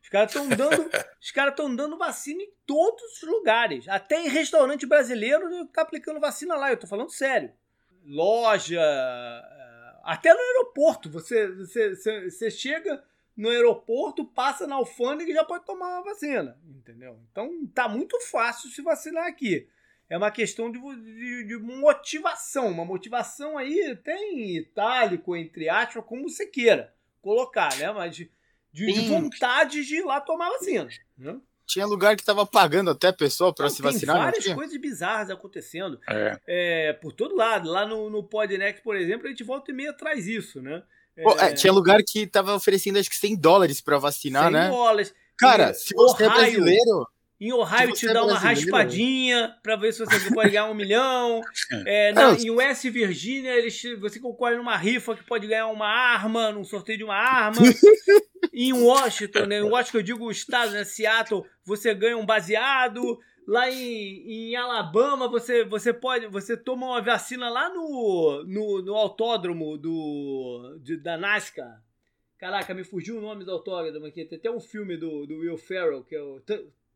Os 0.02 0.10
caras 0.10 0.34
estão 0.34 0.50
dando, 0.50 0.90
os 1.22 1.34
estão 1.36 1.76
dando 1.76 1.98
vacina 1.98 2.42
em 2.42 2.52
todos 2.66 3.04
os 3.04 3.22
lugares. 3.24 3.88
Até 3.88 4.20
em 4.20 4.30
restaurante 4.30 4.86
brasileiro 4.86 5.66
tá 5.68 5.82
aplicando 5.82 6.20
vacina 6.20 6.56
lá. 6.56 6.72
Eu 6.72 6.78
tô 6.78 6.88
falando 6.88 7.12
sério. 7.12 7.54
Loja, 8.06 8.82
eh, 8.82 10.00
até 10.04 10.34
no 10.34 10.40
aeroporto. 10.40 11.10
Você, 11.12 11.48
você, 11.52 11.96
você, 11.96 12.30
você 12.30 12.52
chega 12.52 13.04
no 13.40 13.48
aeroporto, 13.48 14.26
passa 14.26 14.68
na 14.68 14.76
alfândega 14.76 15.32
e 15.32 15.34
já 15.34 15.46
pode 15.46 15.66
tomar 15.66 15.88
uma 15.88 16.04
vacina, 16.04 16.60
entendeu? 16.68 17.18
Então 17.32 17.66
tá 17.74 17.88
muito 17.88 18.20
fácil 18.30 18.70
se 18.70 18.82
vacinar 18.82 19.28
aqui. 19.28 19.66
É 20.10 20.18
uma 20.18 20.30
questão 20.30 20.70
de, 20.70 20.78
de, 20.78 21.46
de 21.46 21.58
motivação, 21.58 22.68
uma 22.68 22.84
motivação 22.84 23.58
aí 23.58 23.96
tem 24.04 24.58
itálico, 24.58 25.38
entre 25.38 25.70
aspas, 25.70 26.04
como 26.06 26.28
você 26.28 26.46
queira 26.48 26.94
colocar, 27.22 27.74
né? 27.78 27.90
Mas 27.94 28.14
de, 28.14 28.30
de, 28.74 28.92
de 28.92 29.08
vontade 29.08 29.86
de 29.86 29.96
ir 29.96 30.04
lá 30.04 30.20
tomar 30.20 30.50
vacina. 30.50 30.90
Né? 31.18 31.40
Tinha 31.66 31.86
lugar 31.86 32.18
que 32.18 32.26
tava 32.26 32.46
pagando 32.46 32.92
até 32.92 33.08
a 33.08 33.14
pessoa 33.14 33.56
para 33.56 33.70
se 33.70 33.82
vacinar. 33.82 34.18
Tem 34.18 34.26
várias 34.26 34.54
coisas 34.54 34.82
bizarras 34.82 35.30
acontecendo 35.30 35.98
é. 36.10 36.40
É, 36.46 36.94
por 36.94 37.14
todo 37.14 37.38
lado. 37.38 37.70
Lá 37.70 37.86
no, 37.86 38.10
no 38.10 38.22
Podnext, 38.22 38.84
por 38.84 38.98
exemplo, 38.98 39.28
a 39.28 39.30
gente 39.30 39.46
volta 39.46 39.72
e 39.72 39.74
meia 39.74 39.94
traz 39.94 40.28
isso, 40.28 40.62
né? 40.62 40.84
Pô, 41.24 41.38
é, 41.40 41.54
tinha 41.54 41.74
lugar 41.74 42.02
que 42.06 42.28
tava 42.28 42.56
oferecendo 42.56 43.00
acho 43.00 43.10
que 43.10 43.16
100 43.16 43.38
dólares 43.38 43.82
para 43.82 43.98
vacinar, 43.98 44.46
100 44.46 44.52
né? 44.52 44.70
dólares. 44.70 45.14
Cara, 45.38 45.74
se 45.74 45.94
você 45.94 46.24
é 46.24 46.28
Ohio, 46.28 46.38
é 46.38 46.42
brasileiro. 46.42 47.08
Em 47.40 47.54
Ohio 47.54 47.94
te 47.94 48.06
dá 48.06 48.20
é 48.20 48.22
uma 48.22 48.38
raspadinha 48.38 49.56
para 49.64 49.78
ver 49.78 49.94
se 49.94 50.00
você 50.00 50.30
pode 50.36 50.50
ganhar 50.50 50.66
um 50.66 50.74
milhão. 50.74 51.42
É, 51.86 52.12
na, 52.12 52.34
em 52.34 52.50
West 52.50 52.84
Virginia, 52.90 53.52
eles, 53.52 53.82
você 54.00 54.20
concorre 54.20 54.58
numa 54.58 54.76
rifa 54.76 55.16
que 55.16 55.24
pode 55.24 55.48
ganhar 55.48 55.68
uma 55.68 55.88
arma, 55.88 56.52
num 56.52 56.66
sorteio 56.66 56.98
de 56.98 57.04
uma 57.06 57.16
arma. 57.16 57.62
em 58.54 58.74
Washington, 58.74 59.46
né? 59.46 59.60
Em 59.60 59.64
Washington, 59.64 60.00
eu 60.00 60.04
digo 60.04 60.26
o 60.26 60.32
estado, 60.32 60.74
né? 60.74 60.84
Seattle, 60.84 61.46
você 61.64 61.94
ganha 61.94 62.18
um 62.18 62.26
baseado 62.26 63.18
lá 63.50 63.70
em, 63.70 64.52
em 64.52 64.56
Alabama 64.56 65.28
você, 65.28 65.66
você 65.66 65.92
pode 65.92 66.28
você 66.28 66.56
toma 66.56 66.88
uma 66.88 67.02
vacina 67.02 67.50
lá 67.50 67.74
no, 67.74 68.44
no, 68.48 68.82
no 68.82 68.96
autódromo 68.96 69.78
do 69.78 70.78
de, 70.82 70.98
da 70.98 71.18
NASCAR 71.18 71.82
Caraca, 72.40 72.74
me 72.74 72.86
fugiu 72.86 73.18
o 73.18 73.22
nome 73.22 73.44
do 73.44 73.52
autódromo 73.52 74.06
aqui. 74.06 74.24
Tem 74.24 74.40
até 74.40 74.50
um 74.50 74.62
filme 74.62 74.96
do, 74.96 75.26
do 75.28 75.40
Will 75.40 75.58
Ferrell, 75.58 76.06
que 76.06 76.16
é 76.16 76.22
o 76.22 76.42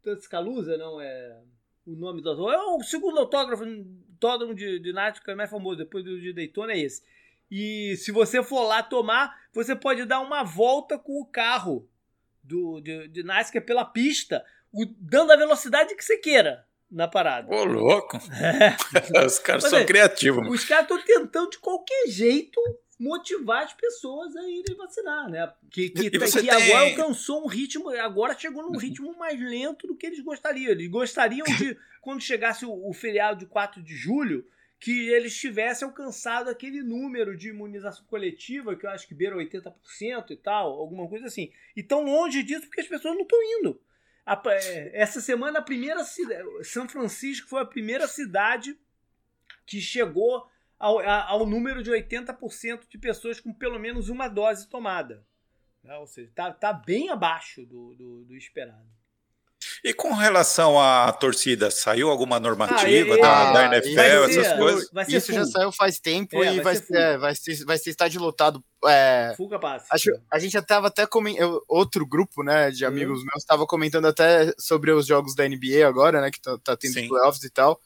Tuscaloosa, 0.02 0.78
não 0.78 1.02
é? 1.02 1.42
O 1.86 1.92
nome 1.98 2.22
do 2.22 2.30
autódromo. 2.30 2.54
É 2.54 2.78
o 2.78 2.82
segundo 2.82 3.20
autógrafo, 3.20 3.66
autódromo 4.14 4.56
de, 4.56 4.80
de 4.80 4.94
é 5.28 5.36
mais 5.36 5.50
famoso, 5.50 5.80
depois 5.80 6.06
do 6.06 6.20
de 6.20 6.32
Daytona 6.32 6.72
é 6.72 6.80
esse. 6.80 7.04
E 7.52 7.98
se 7.98 8.10
você 8.10 8.42
for 8.42 8.64
lá 8.64 8.82
tomar, 8.82 9.38
você 9.52 9.76
pode 9.76 10.06
dar 10.06 10.22
uma 10.22 10.44
volta 10.44 10.98
com 10.98 11.22
o 11.22 11.26
carro 11.26 11.90
do, 12.42 12.80
de, 12.80 13.10
de 13.10 13.22
NASCAR 13.22 13.66
pela 13.66 13.84
pista, 13.84 14.46
o, 14.74 14.86
dando 15.00 15.32
a 15.32 15.38
velocidade 15.38 15.96
que 15.96 16.04
você 16.04 16.18
queira 16.18 16.66
na 16.90 17.08
parada. 17.08 17.54
Ô, 17.54 17.64
louco! 17.64 18.18
É. 18.18 18.76
Os 19.26 19.40
caras 19.40 19.64
são 19.64 19.80
é, 19.80 19.86
criativos. 19.86 20.48
Os 20.50 20.66
caras 20.66 20.84
estão 20.84 21.02
tentando 21.02 21.52
de 21.52 21.60
qualquer 21.60 22.08
jeito 22.08 22.60
motivar 23.00 23.64
as 23.64 23.74
pessoas 23.74 24.36
a 24.36 24.44
irem 24.44 24.76
vacinar, 24.78 25.30
né? 25.30 25.52
Que, 25.70 25.90
que, 25.90 26.10
que 26.10 26.20
tem... 26.20 26.50
agora 26.50 26.90
alcançou 26.90 27.44
um 27.44 27.48
ritmo, 27.48 27.90
agora 27.90 28.38
chegou 28.38 28.64
num 28.64 28.78
ritmo 28.78 29.18
mais 29.18 29.40
lento 29.40 29.88
do 29.88 29.96
que 29.96 30.06
eles 30.06 30.20
gostariam. 30.22 30.72
Eles 30.72 30.88
gostariam 30.88 31.46
de, 31.58 31.78
quando 32.02 32.22
chegasse 32.22 32.66
o, 32.66 32.90
o 32.90 32.94
feriado 32.94 33.40
de 33.40 33.46
4 33.46 33.82
de 33.82 33.96
julho, 33.96 34.46
que 34.80 35.10
eles 35.10 35.36
tivessem 35.38 35.88
alcançado 35.88 36.50
aquele 36.50 36.82
número 36.82 37.36
de 37.36 37.50
imunização 37.50 38.06
coletiva, 38.06 38.76
que 38.76 38.86
eu 38.86 38.90
acho 38.90 39.08
que 39.08 39.16
beira 39.16 39.36
80% 39.36 39.74
e 40.32 40.36
tal, 40.36 40.74
alguma 40.74 41.08
coisa 41.08 41.26
assim. 41.26 41.52
E 41.76 41.82
tão 41.82 42.04
longe 42.04 42.44
disso 42.44 42.68
porque 42.68 42.82
as 42.82 42.88
pessoas 42.88 43.16
não 43.16 43.24
estão 43.24 43.40
indo. 43.60 43.80
A, 44.26 44.42
é, 44.48 45.02
essa 45.02 45.20
semana, 45.20 45.60
a 45.60 45.64
primeira 45.64 46.04
cidade, 46.04 46.44
São 46.64 46.88
Francisco 46.88 47.48
foi 47.48 47.62
a 47.62 47.66
primeira 47.66 48.08
cidade 48.08 48.78
que 49.66 49.82
chegou 49.82 50.48
ao, 50.80 51.00
ao 51.00 51.46
número 51.46 51.84
de 51.84 51.92
80% 51.92 52.88
de 52.90 52.98
pessoas 52.98 53.40
com 53.40 53.54
pelo 53.54 53.80
menos 53.80 54.10
uma 54.10 54.28
dose 54.28 54.70
tomada. 54.70 55.26
Né? 55.84 55.96
Ou 55.98 56.08
seja, 56.08 56.30
está 56.30 56.52
tá 56.52 56.74
bem 56.74 57.10
abaixo 57.10 57.66
do, 57.66 57.94
do, 57.96 58.26
do 58.26 58.36
esperado. 58.36 58.90
E 59.84 59.94
com 59.94 60.14
relação 60.14 60.80
à 60.80 61.12
torcida, 61.12 61.70
saiu 61.70 62.10
alguma 62.10 62.40
normativa 62.40 63.16
ah, 63.16 63.18
da, 63.18 63.52
da, 63.52 63.76
NFL, 63.76 64.32
ser, 64.32 64.40
essas 64.40 64.58
coisas? 64.58 64.90
Isso 65.10 65.26
full. 65.26 65.36
já 65.36 65.46
saiu 65.46 65.72
faz 65.74 66.00
tempo 66.00 66.42
é, 66.42 66.56
e 66.56 66.62
vai, 66.62 66.64
vai, 66.64 66.76
ser, 66.78 66.96
é, 66.96 67.18
vai, 67.18 67.36
ser, 67.36 67.66
vai 67.66 67.78
ser 67.78 67.90
estádio 67.90 68.22
lotado. 68.22 68.64
É, 68.86 69.34
Fuga 69.36 69.60
passe. 69.60 69.86
Acho, 69.92 70.10
a 70.32 70.40
gente 70.40 70.54
já 70.54 70.60
estava 70.60 70.88
até 70.88 71.06
comentando, 71.06 71.62
outro 71.68 72.08
grupo 72.08 72.44
né, 72.44 72.72
de 72.72 72.86
amigos 72.86 73.20
uhum. 73.20 73.26
meus 73.26 73.44
estava 73.44 73.68
comentando 73.68 74.06
até 74.06 74.54
sobre 74.58 74.90
os 74.90 75.06
jogos 75.06 75.36
da 75.36 75.46
NBA 75.46 75.86
agora, 75.86 76.22
né? 76.22 76.32
Que 76.32 76.42
tá, 76.42 76.58
tá 76.64 76.78
tendo 76.78 76.94
Sim. 76.94 77.10
playoffs 77.10 77.44
e 77.44 77.50
tal. 77.50 77.78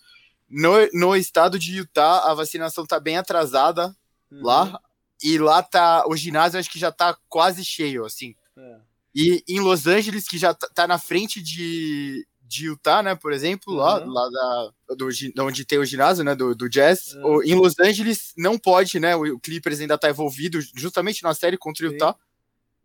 No, 0.48 0.74
no 0.94 1.16
estado 1.16 1.58
de 1.58 1.78
Utah, 1.78 2.30
a 2.30 2.34
vacinação 2.36 2.86
tá 2.86 3.00
bem 3.00 3.18
atrasada 3.18 3.88
uhum. 4.32 4.44
lá. 4.44 4.80
E 5.24 5.40
lá 5.40 5.64
tá. 5.64 6.04
O 6.08 6.16
ginásio 6.16 6.60
acho 6.60 6.70
que 6.70 6.78
já 6.78 6.92
tá 6.92 7.18
quase 7.28 7.66
cheio, 7.66 8.06
assim. 8.06 8.36
É. 8.56 8.87
E 9.20 9.44
em 9.48 9.60
Los 9.60 9.88
Angeles, 9.88 10.28
que 10.28 10.38
já 10.38 10.54
tá, 10.54 10.70
tá 10.76 10.88
na 10.88 11.00
frente 11.00 11.42
de, 11.42 12.24
de 12.40 12.68
Utah, 12.68 13.02
né, 13.02 13.16
por 13.16 13.34
exemplo, 13.34 13.74
uhum. 13.74 13.80
lá, 13.80 13.98
lá 14.06 14.30
da, 14.30 14.96
do, 14.96 15.10
onde 15.40 15.66
tem 15.66 15.80
o 15.80 15.86
ginásio, 15.86 16.24
né, 16.24 16.36
do, 16.36 16.54
do 16.54 16.70
Jazz. 16.70 17.16
Uhum. 17.16 17.42
Em 17.42 17.56
Los 17.56 17.80
Angeles 17.80 18.32
não 18.38 18.60
pode, 18.60 19.00
né, 19.00 19.16
o 19.16 19.40
Clippers 19.40 19.80
ainda 19.82 19.98
tá 19.98 20.08
envolvido 20.08 20.60
justamente 20.76 21.24
na 21.24 21.34
série 21.34 21.58
contra 21.58 21.88
o 21.88 21.92
Utah. 21.92 22.16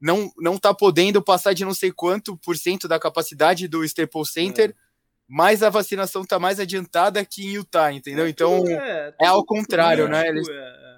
Não, 0.00 0.32
não 0.38 0.56
tá 0.56 0.72
podendo 0.72 1.20
passar 1.20 1.52
de 1.52 1.66
não 1.66 1.74
sei 1.74 1.92
quanto 1.92 2.34
por 2.38 2.56
cento 2.56 2.88
da 2.88 2.98
capacidade 2.98 3.68
do 3.68 3.84
Staples 3.84 4.32
Center, 4.32 4.70
uhum. 4.70 4.74
mas 5.28 5.62
a 5.62 5.68
vacinação 5.68 6.24
tá 6.24 6.38
mais 6.38 6.58
adiantada 6.58 7.22
que 7.26 7.44
em 7.44 7.56
Utah, 7.56 7.92
entendeu? 7.92 8.24
É, 8.24 8.30
então 8.30 8.64
é, 8.66 9.14
é 9.20 9.26
ao 9.26 9.44
contrário, 9.44 10.08
né? 10.08 10.26
Eles, 10.28 10.48
é, 10.48 10.52
é. 10.52 10.91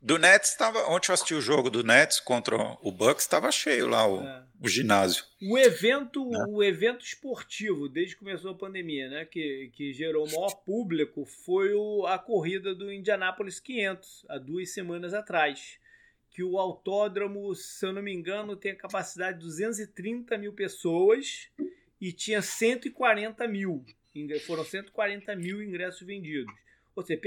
Do 0.00 0.16
Nets 0.16 0.50
estava. 0.50 0.86
Ontem 0.88 1.10
eu 1.10 1.14
assisti 1.14 1.34
o 1.34 1.40
jogo 1.40 1.68
do 1.70 1.82
Nets 1.82 2.20
contra 2.20 2.56
o 2.82 2.92
Bucks, 2.92 3.24
estava 3.24 3.50
cheio 3.50 3.88
lá 3.88 4.06
o, 4.06 4.22
é. 4.22 4.44
o, 4.60 4.68
ginásio. 4.68 5.24
O 5.42 5.58
evento, 5.58 6.30
é. 6.32 6.44
o 6.48 6.62
evento 6.62 7.04
esportivo, 7.04 7.88
desde 7.88 8.14
que 8.14 8.20
começou 8.20 8.52
a 8.52 8.54
pandemia, 8.54 9.08
né? 9.08 9.24
Que, 9.24 9.70
que 9.74 9.92
gerou 9.92 10.24
o 10.24 10.30
maior 10.30 10.54
público, 10.64 11.24
foi 11.24 11.74
o, 11.74 12.06
a 12.06 12.18
corrida 12.18 12.74
do 12.74 12.92
Indianapolis 12.92 13.58
500, 13.58 14.26
há 14.28 14.38
duas 14.38 14.72
semanas 14.72 15.12
atrás. 15.12 15.78
Que 16.30 16.44
o 16.44 16.58
autódromo, 16.58 17.52
se 17.56 17.84
eu 17.84 17.92
não 17.92 18.00
me 18.00 18.14
engano, 18.14 18.54
tem 18.54 18.70
a 18.70 18.76
capacidade 18.76 19.38
de 19.38 19.44
230 19.44 20.38
mil 20.38 20.52
pessoas 20.52 21.48
e 22.00 22.12
tinha 22.12 22.40
140 22.40 23.48
mil. 23.48 23.84
Foram 24.46 24.64
140 24.64 25.34
mil 25.34 25.62
ingressos 25.62 26.06
vendidos. 26.06 26.52
Ou 26.98 27.06
seja, 27.06 27.20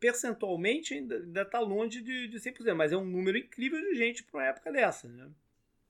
percentualmente 0.00 0.94
ainda 0.94 1.42
está 1.42 1.60
longe 1.60 2.00
de, 2.00 2.28
de 2.28 2.38
100%, 2.38 2.72
mas 2.72 2.92
é 2.92 2.96
um 2.96 3.04
número 3.04 3.36
incrível 3.36 3.78
de 3.78 3.94
gente 3.94 4.24
para 4.24 4.40
uma 4.40 4.46
época 4.46 4.72
dessa, 4.72 5.06
né? 5.06 5.28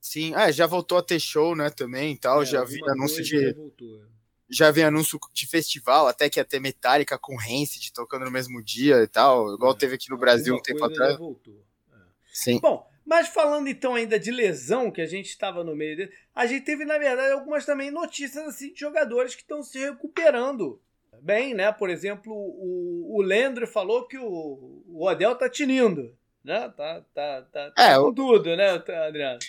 Sim, 0.01 0.33
ah, 0.35 0.51
já 0.51 0.67
voltou 0.67 0.97
a 0.97 1.01
ter 1.01 1.21
show, 1.21 1.55
né, 1.55 1.69
também 1.69 2.13
e 2.13 2.17
tal, 2.17 2.41
é, 2.41 2.45
já 2.45 2.65
vi 2.65 2.81
anúncio 2.89 3.23
de... 3.23 3.53
Voltou, 3.53 4.03
é. 4.03 4.07
já 4.49 4.69
vi 4.71 4.83
anúncio 4.83 5.17
de 5.33 5.47
festival, 5.47 6.07
até 6.07 6.29
que 6.29 6.37
ia 6.37 6.43
ter 6.43 6.59
Metallica 6.59 7.17
com 7.17 7.37
Rancid 7.37 7.93
tocando 7.93 8.25
no 8.25 8.31
mesmo 8.31 8.61
dia 8.61 9.03
e 9.03 9.07
tal, 9.07 9.55
igual 9.55 9.71
é, 9.71 9.77
teve 9.77 9.95
aqui 9.95 10.09
no 10.09 10.17
Brasil 10.17 10.53
um 10.53 10.61
tempo 10.61 10.83
atrás. 10.83 11.17
voltou. 11.17 11.65
É. 11.93 11.97
Sim. 12.33 12.59
Bom, 12.59 12.85
mas 13.05 13.29
falando 13.29 13.69
então 13.69 13.95
ainda 13.95 14.19
de 14.19 14.31
lesão, 14.31 14.91
que 14.91 14.99
a 14.99 15.07
gente 15.07 15.29
estava 15.29 15.63
no 15.63 15.77
meio 15.77 15.95
dele, 15.95 16.11
a 16.35 16.45
gente 16.45 16.65
teve, 16.65 16.83
na 16.83 16.97
verdade, 16.97 17.31
algumas 17.31 17.65
também 17.65 17.89
notícias 17.89 18.45
assim, 18.45 18.73
de 18.73 18.81
jogadores 18.81 19.33
que 19.33 19.43
estão 19.43 19.63
se 19.63 19.79
recuperando 19.79 20.81
bem, 21.21 21.53
né? 21.53 21.71
Por 21.71 21.89
exemplo, 21.89 22.33
o, 22.33 23.17
o 23.17 23.21
Lendre 23.21 23.67
falou 23.67 24.07
que 24.07 24.17
o, 24.17 24.83
o 24.87 25.07
Odell 25.07 25.35
tá 25.35 25.49
tinindo, 25.49 26.15
né? 26.43 26.71
Tá, 26.75 27.01
tá, 27.13 27.41
tá, 27.51 27.71
tá 27.71 27.91
é, 27.91 27.95
com 27.97 28.13
tudo, 28.13 28.55
né, 28.55 28.71
Adriano? 28.71 29.39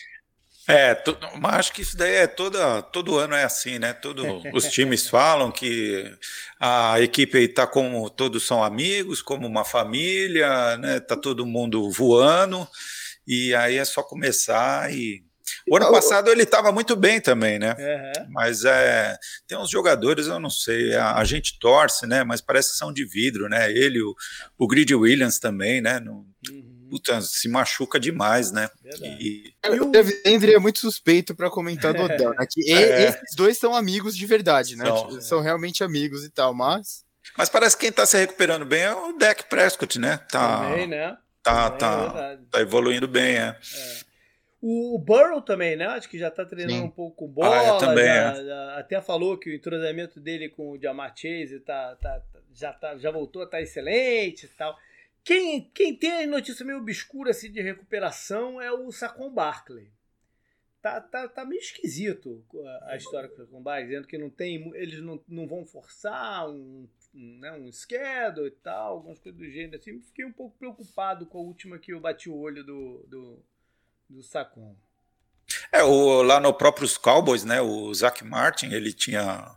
É, 0.68 0.94
tu, 0.94 1.16
mas 1.40 1.54
acho 1.54 1.72
que 1.72 1.82
isso 1.82 1.96
daí 1.96 2.14
é 2.14 2.26
toda, 2.26 2.82
todo 2.82 3.18
ano 3.18 3.34
é 3.34 3.44
assim, 3.44 3.78
né? 3.78 3.92
Todo, 3.92 4.24
os 4.52 4.70
times 4.70 5.08
falam 5.08 5.50
que 5.50 6.04
a 6.58 7.00
equipe 7.00 7.38
está 7.38 7.66
como 7.66 8.08
todos 8.10 8.46
são 8.46 8.62
amigos, 8.62 9.22
como 9.22 9.46
uma 9.46 9.64
família, 9.64 10.76
né? 10.76 11.00
Tá 11.00 11.16
todo 11.16 11.46
mundo 11.46 11.90
voando 11.90 12.68
e 13.26 13.54
aí 13.54 13.78
é 13.78 13.84
só 13.84 14.02
começar 14.02 14.92
e 14.92 15.24
o 15.68 15.76
ano 15.76 15.91
passado 15.91 16.30
ele 16.30 16.43
estava 16.43 16.72
muito 16.72 16.97
bem 16.97 17.20
também, 17.20 17.59
né? 17.59 17.76
Uhum. 17.78 18.26
Mas 18.30 18.64
é, 18.64 19.16
tem 19.47 19.59
uns 19.59 19.70
jogadores, 19.70 20.26
eu 20.26 20.41
não 20.41 20.51
sei, 20.51 20.95
a, 20.95 21.16
a, 21.16 21.24
gente 21.24 21.59
torce, 21.59 22.07
né? 22.07 22.24
Mas 22.24 22.41
parece 22.41 22.72
que 22.72 22.76
são 22.76 22.93
de 22.93 23.05
vidro, 23.05 23.49
né? 23.49 23.70
Ele, 23.70 24.01
o, 24.03 24.14
o 24.59 24.66
Grid 24.66 24.95
Williams 24.95 25.38
também, 25.38 25.80
né? 25.80 26.01
No, 26.01 26.26
uhum. 26.51 26.80
Puta, 26.91 27.20
se 27.22 27.49
machuca 27.49 28.01
demais, 28.01 28.51
né? 28.51 28.68
E... 29.20 29.55
O 29.80 29.84
David 29.93 30.53
é 30.53 30.59
muito 30.59 30.80
suspeito 30.80 31.36
para 31.36 31.49
comentar 31.49 31.95
do 31.95 32.03
Odell, 32.03 32.30
né? 32.30 32.45
Que 32.51 32.72
é. 32.72 33.09
esses 33.11 33.36
dois 33.36 33.57
são 33.57 33.76
amigos 33.76 34.16
de 34.16 34.26
verdade, 34.26 34.74
né? 34.74 34.86
São, 34.86 35.09
tipo, 35.09 35.20
são 35.22 35.41
realmente 35.41 35.84
amigos 35.84 36.24
e 36.24 36.30
tal, 36.30 36.53
mas. 36.53 37.05
Mas 37.38 37.49
parece 37.49 37.76
que 37.76 37.82
quem 37.82 37.93
tá 37.93 38.05
se 38.05 38.18
recuperando 38.18 38.66
bem 38.66 38.82
é 38.82 38.93
o 38.93 39.12
Deck 39.12 39.45
Prescott, 39.45 40.01
né? 40.01 40.16
Tá, 40.32 40.62
também, 40.62 40.88
né? 40.88 41.16
Tá, 41.45 41.70
tá, 41.70 42.12
é 42.16 42.38
tá 42.51 42.61
evoluindo 42.61 43.07
bem, 43.07 43.36
é. 43.36 43.57
é. 43.57 44.09
O 44.62 44.98
Burrow 44.98 45.40
também, 45.40 45.74
né? 45.74 45.86
Acho 45.86 46.08
que 46.08 46.18
já 46.18 46.30
tá 46.30 46.44
treinando 46.44 46.80
Sim. 46.80 46.86
um 46.86 46.90
pouco 46.90 47.16
com 47.16 47.32
bola. 47.32 47.76
Ah, 47.76 47.78
também, 47.78 48.04
já, 48.04 48.32
é. 48.32 48.44
já, 48.44 48.78
até 48.78 49.00
falou 49.00 49.38
que 49.38 49.48
o 49.48 49.54
entrosamento 49.54 50.20
dele 50.20 50.50
com 50.50 50.72
o 50.72 50.78
Jamar 50.78 51.16
Chase 51.16 51.61
tá, 51.61 51.96
tá, 51.96 52.22
já, 52.52 52.72
tá, 52.72 52.98
já 52.98 53.11
voltou 53.11 53.40
a 53.40 53.46
estar 53.46 53.56
tá 53.56 53.62
excelente 53.62 54.44
e 54.44 54.48
tal. 54.50 54.78
Quem, 55.24 55.70
quem 55.74 55.96
tem 55.96 56.24
a 56.24 56.26
notícia 56.26 56.64
meio 56.64 56.78
obscura 56.78 57.30
assim, 57.30 57.50
de 57.50 57.62
recuperação 57.62 58.61
é 58.61 58.70
o 58.70 58.92
Sacon 58.92 59.30
Barkley. 59.30 59.90
Tá, 60.82 61.00
tá, 61.00 61.28
tá 61.28 61.44
meio 61.44 61.61
esquisito 61.61 62.42
a, 62.86 62.96
história 62.96 63.28
com 63.28 63.34
o 63.34 63.38
Sacon 63.38 63.62
Barkley, 63.62 63.88
dizendo 63.88 64.06
que 64.06 64.18
não 64.18 64.30
tem, 64.30 64.70
eles 64.74 65.00
não, 65.00 65.22
não 65.26 65.46
vão 65.46 65.64
forçar 65.64 66.48
um, 66.50 66.86
um, 67.14 67.38
né, 67.38 67.52
um 67.52 67.72
schedule 67.72 68.48
e 68.48 68.50
tal, 68.50 68.92
algumas 68.92 69.18
coisas 69.18 69.38
do 69.38 69.50
gênero 69.50 69.76
assim. 69.76 70.00
Fiquei 70.02 70.24
um 70.26 70.32
pouco 70.32 70.56
preocupado 70.58 71.24
com 71.24 71.38
a 71.38 71.42
última 71.42 71.78
que 71.78 71.92
eu 71.92 72.00
bati 72.00 72.28
o 72.28 72.36
olho 72.36 72.62
do, 72.64 73.06
do 73.08 73.42
do 74.11 74.22
Sacon. 74.22 74.76
É, 75.72 75.82
o, 75.82 76.22
lá 76.22 76.40
no 76.40 76.52
próprios 76.52 76.96
Cowboys, 76.96 77.44
né? 77.44 77.61
O 77.61 77.92
Zach 77.94 78.24
Martin, 78.24 78.66
ele 78.66 78.92
tinha. 78.92 79.56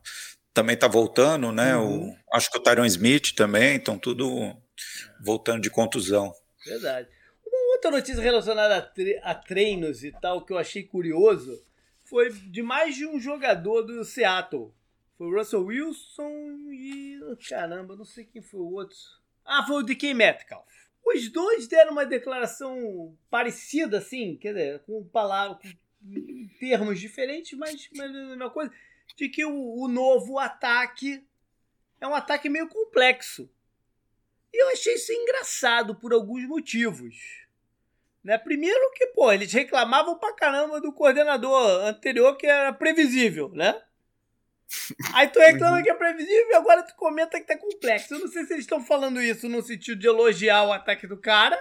Também 0.54 0.78
tá 0.78 0.88
voltando, 0.88 1.52
né? 1.52 1.76
Uhum. 1.76 2.10
O, 2.10 2.18
acho 2.36 2.50
que 2.50 2.58
o 2.58 2.62
Tyron 2.62 2.86
Smith 2.86 3.34
também, 3.36 3.78
estão 3.78 3.98
tudo 3.98 4.56
voltando 5.24 5.62
de 5.62 5.70
contusão. 5.70 6.34
Verdade. 6.66 7.10
Uma 7.46 7.74
outra 7.74 7.92
notícia 7.92 8.22
relacionada 8.22 8.78
a, 8.78 8.82
tre 8.82 9.20
a 9.24 9.34
treinos 9.34 10.04
e 10.04 10.12
tal 10.12 10.46
que 10.46 10.54
eu 10.54 10.58
achei 10.58 10.84
curioso 10.84 11.64
foi 12.06 12.32
de 12.32 12.62
mais 12.62 12.96
de 12.96 13.06
um 13.06 13.20
jogador 13.20 13.82
do 13.82 14.04
Seattle. 14.04 14.74
Foi 15.18 15.28
o 15.28 15.38
Russell 15.38 15.66
Wilson 15.66 16.32
e. 16.72 17.20
Caramba, 17.50 17.96
não 17.96 18.06
sei 18.06 18.26
quem 18.26 18.42
foi 18.42 18.60
o 18.60 18.72
outro. 18.72 18.98
Ah, 19.46 19.66
foi 19.66 19.78
o 19.78 19.84
DK 19.84 20.14
Metcalf. 20.14 20.83
Os 21.06 21.30
dois 21.30 21.68
deram 21.68 21.92
uma 21.92 22.06
declaração 22.06 23.18
parecida, 23.30 23.98
assim, 23.98 24.38
quer 24.38 24.54
dizer, 24.54 24.80
com 24.86 25.04
palavras, 25.04 25.76
com 26.02 26.48
termos 26.60 27.00
diferentes, 27.00 27.58
mas, 27.58 27.90
mas 27.96 28.10
a 28.10 28.14
mesma 28.14 28.50
coisa, 28.50 28.72
de 29.16 29.30
que 29.30 29.46
o, 29.46 29.82
o 29.82 29.88
novo 29.88 30.40
ataque 30.40 31.24
é 32.00 32.08
um 32.08 32.16
ataque 32.16 32.50
meio 32.50 32.68
complexo. 32.68 33.50
E 34.54 34.64
eu 34.64 34.70
achei 34.70 34.94
isso 34.94 35.12
engraçado 35.12 35.96
por 35.96 36.14
alguns 36.14 36.48
motivos. 36.48 37.44
Né? 38.24 38.38
Primeiro 38.38 38.92
que, 38.94 39.08
pô, 39.08 39.32
eles 39.32 39.52
reclamavam 39.52 40.18
pra 40.18 40.34
caramba 40.34 40.80
do 40.80 40.94
coordenador 40.94 41.86
anterior 41.86 42.38
que 42.38 42.48
era 42.48 42.72
previsível, 42.72 43.50
né? 43.50 43.82
Aí 45.14 45.28
tu 45.28 45.40
reclama 45.40 45.78
uhum. 45.78 45.84
que 45.84 45.90
é 45.90 45.94
previsível 45.94 46.50
e 46.50 46.56
agora 46.56 46.84
tu 46.84 46.96
comenta 46.96 47.40
que 47.40 47.46
tá 47.46 47.58
complexo. 47.58 48.14
Eu 48.14 48.20
não 48.20 48.28
sei 48.28 48.46
se 48.46 48.54
eles 48.54 48.66
estão 48.66 48.84
falando 48.84 49.22
isso 49.22 49.48
no 49.48 49.62
sentido 49.62 50.00
de 50.00 50.08
elogiar 50.08 50.64
o 50.64 50.74
ataque 50.74 51.08
do 51.08 51.18
cara, 51.18 51.58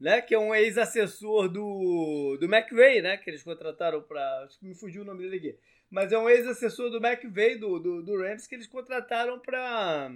né? 0.00 0.20
Que 0.20 0.34
é 0.34 0.38
um 0.38 0.54
ex-assessor 0.54 1.48
do, 1.48 2.36
do 2.40 2.46
McVeigh, 2.46 3.02
né? 3.02 3.16
Que 3.16 3.30
eles 3.30 3.42
contrataram 3.42 4.02
pra. 4.02 4.44
Acho 4.44 4.58
que 4.58 4.66
me 4.66 4.74
fugiu 4.74 5.02
o 5.02 5.04
nome 5.04 5.22
dele 5.22 5.36
aqui. 5.36 5.58
Mas 5.90 6.12
é 6.12 6.18
um 6.18 6.28
ex-assessor 6.28 6.90
do 6.90 7.04
McVeigh, 7.04 7.58
do, 7.58 7.78
do, 7.78 8.02
do 8.02 8.20
Rams, 8.20 8.46
que 8.46 8.54
eles 8.54 8.66
contrataram 8.66 9.38
pra 9.38 10.10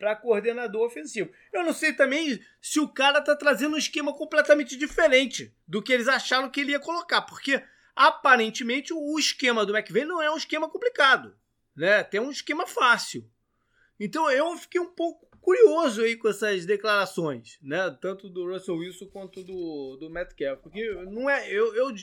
para 0.00 0.16
coordenador 0.16 0.86
ofensivo. 0.86 1.30
Eu 1.52 1.62
não 1.62 1.74
sei 1.74 1.92
também 1.92 2.40
se 2.58 2.80
o 2.80 2.88
cara 2.88 3.20
tá 3.20 3.36
trazendo 3.36 3.74
um 3.74 3.78
esquema 3.78 4.14
completamente 4.14 4.74
diferente 4.74 5.54
do 5.68 5.82
que 5.82 5.92
eles 5.92 6.08
acharam 6.08 6.48
que 6.48 6.60
ele 6.62 6.72
ia 6.72 6.80
colocar, 6.80 7.20
porque 7.20 7.62
aparentemente 7.94 8.94
o 8.94 9.18
esquema 9.18 9.66
do 9.66 9.76
McVay 9.76 10.06
não 10.06 10.22
é 10.22 10.30
um 10.30 10.38
esquema 10.38 10.70
complicado, 10.70 11.36
né? 11.80 12.04
Tem 12.04 12.20
um 12.20 12.30
esquema 12.30 12.66
fácil. 12.66 13.28
Então 13.98 14.30
eu 14.30 14.56
fiquei 14.56 14.80
um 14.80 14.92
pouco 14.94 15.26
curioso 15.40 16.02
aí 16.02 16.16
com 16.16 16.28
essas 16.28 16.66
declarações, 16.66 17.58
né? 17.62 17.96
Tanto 18.00 18.28
do 18.28 18.46
Russell 18.46 18.76
Wilson 18.76 19.06
quanto 19.06 19.42
do, 19.42 19.96
do 19.98 20.10
Matt 20.10 20.30
Campbell, 20.30 20.58
porque 20.58 20.92
não 21.06 21.28
é 21.28 21.50
eu, 21.50 21.74
eu 21.74 21.94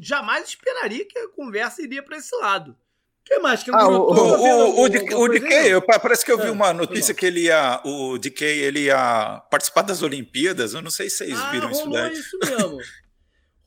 jamais 0.00 0.48
esperaria 0.48 1.04
que 1.04 1.18
a 1.18 1.28
conversa 1.28 1.82
iria 1.82 2.02
para 2.02 2.16
esse 2.16 2.34
lado 2.36 2.76
que 3.24 3.40
mais 3.40 3.60
que 3.60 3.70
ah, 3.74 3.88
o, 3.88 3.92
o, 3.92 4.14
o, 4.14 4.80
o, 4.82 5.24
o 5.24 5.28
DK, 5.28 5.80
parece 6.00 6.24
que 6.24 6.30
eu 6.30 6.38
vi 6.38 6.46
é, 6.46 6.50
uma 6.50 6.72
notícia 6.72 7.12
que 7.12 7.26
ele 7.26 7.40
ia, 7.40 7.80
o 7.84 8.16
DK, 8.18 8.44
ele 8.44 8.84
ia 8.84 9.42
participar 9.50 9.82
das 9.82 10.00
Olimpíadas. 10.00 10.74
Eu 10.74 10.80
não 10.80 10.92
sei 10.92 11.10
se 11.10 11.16
vocês 11.16 11.36
ah, 11.36 11.50
viram 11.50 11.68
isso 11.72 11.90
daí. 11.90 12.12
isso 12.12 12.38
mesmo. 12.38 12.78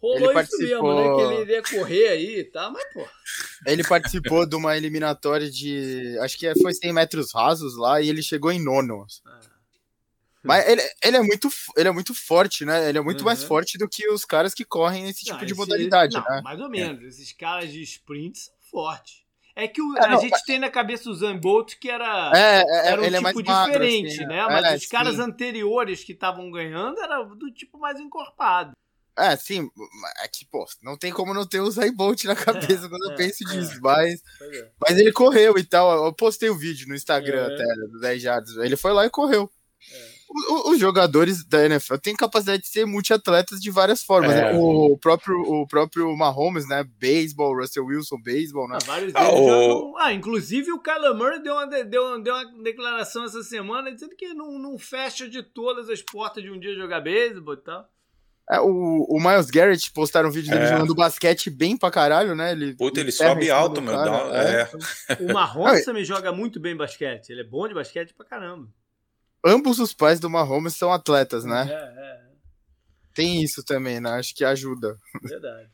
Rolou 0.02 0.32
ele 0.32 0.41
isso 0.41 0.58
mesmo, 0.58 0.95
né? 0.95 1.16
Que 1.16 1.22
ele 1.22 1.41
iria 1.41 1.62
correr 1.62 2.08
aí 2.08 2.39
e 2.39 2.43
tá, 2.45 2.62
tal, 2.62 2.72
mas 2.72 2.93
pô. 2.93 3.06
Ele 3.66 3.84
participou 3.84 4.47
de 4.47 4.56
uma 4.56 4.78
eliminatória 4.78 5.52
de. 5.52 6.18
Acho 6.22 6.38
que 6.38 6.54
foi 6.62 6.74
100 6.74 6.93
metros 6.93 7.34
rasos 7.34 7.78
lá 7.78 8.02
e 8.02 8.08
ele 8.08 8.24
chegou 8.24 8.52
em 8.52 8.64
nono. 8.64 9.06
Ah. 9.26 9.39
Mas 10.41 10.68
ele, 10.70 10.82
ele, 11.04 11.18
é 11.18 11.22
muito, 11.22 11.50
ele 11.76 11.89
é 11.89 11.91
muito 11.91 12.14
forte, 12.14 12.64
né? 12.64 12.88
Ele 12.88 12.97
é 12.97 13.02
muito 13.02 13.20
uhum. 13.20 13.26
mais 13.26 13.43
forte 13.43 13.78
do 13.78 13.89
que 13.89 14.10
os 14.10 14.24
caras 14.24 14.54
que 14.54 14.64
correm 14.64 15.10
esse 15.10 15.26
tipo 15.26 15.38
não, 15.38 15.45
de 15.45 15.54
modalidade, 15.54 16.16
não, 16.16 16.24
né? 16.24 16.41
Mais 16.41 16.62
ou 16.62 16.70
menos. 16.70 17.04
É. 17.04 17.08
Esses 17.08 17.34
caras 17.34 17.70
de 17.70 17.82
sprint 17.82 18.39
são 18.39 18.56
fortes. 18.72 19.26
É 19.54 19.68
que 19.68 19.82
o, 19.82 19.97
é, 19.97 20.06
a 20.06 20.16
gente 20.16 20.32
mas... 20.32 20.43
tem 20.43 20.58
na 20.58 20.70
cabeça 20.70 21.10
o 21.10 21.14
Zambolt 21.14 21.76
que 21.78 21.89
era, 21.89 22.32
é, 22.34 22.62
é, 22.62 22.88
era 22.88 23.02
um 23.02 23.04
tipo 23.04 23.41
é 23.41 23.43
diferente, 23.43 23.47
magro, 23.52 24.08
assim, 24.08 24.26
né? 24.26 24.45
Mas 24.47 24.66
é, 24.66 24.76
os 24.78 24.86
caras 24.86 25.16
sim. 25.18 25.22
anteriores 25.22 26.04
que 26.06 26.14
estavam 26.14 26.50
ganhando 26.50 27.02
era 27.02 27.22
do 27.24 27.52
tipo 27.52 27.78
mais 27.78 28.00
encorpado. 28.00 28.72
É, 29.20 29.36
sim, 29.36 29.70
é 30.24 30.28
que, 30.28 30.45
pô, 30.45 30.65
não 30.82 30.97
tem 30.97 31.11
como 31.11 31.34
não 31.34 31.45
ter 31.45 31.59
o 31.59 31.70
Zayn 31.70 31.93
Bolt 31.93 32.24
na 32.24 32.36
cabeça 32.36 32.88
quando 32.88 33.11
eu 33.11 33.15
penso 33.15 33.43
nisso, 33.49 33.80
mas, 33.82 34.22
mas 34.80 34.97
ele 34.97 35.11
correu 35.11 35.57
e 35.57 35.63
tal. 35.63 36.05
Eu 36.05 36.13
postei 36.13 36.49
o 36.49 36.53
um 36.53 36.57
vídeo 36.57 36.88
no 36.88 36.95
Instagram 36.95 37.45
até, 37.45 37.65
do 37.91 37.99
10 37.99 38.22
Jardas. 38.22 38.57
Ele 38.57 38.76
foi 38.78 38.93
lá 38.93 39.05
e 39.05 39.09
correu. 39.09 39.49
É 39.91 40.20
os 40.65 40.80
jogadores 40.80 41.43
da 41.43 41.65
NFL 41.65 41.95
têm 41.95 42.15
capacidade 42.15 42.61
de 42.61 42.67
ser 42.67 42.86
multiatletas 42.86 43.59
de 43.59 43.72
várias 43.72 44.03
formas. 44.03 44.32
Né? 44.32 44.49
É. 44.49 44.53
Né? 44.53 44.59
O, 44.59 44.95
próprio, 44.97 45.39
o 45.41 45.67
próprio 45.67 46.15
Mahomes, 46.15 46.67
né? 46.67 46.84
Baseball, 46.84 47.55
Russell 47.55 47.86
Wilson, 47.86 48.17
baseball, 48.24 48.67
né? 48.67 48.78
Ah, 48.82 48.86
vários 48.86 49.15
ah, 49.15 49.32
o... 49.32 49.97
ah, 49.97 50.13
inclusive 50.13 50.72
o 50.72 50.80
Kyler 50.80 51.15
Murray 51.15 51.41
deu 51.41 51.53
uma, 51.53 51.65
deu, 51.65 52.22
deu 52.22 52.36
uma 52.36 52.63
declaração 52.63 53.26
essa 53.26 53.41
semana 53.41 53.91
dizendo 53.91 54.15
que 54.15 54.34
não, 54.34 54.59
não 54.59 54.78
fecha 54.78 55.28
de 55.28 55.41
todas 55.41 55.89
as 55.89 56.01
portas 56.01 56.43
de 56.43 56.51
um 56.51 56.59
dia 56.59 56.76
jogar 56.76 57.01
beisebol 57.01 57.55
e 57.55 57.63
tal. 57.63 57.89
É, 58.52 58.60
o, 58.60 59.06
o 59.08 59.20
Miles 59.20 59.50
Garrett 59.52 59.91
postaram 59.91 60.30
um 60.30 60.32
vídeo 60.32 60.50
dele 60.50 60.64
é. 60.64 60.70
jogando 60.70 60.95
basquete 60.95 61.50
bem 61.50 61.78
pra 61.78 61.91
caralho, 61.91 62.36
né? 62.36 62.52
Ele, 62.52 62.76
Puta, 62.76 63.00
ele 63.00 63.12
sobe 63.12 63.52
alto, 63.52 63.82
meu. 63.82 63.93
Cara, 63.93 64.43
é. 64.43 64.70
é. 65.10 65.18
O 65.20 65.32
Mahomes 65.32 65.84
também 65.86 66.04
joga 66.04 66.32
muito 66.32 66.60
bem 66.60 66.76
basquete. 66.76 67.30
Ele 67.30 67.41
é 67.41 67.43
bom 67.43 67.68
de 67.68 67.76
basquete 67.76 68.14
pra 68.14 68.26
caramba 68.26 68.68
ambos 69.43 69.80
os 69.80 69.93
pais 69.93 70.20
do 70.20 70.30
Mahomes 70.30 70.76
são 70.76 70.91
atletas, 70.91 71.43
né? 71.43 71.68
É, 71.70 71.74
é. 71.74 72.30
Tem 73.14 73.41
isso 73.41 73.64
também, 73.64 74.00
né? 74.00 74.12
Acho 74.12 74.36
que 74.36 74.45
ajuda. 74.45 74.97
Verdade. 75.24 75.70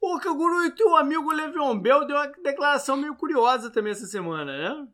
O 0.00 0.18
Kaguru 0.18 0.64
e 0.64 0.70
teu 0.70 0.96
amigo 0.96 1.32
Le'Veon 1.32 1.78
Bell 1.78 2.06
deu 2.06 2.16
uma 2.16 2.28
declaração 2.28 2.96
meio 2.96 3.16
curiosa 3.16 3.70
também 3.70 3.92
essa 3.92 4.06
semana, 4.06 4.56
né? 4.56 4.88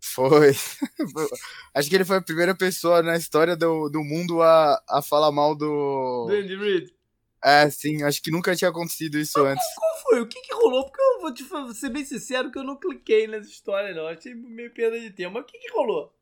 Foi. 0.00 0.52
Acho 1.74 1.88
que 1.88 1.94
ele 1.94 2.04
foi 2.04 2.16
a 2.18 2.22
primeira 2.22 2.54
pessoa 2.54 3.02
na 3.02 3.16
história 3.16 3.56
do, 3.56 3.88
do 3.88 4.02
mundo 4.02 4.42
a, 4.42 4.82
a 4.88 5.02
falar 5.02 5.32
mal 5.32 5.54
do. 5.54 6.26
Do 6.26 6.34
Andy 6.34 6.56
Reid. 6.56 6.98
É, 7.42 7.70
sim, 7.70 8.02
acho 8.02 8.20
que 8.20 8.32
nunca 8.32 8.56
tinha 8.56 8.68
acontecido 8.68 9.16
isso 9.16 9.38
Mas 9.38 9.52
antes. 9.52 9.64
Qual 9.76 10.00
foi? 10.02 10.20
O 10.20 10.26
que, 10.26 10.40
que 10.40 10.52
rolou? 10.52 10.84
Porque 10.84 11.00
eu 11.00 11.20
vou 11.20 11.32
te 11.32 11.44
ser 11.74 11.88
bem 11.88 12.04
sincero 12.04 12.50
que 12.50 12.58
eu 12.58 12.64
não 12.64 12.74
cliquei 12.74 13.28
nessa 13.28 13.48
história, 13.48 13.94
não. 13.94 14.08
Achei 14.08 14.34
meio 14.34 14.72
perda 14.72 14.98
de 14.98 15.10
tempo. 15.10 15.34
Mas 15.34 15.44
o 15.44 15.46
que, 15.46 15.56
que 15.56 15.70
rolou? 15.70 16.12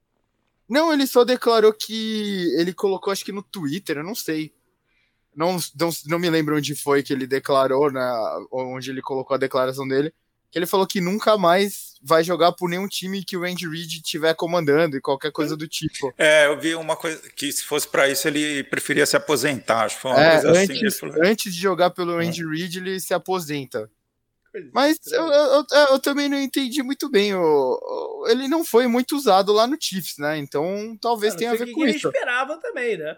Não, 0.69 0.93
ele 0.93 1.07
só 1.07 1.25
declarou 1.25 1.73
que 1.73 2.53
ele 2.59 2.75
colocou, 2.75 3.13
acho 3.13 3.25
que 3.25 3.33
no 3.33 3.43
Twitter, 3.43 3.99
eu 3.99 4.05
não 4.05 4.15
sei. 4.15 4.53
Não, 5.35 5.57
não, 5.79 5.91
não 6.07 6.19
me 6.19 6.29
lembro 6.29 6.57
onde 6.57 6.75
foi 6.75 7.03
que 7.03 7.13
ele 7.13 7.27
declarou, 7.27 7.91
né, 7.91 8.03
onde 8.51 8.91
ele 8.91 9.03
colocou 9.03 9.35
a 9.35 9.39
declaração 9.39 9.87
dele. 9.87 10.13
Que 10.57 10.61
ele 10.61 10.67
falou 10.67 10.87
que 10.87 11.03
nunca 11.03 11.37
mais 11.37 11.97
vai 12.03 12.25
jogar 12.25 12.51
por 12.51 12.71
nenhum 12.71 12.89
time 12.89 13.23
que 13.23 13.37
o 13.37 13.45
Andy 13.45 13.69
Reid 13.69 13.97
estiver 13.97 14.35
comandando 14.35 14.97
e 14.97 15.03
qualquer 15.03 15.31
coisa 15.31 15.55
do 15.55 15.69
tipo. 15.69 16.15
É, 16.17 16.47
eu 16.47 16.59
vi 16.59 16.75
uma 16.75 16.97
coisa 16.97 17.21
que 17.37 17.53
se 17.53 17.63
fosse 17.63 17.87
para 17.87 18.09
isso 18.09 18.27
ele 18.27 18.65
preferia 18.65 19.05
se 19.05 19.15
aposentar. 19.15 19.85
Acho 19.85 19.97
que 19.97 20.01
foi 20.01 20.13
uma 20.13 20.25
é, 20.25 20.31
coisa 20.41 20.53
assim 20.53 20.73
antes, 20.73 21.03
assim. 21.05 21.21
Antes 21.23 21.55
de 21.55 21.61
jogar 21.61 21.91
pelo 21.91 22.19
é. 22.19 22.25
Andy 22.25 22.43
Reid, 22.43 22.79
ele 22.79 22.99
se 22.99 23.13
aposenta. 23.13 23.91
Mas 24.73 24.99
eu, 25.13 25.27
eu, 25.27 25.67
eu, 25.91 25.99
também 25.99 26.27
não 26.27 26.41
entendi 26.41 26.83
muito 26.83 27.11
bem. 27.11 27.35
O, 27.35 28.25
ele 28.27 28.49
não 28.49 28.65
foi 28.65 28.87
muito 28.87 29.15
usado 29.15 29.53
lá 29.53 29.67
no 29.67 29.77
Chiefs, 29.79 30.17
né? 30.17 30.39
Então 30.39 30.97
talvez 30.99 31.35
tenha 31.35 31.51
a 31.51 31.55
ver 31.55 31.71
com 31.71 31.87
isso. 31.87 32.09
Ele 32.09 32.17
esperava 32.17 32.57
também, 32.63 32.97
né? 32.97 33.15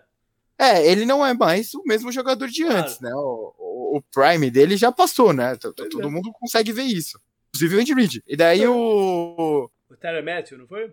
É, 0.58 0.84
ele 0.84 1.06
não 1.06 1.24
é 1.24 1.32
mais 1.32 1.72
o 1.72 1.84
mesmo 1.86 2.10
jogador 2.10 2.48
de 2.48 2.64
claro. 2.64 2.80
antes, 2.80 2.98
né? 2.98 3.14
O, 3.14 3.54
o, 3.56 3.98
o, 3.98 4.02
Prime 4.12 4.50
dele 4.50 4.76
já 4.76 4.90
passou, 4.90 5.32
né? 5.32 5.54
Todo 5.54 6.02
é. 6.02 6.10
mundo 6.10 6.32
consegue 6.32 6.72
ver 6.72 6.82
isso. 6.82 7.16
Inclusive 7.48 7.76
o 7.76 7.80
Andy 7.80 7.94
Reid. 7.94 8.22
E 8.26 8.36
daí 8.36 8.66
o. 8.66 9.70
O 9.88 9.96
Terry 9.96 10.22
Matthew, 10.22 10.58
não 10.58 10.66
foi? 10.66 10.92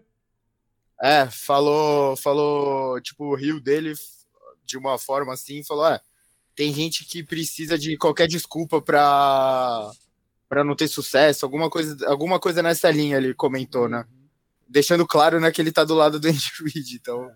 É, 1.02 1.28
falou, 1.28 2.16
falou, 2.16 3.00
tipo, 3.02 3.26
o 3.26 3.36
rio 3.36 3.60
dele 3.60 3.94
de 4.66 4.78
uma 4.78 4.98
forma 4.98 5.34
assim, 5.34 5.64
falou, 5.64 5.88
é, 5.88 6.00
tem 6.56 6.74
gente 6.74 7.06
que 7.06 7.24
precisa 7.24 7.78
de 7.78 7.98
qualquer 7.98 8.28
desculpa 8.28 8.82
pra 8.82 9.92
para 10.48 10.64
não 10.64 10.76
ter 10.76 10.88
sucesso, 10.88 11.44
alguma 11.44 11.70
coisa, 11.70 12.08
alguma 12.08 12.40
coisa 12.40 12.62
nessa 12.62 12.90
linha 12.92 13.18
ele 13.18 13.34
comentou, 13.34 13.90
né? 13.90 14.06
Deixando 14.68 15.06
claro, 15.06 15.40
né, 15.40 15.52
que 15.52 15.60
ele 15.60 15.72
tá 15.72 15.84
do 15.84 15.96
lado 15.96 16.20
do 16.20 16.28
Andy 16.28 16.52
Reid, 16.64 16.96
então 16.96 17.30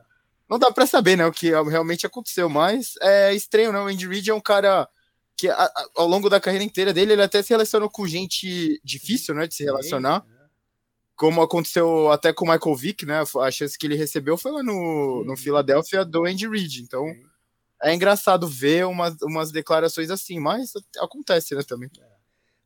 não 0.47 0.57
dá 0.57 0.71
para 0.71 0.85
saber, 0.85 1.17
né, 1.17 1.25
o 1.25 1.31
que 1.31 1.49
realmente 1.49 2.05
aconteceu, 2.05 2.47
mas 2.47 2.93
é 3.01 3.33
estranho, 3.33 3.73
né? 3.73 3.79
O 3.79 3.87
Andy 3.87 4.07
Reid 4.07 4.29
é 4.29 4.33
um 4.33 4.39
cara 4.39 4.87
que 5.39 5.47
a, 5.47 5.53
a, 5.53 5.89
ao 5.95 6.07
longo 6.07 6.29
da 6.29 6.41
carreira 6.41 6.65
inteira 6.65 6.93
dele, 6.93 7.13
ele 7.13 7.21
até 7.21 7.41
se 7.41 7.51
relacionou 7.51 7.89
com 7.89 8.05
gente 8.05 8.81
difícil, 8.83 9.33
né, 9.33 9.47
de 9.47 9.55
se 9.55 9.63
relacionar. 9.63 10.25
Como 11.15 11.41
aconteceu 11.41 12.11
até 12.11 12.33
com 12.33 12.45
o 12.45 12.51
Michael 12.51 12.75
Vick, 12.75 13.05
né? 13.05 13.21
A 13.41 13.51
chance 13.51 13.77
que 13.77 13.87
ele 13.87 13.95
recebeu 13.95 14.37
foi 14.37 14.51
lá 14.51 14.63
no, 14.63 15.23
no 15.25 15.35
Philadelphia 15.35 16.05
do 16.05 16.25
Andy 16.25 16.47
Reid. 16.47 16.81
Então, 16.81 17.05
é 17.81 17.93
engraçado 17.93 18.47
ver 18.47 18.85
umas, 18.85 19.15
umas 19.21 19.51
declarações 19.51 20.09
assim, 20.09 20.39
mas 20.39 20.71
acontece, 20.97 21.55
né, 21.55 21.63
também. 21.63 21.89
É. 21.99 22.09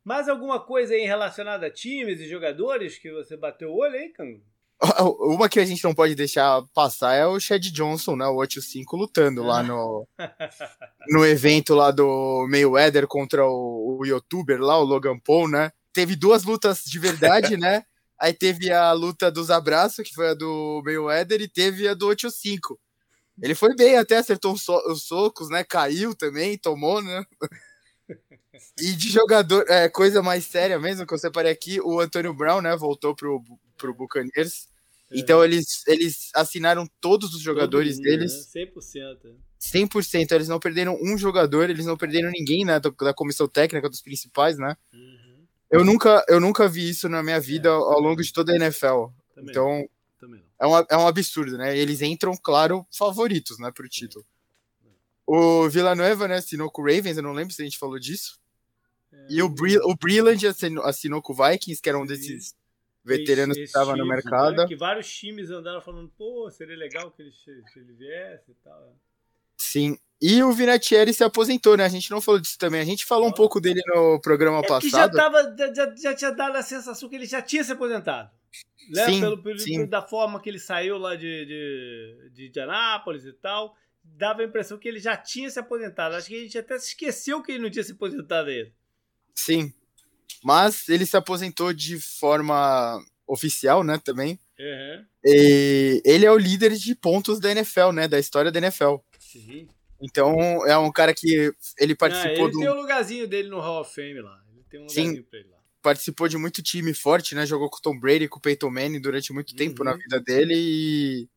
Mais 0.03 0.27
alguma 0.27 0.59
coisa 0.59 0.93
aí 0.93 1.05
relacionada 1.05 1.67
a 1.67 1.71
times 1.71 2.19
e 2.19 2.27
jogadores 2.27 2.97
que 2.97 3.11
você 3.11 3.37
bateu 3.37 3.69
o 3.69 3.77
olho 3.77 3.95
aí, 3.95 4.09
Cango? 4.09 4.43
Uma 5.19 5.47
que 5.47 5.59
a 5.59 5.65
gente 5.65 5.83
não 5.83 5.93
pode 5.93 6.13
deixar 6.13 6.61
passar 6.73 7.13
é 7.13 7.25
o 7.25 7.39
Chad 7.39 7.63
Johnson, 7.71 8.15
né? 8.15 8.25
O 8.27 8.35
8-5 8.35 8.97
lutando 8.97 9.41
lá 9.43 9.63
no, 9.63 10.07
no 11.09 11.25
evento 11.25 11.73
lá 11.73 11.89
do 11.89 12.45
Mayweather 12.49 13.07
contra 13.07 13.45
o, 13.45 13.97
o 13.99 14.05
youtuber 14.05 14.59
lá, 14.61 14.77
o 14.77 14.83
Logan 14.83 15.17
Paul, 15.19 15.47
né? 15.47 15.71
Teve 15.93 16.15
duas 16.15 16.43
lutas 16.43 16.83
de 16.83 16.99
verdade, 16.99 17.55
né? 17.57 17.83
Aí 18.19 18.33
teve 18.33 18.71
a 18.71 18.91
luta 18.91 19.31
dos 19.31 19.49
abraços, 19.49 20.07
que 20.07 20.13
foi 20.13 20.29
a 20.29 20.33
do 20.33 20.81
Mayweather, 20.85 21.41
e 21.41 21.47
teve 21.47 21.87
a 21.87 21.93
do 21.93 22.07
8-5. 22.07 22.77
Ele 23.41 23.55
foi 23.55 23.75
bem, 23.75 23.97
até 23.97 24.17
acertou 24.17 24.53
os 24.53 25.03
socos, 25.03 25.49
né? 25.49 25.63
Caiu 25.63 26.15
também, 26.15 26.57
tomou, 26.57 27.01
né? 27.01 27.25
E 28.79 28.93
de 28.93 29.09
jogador, 29.09 29.65
é, 29.67 29.89
coisa 29.89 30.21
mais 30.21 30.45
séria 30.45 30.79
mesmo, 30.79 31.07
que 31.07 31.13
eu 31.13 31.17
separei 31.17 31.51
aqui, 31.51 31.81
o 31.81 31.99
Antônio 31.99 32.33
Brown, 32.33 32.61
né, 32.61 32.75
voltou 32.75 33.15
pro, 33.15 33.43
pro 33.77 33.93
Buccaneers. 33.93 34.67
É. 35.13 35.19
Então 35.19 35.43
eles, 35.43 35.83
eles 35.87 36.29
assinaram 36.35 36.87
todos 36.99 37.33
os 37.33 37.41
jogadores 37.41 37.95
Todo 37.95 38.03
deles. 38.03 38.49
Né? 38.53 38.65
100%. 38.65 39.35
100%. 39.59 40.31
Eles 40.31 40.47
não 40.47 40.59
perderam 40.59 40.97
um 41.01 41.17
jogador, 41.17 41.69
eles 41.69 41.85
não 41.85 41.97
perderam 41.97 42.29
ninguém, 42.31 42.65
né, 42.65 42.79
da 42.79 43.13
comissão 43.13 43.47
técnica, 43.47 43.89
dos 43.89 44.01
principais, 44.01 44.57
né? 44.57 44.75
Uhum. 44.93 45.45
Eu, 45.71 45.85
nunca, 45.85 46.23
eu 46.27 46.39
nunca 46.39 46.67
vi 46.67 46.89
isso 46.89 47.07
na 47.07 47.23
minha 47.23 47.39
vida 47.39 47.69
é, 47.69 47.71
ao 47.71 47.99
longo 47.99 48.21
de 48.21 48.33
toda 48.33 48.51
a 48.51 48.55
NFL. 48.55 49.07
Também 49.33 49.49
então, 49.49 49.89
também 50.19 50.43
é, 50.59 50.67
um, 50.67 50.77
é 50.77 50.97
um 50.97 51.07
absurdo, 51.07 51.57
né? 51.57 51.77
Eles 51.77 52.01
entram, 52.01 52.35
claro, 52.41 52.85
favoritos, 52.91 53.57
né, 53.59 53.71
pro 53.71 53.89
título. 53.89 54.25
O 55.25 55.69
Villanueva, 55.69 56.27
né, 56.27 56.35
assinou 56.35 56.69
com 56.69 56.81
o 56.81 56.85
Ravens, 56.85 57.17
eu 57.17 57.23
não 57.23 57.33
lembro 57.33 57.53
se 57.53 57.61
a 57.61 57.65
gente 57.65 57.77
falou 57.77 57.97
disso. 57.97 58.39
É, 59.11 59.27
e 59.29 59.41
o, 59.41 59.49
Bri 59.49 59.77
o 59.77 59.95
Brilland 59.95 60.45
assinou, 60.47 60.83
assinou, 60.83 61.21
com 61.21 61.33
o 61.33 61.35
Vikings, 61.35 61.81
que 61.81 61.89
era 61.89 61.97
um 61.97 62.05
desses 62.05 62.53
veteranos 63.03 63.57
esse, 63.57 63.63
que 63.63 63.67
estava 63.67 63.95
no 63.95 64.05
mercado. 64.05 64.57
Né, 64.57 64.67
que 64.67 64.75
vários 64.75 65.13
times 65.13 65.49
andaram 65.49 65.81
falando, 65.81 66.09
pô, 66.17 66.49
seria 66.49 66.77
legal 66.77 67.11
que 67.11 67.21
ele, 67.21 67.31
se 67.31 67.51
ele 67.75 67.93
viesse 67.93 68.51
e 68.51 68.55
tal. 68.63 68.97
Sim. 69.57 69.97
E 70.21 70.41
o 70.41 70.53
Vinatieri 70.53 71.13
se 71.13 71.23
aposentou, 71.23 71.75
né? 71.75 71.83
A 71.83 71.89
gente 71.89 72.09
não 72.09 72.21
falou 72.21 72.39
disso 72.39 72.57
também. 72.57 72.79
A 72.79 72.85
gente 72.85 73.05
falou 73.05 73.27
um 73.27 73.33
pouco 73.33 73.59
dele 73.59 73.81
no 73.87 74.21
programa 74.21 74.59
é 74.59 74.67
passado. 74.67 74.89
já, 74.89 75.09
tava, 75.09 75.55
já, 75.75 75.95
já 75.95 76.15
tinha 76.15 76.31
dado 76.31 76.55
a 76.55 76.61
sensação 76.61 77.09
que 77.09 77.15
ele 77.15 77.25
já 77.25 77.41
tinha 77.41 77.63
se 77.63 77.73
aposentado. 77.73 78.31
Né? 78.89 79.05
Sim, 79.05 79.19
pelo, 79.19 79.43
pelo, 79.43 79.59
sim. 79.59 79.85
Da 79.85 80.01
forma 80.01 80.41
que 80.41 80.49
ele 80.49 80.59
saiu 80.59 80.97
lá 80.97 81.15
de, 81.15 81.45
de, 81.45 82.29
de 82.33 82.47
Indianápolis 82.47 83.25
e 83.25 83.33
tal. 83.33 83.75
Dava 84.01 84.41
a 84.41 84.45
impressão 84.45 84.77
que 84.77 84.87
ele 84.87 84.99
já 84.99 85.17
tinha 85.17 85.49
se 85.49 85.59
aposentado. 85.59 86.15
Acho 86.15 86.27
que 86.27 86.35
a 86.35 86.41
gente 86.41 86.57
até 86.57 86.77
se 86.79 86.89
esqueceu 86.89 87.41
que 87.41 87.51
ele 87.51 87.63
não 87.63 87.69
tinha 87.69 87.83
se 87.83 87.91
aposentado 87.91 88.49
ainda. 88.49 88.71
Sim. 89.35 89.73
Mas 90.43 90.87
ele 90.89 91.05
se 91.05 91.17
aposentou 91.17 91.73
de 91.73 91.99
forma 91.99 93.03
oficial, 93.27 93.83
né, 93.83 93.99
também. 94.03 94.39
Uhum. 94.59 95.05
E 95.25 96.01
ele 96.05 96.25
é 96.25 96.31
o 96.31 96.37
líder 96.37 96.73
de 96.73 96.95
pontos 96.95 97.39
da 97.39 97.51
NFL, 97.51 97.91
né, 97.91 98.07
da 98.07 98.19
história 98.19 98.51
da 98.51 98.59
NFL. 98.59 98.95
Sim. 99.19 99.67
Então 100.01 100.35
é 100.67 100.77
um 100.77 100.91
cara 100.91 101.13
que 101.13 101.53
ele 101.79 101.95
participou 101.95 102.45
ah, 102.45 102.49
ele 102.49 102.51
do. 102.51 102.59
Tem 102.59 102.69
um 102.69 102.81
lugarzinho 102.81 103.27
dele 103.27 103.47
no 103.47 103.59
Hall 103.59 103.81
of 103.81 103.93
Fame 103.93 104.21
lá. 104.21 104.37
Ele 104.51 104.63
tem 104.69 104.79
um 104.79 104.83
lugarzinho 104.83 105.15
Sim. 105.15 105.23
pra 105.23 105.39
ele 105.39 105.49
lá. 105.49 105.57
Participou 105.81 106.27
de 106.27 106.37
muito 106.37 106.61
time 106.61 106.93
forte, 106.93 107.35
né? 107.35 107.45
Jogou 107.45 107.69
com 107.69 107.77
o 107.77 107.81
Tom 107.81 107.97
Brady, 107.97 108.27
com 108.27 108.37
o 108.37 108.41
Peyton 108.41 108.69
Manning 108.69 109.01
durante 109.01 109.33
muito 109.33 109.55
tempo 109.55 109.81
uhum. 109.81 109.89
na 109.89 109.95
vida 109.95 110.19
dele 110.19 110.53
e. 110.55 111.29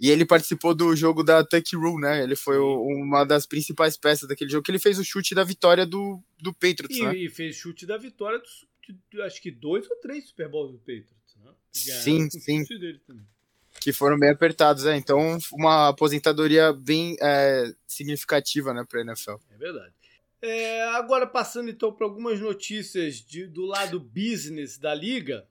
E 0.00 0.10
ele 0.10 0.24
participou 0.24 0.74
do 0.74 0.94
jogo 0.94 1.24
da 1.24 1.44
Tuck 1.44 1.74
Rule, 1.74 2.00
né? 2.00 2.22
Ele 2.22 2.36
foi 2.36 2.56
o, 2.56 2.82
uma 2.82 3.24
das 3.24 3.46
principais 3.46 3.96
peças 3.96 4.28
daquele 4.28 4.50
jogo, 4.50 4.62
que 4.62 4.70
ele 4.70 4.78
fez 4.78 4.98
o 4.98 5.04
chute 5.04 5.34
da 5.34 5.42
vitória 5.42 5.84
do, 5.84 6.22
do 6.40 6.52
Patriots, 6.52 6.96
e, 6.96 7.02
né? 7.02 7.16
E 7.16 7.28
fez 7.28 7.56
chute 7.56 7.84
da 7.84 7.98
vitória, 7.98 8.38
do, 8.38 8.44
de, 9.10 9.22
acho 9.22 9.42
que 9.42 9.50
dois 9.50 9.90
ou 9.90 9.96
três 9.96 10.28
Super 10.28 10.48
Bowls 10.48 10.70
do 10.70 10.78
Patriots, 10.78 11.36
né? 11.44 11.52
Sim, 11.72 12.30
sim. 12.30 12.64
Que 13.80 13.92
foram 13.92 14.18
bem 14.18 14.30
apertados, 14.30 14.86
é. 14.86 14.96
Então, 14.96 15.38
uma 15.52 15.88
aposentadoria 15.88 16.72
bem 16.72 17.16
é, 17.20 17.72
significativa, 17.86 18.72
né, 18.72 18.84
para 18.88 19.00
a 19.00 19.04
NFL. 19.04 19.36
É 19.50 19.56
verdade. 19.56 19.92
É, 20.40 20.82
agora, 20.90 21.26
passando 21.26 21.68
então 21.68 21.92
para 21.92 22.06
algumas 22.06 22.38
notícias 22.40 23.16
de, 23.16 23.46
do 23.46 23.66
lado 23.66 23.98
business 23.98 24.78
da 24.78 24.94
liga, 24.94 25.44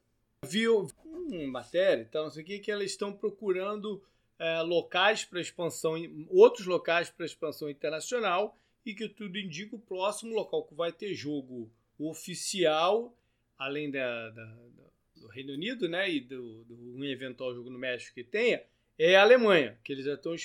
viu 0.46 0.88
uma 1.04 1.52
matéria, 1.52 2.06
então, 2.08 2.24
não 2.24 2.32
sei 2.32 2.44
o 2.44 2.46
que, 2.46 2.60
que 2.60 2.72
elas 2.72 2.92
estão 2.92 3.12
procurando 3.12 4.02
é, 4.40 4.62
locais 4.62 5.26
para 5.26 5.42
expansão, 5.42 5.96
outros 6.30 6.66
locais 6.66 7.10
para 7.10 7.26
expansão 7.26 7.70
internacional 7.70 8.58
e 8.86 8.94
que 8.94 9.10
tudo 9.10 9.38
indica 9.38 9.76
o 9.76 9.80
próximo 9.80 10.34
local 10.34 10.64
que 10.64 10.74
vai 10.74 10.92
ter 10.92 11.14
jogo 11.14 11.72
oficial, 12.00 13.16
além 13.58 13.92
da, 13.92 14.30
da, 14.30 14.58
do 15.16 15.28
Reino 15.28 15.54
Unido, 15.54 15.90
né, 15.90 16.10
e 16.10 16.20
do, 16.20 16.64
do 16.66 16.76
um 16.96 17.04
eventual 17.04 17.54
jogo 17.54 17.70
no 17.70 17.80
México 17.80 18.16
que 18.16 18.24
tenha, 18.24 18.64
é 18.98 19.16
a 19.16 19.22
Alemanha, 19.22 19.78
que 19.84 19.92
eles 19.92 20.06
já 20.06 20.14
estão 20.14 20.36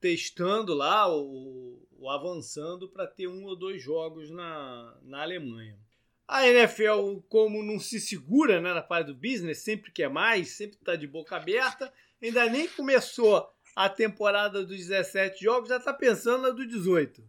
testando 0.00 0.74
lá 0.74 1.06
ou, 1.06 1.80
avançando 2.10 2.88
para 2.88 3.06
ter 3.06 3.28
um 3.28 3.44
ou 3.44 3.54
dois 3.54 3.80
jogos 3.80 4.28
na, 4.30 4.98
na 5.02 5.22
Alemanha. 5.22 5.78
A 6.26 6.48
NFL, 6.48 7.20
como 7.28 7.62
não 7.62 7.78
se 7.78 8.00
segura 8.00 8.60
né, 8.60 8.74
na 8.74 8.82
parte 8.82 9.06
do 9.06 9.14
business, 9.14 9.58
sempre 9.58 9.92
quer 9.92 10.10
mais, 10.10 10.50
sempre 10.50 10.76
está 10.76 10.96
de 10.96 11.06
boca 11.06 11.36
aberta, 11.36 11.92
ainda 12.22 12.48
nem 12.48 12.68
começou 12.68 13.48
a 13.74 13.88
temporada 13.88 14.64
dos 14.64 14.76
17 14.76 15.42
jogos, 15.42 15.68
já 15.68 15.78
está 15.78 15.92
pensando 15.92 16.42
na 16.42 16.50
do 16.50 16.66
18. 16.66 17.22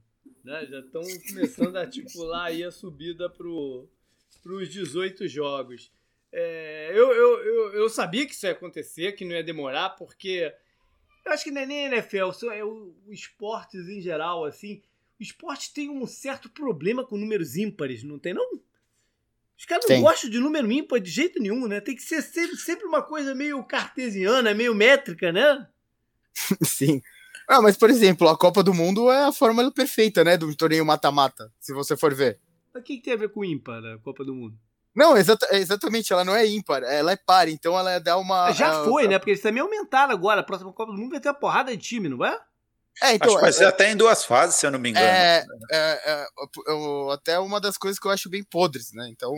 Né? 0.44 0.66
Já 0.66 0.80
estão 0.80 1.02
começando 1.02 1.76
a 1.78 1.82
articular 1.82 2.46
aí 2.46 2.64
a 2.64 2.72
subida 2.72 3.30
para 3.30 3.48
os 3.48 4.70
18 4.70 5.28
jogos. 5.28 5.92
É, 6.32 6.90
eu, 6.92 7.12
eu, 7.12 7.40
eu, 7.44 7.74
eu, 7.74 7.90
sabia 7.90 8.26
que 8.26 8.34
isso 8.34 8.46
ia 8.46 8.52
acontecer, 8.52 9.14
que 9.14 9.24
não 9.24 9.34
ia 9.34 9.44
demorar, 9.44 9.92
porque 9.92 10.54
eu 11.26 11.32
acho 11.32 11.44
que 11.44 11.52
não 11.52 11.62
é 11.62 11.66
nem 11.66 11.86
NFL, 11.86 12.32
é 12.52 12.64
o, 12.64 12.96
o 13.06 13.14
esportes 13.14 13.88
em 13.88 14.02
geral, 14.02 14.44
assim. 14.44 14.82
O 15.20 15.24
esporte 15.24 15.72
tem 15.74 15.90
um 15.90 16.06
certo 16.08 16.50
problema 16.50 17.06
com 17.06 17.18
números 17.18 17.56
ímpares, 17.56 18.04
não 18.04 18.18
tem 18.18 18.34
não? 18.34 18.60
Os 19.64 19.66
caras 19.66 19.86
não 19.88 20.02
gostam 20.02 20.30
de 20.30 20.40
número 20.40 20.70
ímpar 20.70 21.00
de 21.00 21.10
jeito 21.10 21.42
nenhum, 21.42 21.70
né? 21.70 21.80
Tem 21.80 21.96
que 21.96 22.02
ser 22.02 22.22
sempre, 22.22 22.58
sempre 22.58 22.86
uma 22.86 23.02
coisa 23.02 23.34
meio 23.34 23.64
cartesiana, 23.64 24.54
meio 24.54 24.76
métrica, 24.76 25.32
né? 25.32 25.66
Sim. 26.62 27.02
Ah, 27.48 27.62
mas, 27.62 27.78
por 27.78 27.90
exemplo, 27.90 28.28
a 28.28 28.38
Copa 28.38 28.62
do 28.62 28.74
Mundo 28.74 29.10
é 29.10 29.24
a 29.24 29.32
fórmula 29.32 29.72
perfeita, 29.72 30.22
né? 30.22 30.36
Do 30.36 30.54
torneio 30.54 30.86
mata-mata, 30.86 31.50
se 31.62 31.74
você 31.74 31.96
for 31.96 32.14
ver. 32.14 32.42
Mas 32.74 32.82
o 32.82 32.86
que, 32.86 32.98
que 32.98 33.04
tem 33.04 33.14
a 33.14 33.18
ver 33.18 33.30
com 33.30 33.46
ímpar, 33.46 33.82
a 33.86 33.98
Copa 34.00 34.26
do 34.26 34.36
Mundo? 34.36 34.58
Não, 34.94 35.16
exata, 35.16 35.48
exatamente, 35.56 36.12
ela 36.12 36.26
não 36.26 36.36
é 36.36 36.46
ímpar, 36.46 36.84
ela 36.84 37.14
é 37.14 37.16
par, 37.16 37.48
então 37.48 37.80
ela 37.80 38.00
dá 38.00 38.18
uma. 38.18 38.52
Já 38.52 38.84
foi, 38.84 39.08
né? 39.08 39.18
Porque 39.18 39.32
eles 39.32 39.42
também 39.42 39.62
aumentaram 39.62 40.12
agora. 40.12 40.42
A 40.42 40.44
próxima 40.44 40.74
Copa 40.74 40.92
do 40.92 40.98
Mundo 40.98 41.12
vai 41.12 41.22
ter 41.22 41.30
uma 41.30 41.36
porrada 41.36 41.72
de 41.72 41.82
time, 41.82 42.10
não 42.10 42.18
vai? 42.18 42.38
É, 43.02 43.16
então, 43.16 43.28
acho 43.28 43.36
que 43.36 43.42
vai 43.42 43.50
é, 43.50 43.54
ser 43.54 43.66
até 43.66 43.92
em 43.92 43.98
duas 43.98 44.24
fases, 44.24 44.56
se 44.56 44.66
eu 44.66 44.72
não 44.72 44.80
me 44.80 44.90
engano. 44.90 45.06
É, 45.06 45.46
é, 45.72 46.02
é 46.06 46.26
eu, 46.68 47.12
até 47.12 47.40
uma 47.40 47.60
das 47.60 47.78
coisas 47.78 48.00
que 48.00 48.08
eu 48.08 48.12
acho 48.12 48.30
bem 48.30 48.44
podres, 48.44 48.92
né? 48.94 49.08
Então. 49.10 49.34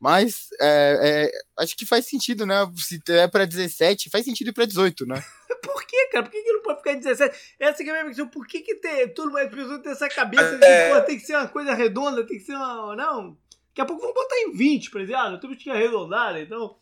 Mas 0.00 0.48
é, 0.60 1.30
é, 1.30 1.62
acho 1.62 1.74
que 1.76 1.86
faz 1.86 2.06
sentido, 2.06 2.44
né? 2.44 2.56
Se 2.76 3.00
é 3.08 3.26
pra 3.26 3.46
17, 3.46 4.10
faz 4.10 4.24
sentido 4.24 4.48
ir 4.48 4.52
pra 4.52 4.66
18, 4.66 5.06
né? 5.06 5.24
por 5.62 5.86
que, 5.86 6.08
cara? 6.08 6.24
Por 6.24 6.30
que, 6.30 6.42
que 6.42 6.52
não 6.52 6.62
pode 6.62 6.78
ficar 6.78 6.92
em 6.92 7.00
17? 7.00 7.56
Essa 7.58 7.82
que 7.82 7.88
é 7.88 7.92
a 7.92 7.94
minha 7.94 8.06
questão. 8.06 8.28
Por 8.28 8.46
que, 8.46 8.60
que 8.60 8.74
tem, 8.74 9.08
todo 9.08 9.32
mundo, 9.32 9.48
pessoas 9.48 9.80
têm 9.82 9.92
essa 9.92 10.08
cabeça 10.08 10.58
de 10.58 10.90
pô, 10.90 11.00
tem 11.06 11.18
que 11.18 11.24
ser 11.24 11.36
uma 11.36 11.48
coisa 11.48 11.72
redonda, 11.72 12.26
tem 12.26 12.38
que 12.38 12.44
ser 12.44 12.54
uma. 12.54 12.94
Não. 12.94 13.38
Daqui 13.68 13.80
a 13.80 13.84
pouco 13.86 14.02
vamos 14.02 14.14
botar 14.14 14.36
em 14.40 14.52
20, 14.52 14.90
por 14.90 15.00
exemplo. 15.00 15.22
Ah, 15.22 15.30
não 15.30 15.40
temos 15.40 15.56
que 15.56 15.70
arredondar, 15.70 16.36
então. 16.36 16.76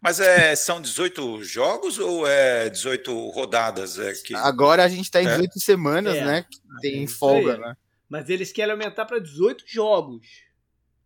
Mas 0.00 0.20
é, 0.20 0.54
são 0.54 0.80
18 0.80 1.42
jogos 1.44 1.98
ou 1.98 2.26
é 2.26 2.68
18 2.68 3.30
rodadas? 3.30 3.98
É 3.98 4.12
que... 4.12 4.34
Agora 4.34 4.84
a 4.84 4.88
gente 4.88 5.10
tá 5.10 5.22
em 5.22 5.26
18 5.26 5.50
é. 5.56 5.60
semanas, 5.60 6.16
é. 6.16 6.24
né? 6.24 6.44
Tem 6.80 7.04
é 7.04 7.06
folga, 7.06 7.56
né? 7.56 7.76
Mas 8.08 8.28
eles 8.28 8.52
querem 8.52 8.72
aumentar 8.72 9.04
para 9.04 9.18
18 9.18 9.64
jogos. 9.66 10.26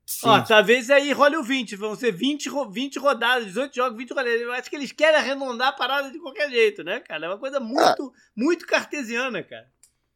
Sim. 0.05 0.29
Ó, 0.29 0.41
talvez 0.43 0.91
aí 0.91 1.13
role 1.13 1.37
o 1.37 1.43
20. 1.43 1.77
Vão 1.77 1.95
ser 1.95 2.13
20, 2.13 2.51
20 2.71 2.99
rodadas, 2.99 3.47
18 3.47 3.75
jogos, 3.75 3.97
20 3.97 4.11
rodadas. 4.11 4.41
Eu 4.41 4.53
acho 4.53 4.69
que 4.69 4.77
eles 4.77 4.93
querem 4.93 5.19
arredondar 5.19 5.69
a 5.69 5.73
parada 5.73 6.11
de 6.11 6.19
qualquer 6.19 6.51
jeito, 6.51 6.83
né, 6.83 7.01
cara? 7.01 7.27
É 7.27 7.29
uma 7.29 7.39
coisa 7.39 7.61
muito, 7.61 8.13
ah. 8.15 8.31
muito 8.37 8.67
cartesiana, 8.67 9.43
cara 9.43 9.67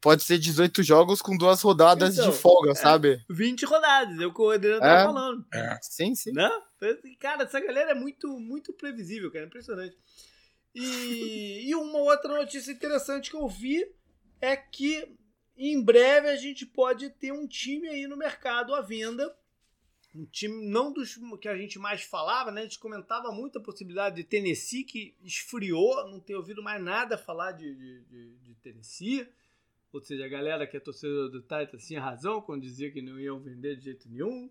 pode 0.05 0.21
ser 0.21 0.37
18 0.37 0.83
jogos 0.83 1.19
com 1.19 1.35
duas 1.35 1.63
rodadas 1.63 2.15
então, 2.15 2.29
de 2.29 2.37
folga, 2.37 2.73
é, 2.73 2.75
sabe? 2.75 3.25
20 3.27 3.65
rodadas, 3.65 4.19
é 4.19 4.25
o 4.27 4.31
que 4.31 4.39
o 4.39 4.51
Adriano 4.51 4.79
tá 4.79 4.87
é, 4.87 4.97
tá 4.97 5.05
falando. 5.05 5.45
É. 5.51 5.79
Sim, 5.81 6.13
sim. 6.13 6.31
Não? 6.31 6.61
Cara, 7.19 7.41
essa 7.41 7.59
galera 7.59 7.89
é 7.89 7.95
muito, 7.95 8.39
muito 8.39 8.71
previsível, 8.71 9.31
cara, 9.31 9.47
impressionante. 9.47 9.97
E, 10.75 11.67
e 11.67 11.73
uma 11.73 11.97
outra 11.97 12.37
notícia 12.37 12.71
interessante 12.71 13.31
que 13.31 13.35
eu 13.35 13.47
vi 13.47 13.83
é 14.39 14.55
que 14.55 15.17
em 15.57 15.81
breve 15.81 16.29
a 16.29 16.35
gente 16.35 16.67
pode 16.67 17.09
ter 17.09 17.31
um 17.31 17.47
time 17.47 17.87
aí 17.87 18.05
no 18.05 18.15
mercado 18.15 18.75
à 18.75 18.81
venda. 18.81 19.35
Um 20.13 20.25
time 20.25 20.67
não 20.67 20.93
dos 20.93 21.19
que 21.41 21.47
a 21.47 21.57
gente 21.57 21.79
mais 21.79 22.03
falava, 22.03 22.51
né? 22.51 22.61
A 22.61 22.65
gente 22.65 22.77
comentava 22.77 23.31
muito 23.31 23.57
a 23.57 23.63
possibilidade 23.63 24.17
de 24.17 24.23
Tennessee, 24.23 24.83
que 24.83 25.15
esfriou, 25.23 26.07
não 26.11 26.19
tem 26.19 26.35
ouvido 26.35 26.61
mais 26.61 26.79
nada 26.79 27.17
falar 27.17 27.53
de, 27.53 27.73
de, 27.73 28.01
de, 28.03 28.37
de 28.37 28.55
Tennessee. 28.61 29.27
Ou 29.95 30.01
seja, 30.01 30.25
a 30.25 30.27
galera 30.27 30.67
que 30.67 30.75
é 30.75 30.79
torcedor 30.81 31.29
do 31.29 31.39
Titans 31.39 31.87
tinha 31.87 32.01
razão 32.01 32.41
quando 32.41 32.63
dizia 32.63 32.91
que 32.91 33.01
não 33.01 33.17
iam 33.17 33.39
vender 33.39 33.77
de 33.77 33.85
jeito 33.85 34.09
nenhum. 34.09 34.49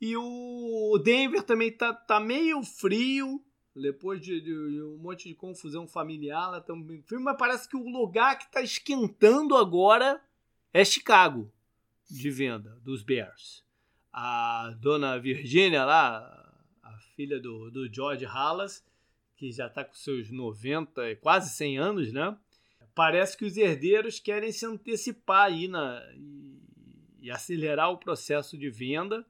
E 0.00 0.16
o 0.16 0.96
Denver 1.02 1.42
também 1.42 1.72
tá, 1.72 1.92
tá 1.92 2.20
meio 2.20 2.62
frio, 2.62 3.44
depois 3.74 4.20
de, 4.20 4.40
de, 4.40 4.80
um 4.82 4.98
monte 4.98 5.28
de 5.28 5.34
confusão 5.34 5.88
familiar 5.88 6.48
lá 6.48 6.60
também 6.60 7.02
frio, 7.02 7.20
mas 7.20 7.36
parece 7.36 7.68
que 7.68 7.76
o 7.76 7.88
lugar 7.88 8.38
que 8.38 8.52
tá 8.52 8.62
esquentando 8.62 9.56
agora 9.56 10.22
é 10.72 10.84
Chicago, 10.84 11.52
de 12.08 12.30
venda, 12.30 12.78
dos 12.84 13.02
Bears. 13.02 13.64
A 14.12 14.72
dona 14.78 15.18
Virginia 15.18 15.84
lá, 15.84 16.54
a 16.84 16.98
filha 17.16 17.40
do, 17.40 17.68
do 17.68 17.92
George 17.92 18.24
Hallas, 18.26 18.84
que 19.36 19.50
já 19.50 19.68
tá 19.68 19.84
com 19.84 19.94
seus 19.94 20.30
90, 20.30 21.16
quase 21.16 21.50
100 21.50 21.78
anos, 21.78 22.12
né? 22.12 22.38
Parece 22.94 23.36
que 23.36 23.44
os 23.44 23.56
herdeiros 23.56 24.18
querem 24.18 24.52
se 24.52 24.66
antecipar 24.66 25.46
aí 25.46 25.68
na, 25.68 26.02
e, 26.14 26.60
e, 27.22 27.30
acelerar 27.30 27.90
o 27.90 27.98
processo 27.98 28.56
de 28.56 28.70
venda, 28.70 29.26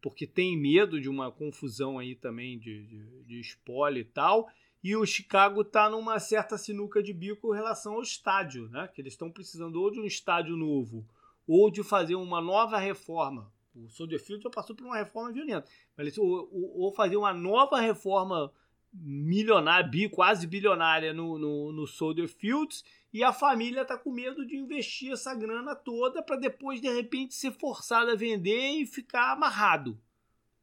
porque 0.00 0.26
tem 0.26 0.56
medo 0.56 1.00
de 1.00 1.08
uma 1.08 1.30
confusão 1.30 1.98
aí 1.98 2.14
também 2.14 2.58
de, 2.58 2.86
de, 2.86 3.24
de 3.24 3.40
espólio 3.40 4.00
e 4.00 4.04
tal. 4.04 4.48
E 4.82 4.94
o 4.94 5.04
Chicago 5.04 5.62
está 5.62 5.90
numa 5.90 6.20
certa 6.20 6.56
sinuca 6.56 7.02
de 7.02 7.12
bico 7.12 7.52
em 7.52 7.56
relação 7.56 7.94
ao 7.94 8.02
estádio, 8.02 8.68
né? 8.68 8.88
Que 8.94 9.00
eles 9.00 9.14
estão 9.14 9.30
precisando 9.30 9.80
ou 9.82 9.90
de 9.90 9.98
um 9.98 10.04
estádio 10.04 10.56
novo 10.56 11.04
ou 11.48 11.70
de 11.70 11.82
fazer 11.82 12.14
uma 12.14 12.42
nova 12.42 12.78
reforma. 12.78 13.50
O 13.74 13.88
Soldier 13.88 14.20
Field 14.20 14.42
já 14.42 14.50
passou 14.50 14.76
por 14.76 14.84
uma 14.84 14.98
reforma 14.98 15.32
violenta, 15.32 15.66
mas 15.96 16.06
eles, 16.06 16.18
ou, 16.18 16.48
ou, 16.52 16.80
ou 16.80 16.92
fazer 16.92 17.16
uma 17.16 17.32
nova 17.32 17.80
reforma 17.80 18.52
milionária, 18.92 20.08
quase 20.10 20.46
bilionária 20.46 21.12
no, 21.12 21.38
no, 21.38 21.72
no 21.72 21.86
Soldier 21.86 22.28
Fields 22.28 22.84
e 23.12 23.24
a 23.24 23.32
família 23.32 23.84
tá 23.84 23.96
com 23.96 24.10
medo 24.10 24.46
de 24.46 24.56
investir 24.56 25.12
essa 25.12 25.34
grana 25.34 25.74
toda 25.74 26.22
para 26.22 26.36
depois 26.36 26.80
de 26.80 26.88
repente 26.88 27.34
ser 27.34 27.52
forçado 27.52 28.10
a 28.10 28.16
vender 28.16 28.70
e 28.72 28.86
ficar 28.86 29.32
amarrado. 29.32 29.98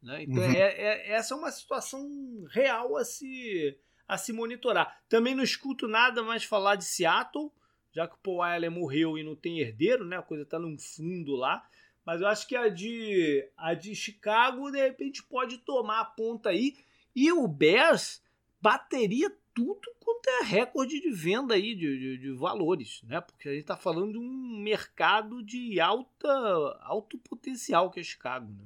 Né? 0.02 0.24
Então 0.24 0.44
uhum. 0.44 0.52
é, 0.52 0.60
é, 0.60 1.12
essa 1.12 1.34
é 1.34 1.38
uma 1.38 1.52
situação 1.52 2.08
real 2.50 2.96
a 2.96 3.04
se, 3.04 3.78
a 4.08 4.18
se 4.18 4.32
monitorar. 4.32 5.02
Também 5.10 5.34
não 5.34 5.44
escuto 5.44 5.88
nada 5.88 6.22
mais 6.22 6.44
falar 6.44 6.76
de 6.76 6.86
Seattle, 6.86 7.52
já 7.92 8.08
que 8.08 8.16
o 8.16 8.20
Paul 8.20 8.44
Allen 8.44 8.70
morreu 8.70 9.18
e 9.18 9.24
não 9.24 9.36
tem 9.36 9.60
herdeiro, 9.60 10.06
né? 10.06 10.18
A 10.18 10.22
coisa 10.22 10.46
tá 10.46 10.60
num 10.60 10.78
fundo 10.78 11.36
lá. 11.36 11.68
Mas 12.06 12.22
eu 12.22 12.28
acho 12.28 12.48
que 12.48 12.56
a 12.56 12.70
de, 12.70 13.50
a 13.58 13.74
de 13.74 13.96
Chicago, 13.96 14.70
de 14.70 14.80
repente, 14.80 15.24
pode 15.24 15.58
tomar 15.60 16.02
a 16.02 16.06
ponta 16.06 16.50
aí. 16.50 16.76
E 17.16 17.32
o 17.32 17.48
Bears 17.48 18.22
bateria 18.62 19.32
tudo 19.54 19.80
quanto 20.04 20.28
é 20.28 20.44
recorde 20.44 21.00
de 21.00 21.10
venda 21.12 21.54
aí 21.54 21.74
de, 21.74 21.98
de, 21.98 22.18
de, 22.18 22.32
valores, 22.34 23.00
né? 23.04 23.22
Porque 23.22 23.48
a 23.48 23.52
gente 23.54 23.62
está 23.62 23.78
falando 23.78 24.12
de 24.12 24.18
um 24.18 24.62
mercado 24.62 25.42
de 25.42 25.80
alta, 25.80 26.28
alto 26.82 27.18
potencial 27.18 27.90
que 27.90 28.02
é 28.02 28.04
Chicago. 28.04 28.52
Né? 28.52 28.66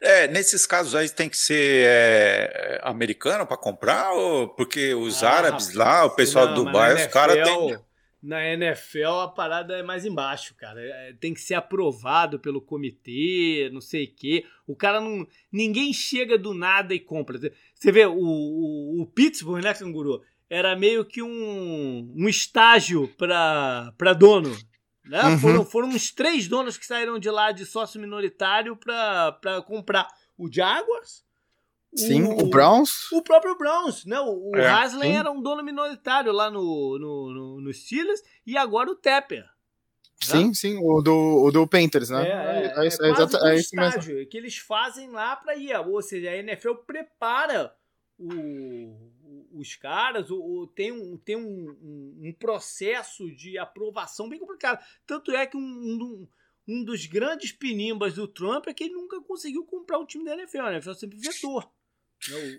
É, 0.00 0.28
nesses 0.28 0.64
casos 0.66 0.94
aí 0.94 1.10
tem 1.10 1.28
que 1.28 1.36
ser 1.36 1.84
é, 1.86 2.80
americano 2.82 3.46
para 3.46 3.58
comprar, 3.58 4.12
ou 4.12 4.48
porque 4.48 4.94
os 4.94 5.22
ah, 5.22 5.30
árabes 5.30 5.74
lá, 5.74 6.06
o 6.06 6.10
pessoal 6.10 6.46
não, 6.46 6.54
do 6.54 6.64
Dubai, 6.64 6.94
os 6.94 7.12
caras 7.12 7.46
têm 7.46 7.78
na 8.22 8.44
NFL 8.44 9.20
a 9.22 9.28
parada 9.28 9.78
é 9.78 9.82
mais 9.82 10.04
embaixo, 10.04 10.54
cara. 10.54 10.80
É, 10.80 11.12
tem 11.14 11.32
que 11.32 11.40
ser 11.40 11.54
aprovado 11.54 12.38
pelo 12.38 12.60
comitê, 12.60 13.70
não 13.72 13.80
sei 13.80 14.04
o 14.04 14.14
quê. 14.14 14.44
O 14.66 14.76
cara 14.76 15.00
não. 15.00 15.26
Ninguém 15.50 15.92
chega 15.92 16.36
do 16.36 16.52
nada 16.52 16.94
e 16.94 17.00
compra. 17.00 17.38
Você 17.74 17.92
vê, 17.92 18.06
o, 18.06 18.14
o, 18.14 19.02
o 19.02 19.06
Pittsburgh, 19.06 19.62
né, 19.62 19.72
Canguru? 19.74 20.22
Era 20.48 20.76
meio 20.76 21.04
que 21.04 21.22
um, 21.22 22.12
um 22.16 22.28
estágio 22.28 23.08
para 23.16 24.12
dono. 24.18 24.56
Né? 25.04 25.22
Uhum. 25.24 25.38
Foram, 25.38 25.64
foram 25.64 25.88
uns 25.88 26.10
três 26.10 26.46
donos 26.46 26.76
que 26.76 26.86
saíram 26.86 27.18
de 27.18 27.30
lá 27.30 27.52
de 27.52 27.64
sócio 27.64 28.00
minoritário 28.00 28.76
para 28.76 29.62
comprar 29.66 30.08
o 30.36 30.50
Jaguars, 30.50 31.24
Sim, 31.94 32.22
o, 32.22 32.44
o, 32.44 32.48
Browns. 32.48 33.10
O 33.12 33.22
próprio 33.22 33.56
Browns, 33.58 34.04
né? 34.04 34.20
O, 34.20 34.50
o 34.50 34.56
é, 34.56 34.66
Haslem 34.66 35.16
era 35.16 35.30
um 35.30 35.42
dono 35.42 35.62
minoritário 35.62 36.32
lá 36.32 36.50
no, 36.50 36.98
no, 36.98 37.34
no, 37.34 37.60
no 37.60 37.72
Steelers 37.72 38.22
e 38.46 38.56
agora 38.56 38.90
o 38.90 38.94
Tepper. 38.94 39.44
Sim, 40.22 40.48
né? 40.48 40.54
sim, 40.54 40.78
o 40.82 41.00
do, 41.00 41.44
o 41.44 41.50
do 41.50 41.66
Panthers, 41.66 42.10
né? 42.10 42.28
É, 42.28 42.30
é, 42.30 42.66
é, 42.66 42.88
é, 42.88 43.48
é, 43.48 43.52
é 43.52 43.56
isso 43.56 43.74
mesmo. 43.74 44.26
que 44.26 44.36
eles 44.36 44.56
fazem 44.58 45.10
lá 45.10 45.34
para 45.34 45.56
ir. 45.56 45.74
Ou 45.76 46.02
seja, 46.02 46.30
a 46.30 46.36
NFL 46.36 46.74
prepara 46.86 47.74
o, 48.18 49.10
os 49.52 49.74
caras, 49.74 50.30
o, 50.30 50.66
tem, 50.74 50.92
um, 50.92 51.16
tem 51.16 51.36
um, 51.36 51.70
um, 51.82 52.28
um, 52.28 52.32
processo 52.34 53.34
de 53.34 53.58
aprovação 53.58 54.28
bem 54.28 54.38
complicado. 54.38 54.84
Tanto 55.06 55.32
é 55.32 55.46
que 55.46 55.56
um, 55.56 55.60
um, 55.60 56.28
um 56.68 56.84
dos 56.84 57.06
grandes 57.06 57.50
pinimbas 57.50 58.14
do 58.14 58.28
Trump 58.28 58.66
é 58.68 58.74
que 58.74 58.84
ele 58.84 58.94
nunca 58.94 59.20
conseguiu 59.22 59.64
comprar 59.64 59.98
um 59.98 60.06
time 60.06 60.24
da 60.24 60.34
NFL. 60.34 60.60
A 60.60 60.72
NFL 60.72 60.92
sempre 60.92 61.18
vetou. 61.18 61.64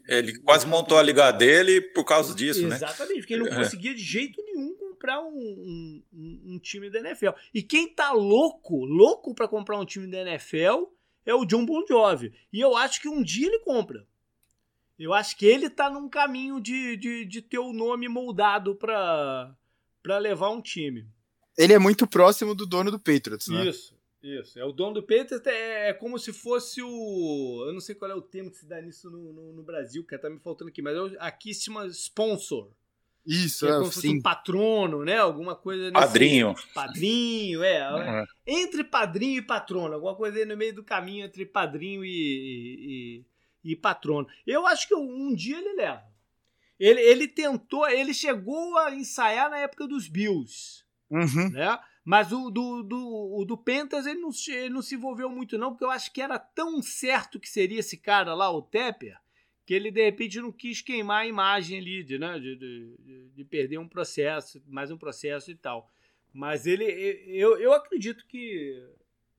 Ele 0.07 0.39
quase 0.39 0.65
montou 0.65 0.97
a 0.97 1.03
liga 1.03 1.31
dele 1.31 1.81
por 1.81 2.03
causa 2.03 2.33
disso, 2.33 2.65
Exatamente, 2.65 2.81
né? 2.81 2.87
Exatamente, 2.87 3.19
porque 3.19 3.33
ele 3.33 3.43
não 3.43 3.51
é. 3.51 3.63
conseguia 3.63 3.93
de 3.93 4.01
jeito 4.01 4.43
nenhum 4.43 4.75
comprar 4.75 5.21
um, 5.21 6.03
um, 6.13 6.41
um, 6.45 6.59
time 6.59 6.89
da 6.89 6.99
NFL. 6.99 7.29
E 7.53 7.61
quem 7.61 7.87
tá 7.87 8.11
louco, 8.11 8.85
louco 8.85 9.33
para 9.33 9.47
comprar 9.47 9.79
um 9.79 9.85
time 9.85 10.07
da 10.07 10.21
NFL 10.21 10.85
é 11.25 11.33
o 11.33 11.45
John 11.45 11.65
Bon 11.65 11.85
Jovi. 11.87 12.33
E 12.51 12.59
eu 12.59 12.75
acho 12.75 13.01
que 13.01 13.09
um 13.09 13.21
dia 13.21 13.47
ele 13.47 13.59
compra. 13.59 14.05
Eu 14.97 15.13
acho 15.13 15.35
que 15.35 15.45
ele 15.45 15.69
tá 15.69 15.89
num 15.89 16.07
caminho 16.07 16.59
de, 16.59 16.95
de, 16.97 17.25
de 17.25 17.41
ter 17.41 17.57
o 17.57 17.73
nome 17.73 18.07
moldado 18.07 18.75
para 18.75 19.55
levar 20.19 20.49
um 20.49 20.61
time. 20.61 21.07
Ele 21.57 21.73
é 21.73 21.79
muito 21.79 22.05
próximo 22.05 22.53
do 22.53 22.65
dono 22.65 22.91
do 22.91 22.99
Patriots, 22.99 23.47
né? 23.47 23.67
Isso. 23.67 23.95
Isso, 24.23 24.59
é 24.59 24.63
o 24.63 24.71
dono 24.71 24.95
do 24.95 25.01
Patriots, 25.01 25.41
é, 25.47 25.89
é 25.89 25.93
como 25.93 26.19
se 26.19 26.31
fosse 26.31 26.81
o. 26.81 27.63
Eu 27.65 27.73
não 27.73 27.79
sei 27.79 27.95
qual 27.95 28.11
é 28.11 28.15
o 28.15 28.21
termo 28.21 28.51
que 28.51 28.57
se 28.57 28.67
dá 28.67 28.79
nisso 28.79 29.09
no, 29.09 29.33
no, 29.33 29.53
no 29.53 29.63
Brasil, 29.63 30.05
que 30.05 30.17
tá 30.17 30.29
me 30.29 30.39
faltando 30.39 30.69
aqui, 30.69 30.81
mas 30.81 30.95
é 30.95 31.17
aqui 31.19 31.53
se 31.53 31.65
chama 31.65 31.87
sponsor. 31.87 32.71
Isso, 33.25 33.67
é, 33.67 33.69
é 33.69 33.73
como 33.73 33.85
se 33.85 33.93
fosse 33.93 34.09
um 34.09 34.21
patrono, 34.21 35.03
né? 35.03 35.17
Alguma 35.17 35.55
coisa 35.55 35.83
nesse... 35.91 35.93
Padrinho. 35.93 36.55
Padrinho, 36.73 37.63
é. 37.63 37.91
Uhum. 37.93 38.25
Entre 38.45 38.83
padrinho 38.83 39.39
e 39.39 39.45
patrono, 39.45 39.93
alguma 39.93 40.15
coisa 40.15 40.37
aí 40.37 40.45
no 40.45 40.57
meio 40.57 40.73
do 40.73 40.83
caminho 40.83 41.25
entre 41.25 41.45
padrinho 41.45 42.03
e, 42.03 43.25
e, 43.63 43.71
e 43.71 43.75
patrono. 43.75 44.27
Eu 44.45 44.65
acho 44.65 44.87
que 44.87 44.95
um 44.95 45.33
dia 45.35 45.57
ele 45.57 45.73
leva. 45.73 46.03
Ele, 46.79 46.99
ele 46.99 47.27
tentou, 47.27 47.87
ele 47.87 48.13
chegou 48.13 48.75
a 48.79 48.93
ensaiar 48.93 49.51
na 49.51 49.57
época 49.59 49.87
dos 49.87 50.07
Bills. 50.07 50.83
Uhum. 51.11 51.49
Né? 51.51 51.79
Mas 52.03 52.31
o 52.31 52.49
do, 52.49 52.81
do, 52.81 53.39
o 53.39 53.45
do 53.45 53.57
Pentas 53.57 54.05
ele 54.05 54.19
não, 54.19 54.31
ele 54.47 54.69
não 54.69 54.81
se 54.81 54.95
envolveu 54.95 55.29
muito, 55.29 55.57
não, 55.57 55.71
porque 55.71 55.83
eu 55.83 55.91
acho 55.91 56.11
que 56.11 56.21
era 56.21 56.39
tão 56.39 56.81
certo 56.81 57.39
que 57.39 57.47
seria 57.47 57.79
esse 57.79 57.97
cara 57.97 58.33
lá, 58.33 58.51
o 58.51 58.61
Tepper, 58.61 59.17
que 59.65 59.73
ele 59.73 59.91
de 59.91 60.03
repente 60.03 60.41
não 60.41 60.51
quis 60.51 60.81
queimar 60.81 61.21
a 61.21 61.27
imagem 61.27 61.79
ali, 61.79 62.03
de, 62.03 62.17
né, 62.17 62.39
de, 62.39 62.55
de, 62.55 63.29
de 63.35 63.45
perder 63.45 63.77
um 63.77 63.87
processo, 63.87 64.61
mais 64.67 64.89
um 64.89 64.97
processo 64.97 65.51
e 65.51 65.55
tal. 65.55 65.91
Mas 66.33 66.65
ele, 66.65 66.85
eu, 67.27 67.59
eu 67.59 67.73
acredito 67.73 68.25
que 68.25 68.83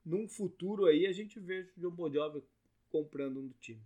num 0.04 0.28
futuro 0.28 0.86
aí 0.86 1.06
a 1.06 1.12
gente 1.12 1.40
vê 1.40 1.68
o 1.76 1.80
John 1.80 1.90
Bon 1.90 2.10
comprando 2.90 3.40
um 3.40 3.50
time. 3.60 3.80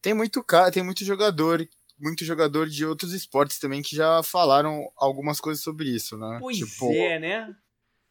Tem 0.00 0.14
muito 0.14 0.42
cara, 0.44 0.70
tem 0.70 0.82
muito 0.82 1.04
jogador, 1.04 1.66
muito 1.98 2.24
jogador 2.24 2.68
de 2.68 2.84
outros 2.84 3.12
esportes 3.12 3.58
também 3.58 3.82
que 3.82 3.96
já 3.96 4.22
falaram 4.22 4.90
algumas 4.96 5.40
coisas 5.40 5.64
sobre 5.64 5.88
isso, 5.88 6.18
né? 6.18 6.38
Pois 6.40 6.58
tipo, 6.58 6.92
é, 6.92 7.18
né? 7.18 7.56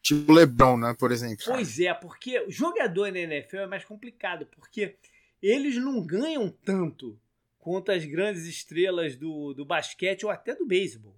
Tipo 0.04 0.34
LeBron, 0.34 0.78
né, 0.78 0.94
por 1.00 1.14
exemplo. 1.14 1.46
Pois 1.46 1.80
é, 1.80 1.94
porque 1.94 2.46
jogador 2.50 3.10
na 3.10 3.20
NFL 3.20 3.58
é 3.58 3.68
mais 3.68 3.86
complicado, 3.86 4.46
porque 4.48 4.98
eles 5.42 5.78
não 5.78 6.06
ganham 6.06 6.50
tanto 6.50 7.18
quanto 7.58 7.90
as 7.90 8.04
grandes 8.04 8.44
estrelas 8.44 9.16
do, 9.16 9.54
do 9.54 9.64
basquete 9.64 10.26
ou 10.26 10.30
até 10.30 10.54
do 10.54 10.66
beisebol. 10.66 11.16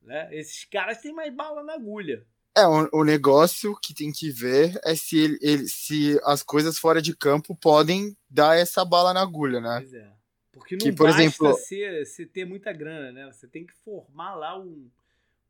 Né? 0.00 0.28
Esses 0.30 0.64
caras 0.64 1.00
têm 1.00 1.12
mais 1.12 1.34
bala 1.34 1.64
na 1.64 1.74
agulha. 1.74 2.24
É, 2.56 2.64
o, 2.64 3.00
o 3.00 3.04
negócio 3.04 3.76
que 3.82 3.92
tem 3.92 4.12
que 4.12 4.30
ver 4.30 4.78
é 4.84 4.94
se, 4.94 5.18
ele, 5.18 5.38
ele, 5.42 5.68
se 5.68 6.18
as 6.24 6.44
coisas 6.44 6.78
fora 6.78 7.02
de 7.02 7.14
campo 7.14 7.56
podem 7.56 8.16
dar 8.30 8.56
essa 8.56 8.84
bala 8.84 9.12
na 9.12 9.20
agulha, 9.20 9.60
né? 9.60 9.80
Pois 9.80 9.94
é. 9.94 10.12
Porque 10.52 10.76
não 10.76 10.86
que, 10.86 10.92
por 10.92 11.08
basta 11.08 11.22
exemplo, 11.22 11.54
ser, 11.54 12.06
ser 12.06 12.26
ter 12.26 12.44
muita 12.46 12.72
grana, 12.72 13.10
né? 13.10 13.30
Você 13.32 13.48
tem 13.48 13.66
que 13.66 13.74
formar 13.84 14.36
lá 14.36 14.58
um, 14.58 14.88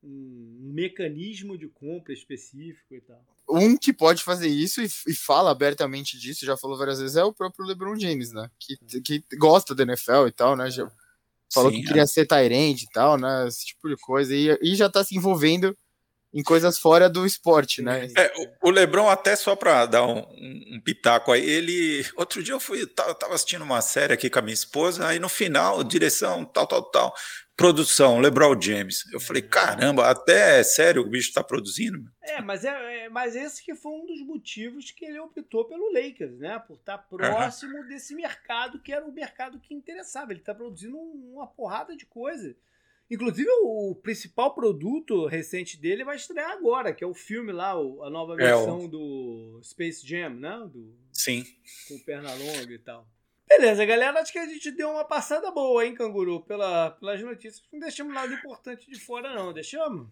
um, 0.02 0.72
mecanismo 0.74 1.56
de 1.56 1.68
compra 1.68 2.12
específico 2.12 2.94
e 2.94 3.00
tal. 3.00 3.24
Um 3.48 3.76
que 3.76 3.92
pode 3.92 4.22
fazer 4.22 4.48
isso 4.48 4.82
e, 4.82 4.88
e, 5.08 5.14
fala 5.14 5.50
abertamente 5.50 6.18
disso, 6.18 6.44
já 6.44 6.56
falou 6.56 6.76
várias 6.76 7.00
vezes, 7.00 7.16
é 7.16 7.24
o 7.24 7.32
próprio 7.32 7.66
LeBron 7.66 7.98
James, 7.98 8.32
né? 8.32 8.50
Que, 8.58 8.76
que 9.00 9.24
gosta 9.36 9.74
da 9.74 9.84
NFL 9.84 10.26
e 10.26 10.32
tal, 10.32 10.56
né? 10.56 10.70
Já 10.70 10.90
falou 11.52 11.70
Sim, 11.70 11.80
que 11.80 11.86
queria 11.86 12.02
é. 12.02 12.06
ser 12.06 12.26
Tyrande 12.26 12.84
e 12.84 12.92
tal, 12.92 13.16
né? 13.16 13.46
Esse 13.46 13.66
tipo 13.66 13.88
de 13.88 13.96
coisa. 13.96 14.34
E, 14.34 14.58
e 14.62 14.74
já 14.74 14.90
tá 14.90 15.04
se 15.04 15.16
envolvendo 15.16 15.76
em 16.36 16.42
coisas 16.42 16.78
fora 16.78 17.08
do 17.08 17.24
esporte, 17.24 17.80
né? 17.80 18.08
É, 18.14 18.30
o 18.62 18.68
Lebron, 18.68 19.08
até 19.08 19.34
só 19.34 19.56
para 19.56 19.86
dar 19.86 20.06
um, 20.06 20.18
um, 20.18 20.80
pitaco 20.84 21.32
aí, 21.32 21.42
ele. 21.42 22.04
Outro 22.14 22.42
dia 22.42 22.52
eu 22.52 22.60
fui, 22.60 22.82
eu 22.82 22.86
tava 22.86 23.34
assistindo 23.34 23.62
uma 23.62 23.80
série 23.80 24.12
aqui 24.12 24.28
com 24.28 24.38
a 24.38 24.42
minha 24.42 24.52
esposa, 24.52 25.06
aí 25.06 25.18
no 25.18 25.30
final, 25.30 25.82
direção, 25.82 26.44
tal, 26.44 26.66
tal, 26.66 26.82
tal 26.90 27.14
produção, 27.56 28.20
LeBron 28.20 28.60
James. 28.60 29.10
Eu 29.10 29.18
falei, 29.18 29.40
caramba, 29.40 30.10
até 30.10 30.60
é 30.60 30.62
sério 30.62 31.00
o 31.00 31.08
bicho 31.08 31.28
está 31.28 31.42
produzindo? 31.42 32.04
É, 32.22 32.42
mas 32.42 32.66
é, 32.66 33.04
é, 33.04 33.08
mas 33.08 33.34
esse 33.34 33.64
que 33.64 33.74
foi 33.74 33.92
um 33.92 34.04
dos 34.04 34.20
motivos 34.20 34.90
que 34.90 35.06
ele 35.06 35.18
optou 35.18 35.64
pelo 35.64 35.90
Lakers, 35.90 36.38
né? 36.38 36.58
Por 36.58 36.76
estar 36.76 36.98
tá 36.98 37.04
próximo 37.04 37.78
uhum. 37.78 37.88
desse 37.88 38.14
mercado 38.14 38.78
que 38.78 38.92
era 38.92 39.06
o 39.06 39.12
mercado 39.12 39.58
que 39.58 39.72
interessava. 39.72 40.32
Ele 40.32 40.40
está 40.40 40.54
produzindo 40.54 40.98
uma 40.98 41.46
porrada 41.46 41.96
de 41.96 42.04
coisa. 42.04 42.54
Inclusive, 43.10 43.48
o 43.62 43.94
principal 43.94 44.54
produto 44.54 45.26
recente 45.26 45.80
dele 45.80 46.04
vai 46.04 46.16
estrear 46.16 46.50
agora, 46.50 46.92
que 46.92 47.04
é 47.04 47.06
o 47.06 47.14
filme 47.14 47.52
lá, 47.52 47.70
a 47.70 48.10
nova 48.10 48.34
versão 48.34 48.80
é, 48.80 48.84
o... 48.84 48.88
do 48.88 49.60
Space 49.62 50.06
Jam, 50.06 50.30
né? 50.30 50.68
Do... 50.72 50.92
Sim. 51.12 51.44
Com 51.88 51.98
perna 52.00 52.34
longa 52.34 52.72
e 52.72 52.78
tal. 52.78 53.06
Beleza, 53.48 53.84
galera. 53.86 54.20
Acho 54.20 54.32
que 54.32 54.38
a 54.38 54.46
gente 54.46 54.72
deu 54.72 54.90
uma 54.90 55.04
passada 55.04 55.50
boa, 55.52 55.86
hein, 55.86 55.94
Canguru, 55.94 56.42
pela, 56.42 56.90
pelas 56.90 57.22
notícias. 57.22 57.62
Não 57.72 57.78
deixamos 57.78 58.12
nada 58.12 58.34
importante 58.34 58.90
de 58.90 58.98
fora, 58.98 59.34
não. 59.34 59.52
Deixamos? 59.52 60.08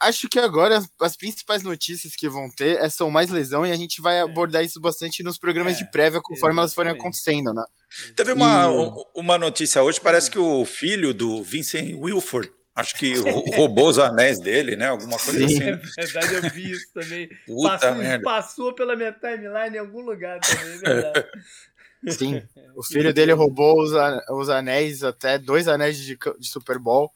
Acho 0.00 0.28
que 0.28 0.38
agora 0.38 0.82
as 1.00 1.16
principais 1.16 1.62
notícias 1.62 2.14
que 2.14 2.28
vão 2.28 2.50
ter 2.50 2.78
é, 2.78 2.88
são 2.88 3.10
mais 3.10 3.30
lesão 3.30 3.64
e 3.64 3.72
a 3.72 3.76
gente 3.76 4.00
vai 4.02 4.18
é. 4.18 4.20
abordar 4.20 4.64
isso 4.64 4.80
bastante 4.80 5.22
nos 5.22 5.38
programas 5.38 5.74
é, 5.74 5.78
de 5.78 5.90
prévia 5.90 6.20
conforme 6.22 6.58
elas 6.58 6.74
forem 6.74 6.92
acontecendo, 6.92 7.52
né? 7.52 7.64
Teve 8.14 8.32
uma, 8.32 8.66
e... 8.66 9.20
uma 9.20 9.38
notícia 9.38 9.82
hoje, 9.82 10.00
parece 10.00 10.30
que 10.30 10.38
o 10.38 10.64
filho 10.64 11.14
do 11.14 11.42
Vincent 11.42 11.94
Wilford 11.94 12.52
Acho 12.76 12.94
que 12.94 13.14
roubou 13.54 13.88
os 13.88 13.98
anéis 13.98 14.38
dele, 14.38 14.76
né? 14.76 14.88
Alguma 14.88 15.18
coisa 15.18 15.48
Sim. 15.48 15.62
assim. 15.62 15.80
É 15.98 16.04
verdade, 16.04 16.34
eu 16.34 16.50
vi 16.50 16.72
isso 16.72 16.92
também. 16.92 17.26
Puta 17.46 17.78
passou, 17.78 18.22
passou 18.22 18.74
pela 18.74 18.94
minha 18.94 19.12
timeline 19.12 19.76
em 19.76 19.78
algum 19.78 20.02
lugar 20.02 20.38
também, 20.40 20.74
é 20.74 20.76
verdade. 20.76 21.26
Sim. 22.18 22.42
O 22.76 22.82
filho 22.84 23.14
dele 23.14 23.32
roubou 23.32 23.82
os, 23.82 23.92
os 24.30 24.50
anéis, 24.50 25.02
até 25.02 25.38
dois 25.38 25.68
anéis 25.68 25.96
de, 25.96 26.18
de 26.38 26.48
Super 26.48 26.78
Bowl, 26.78 27.10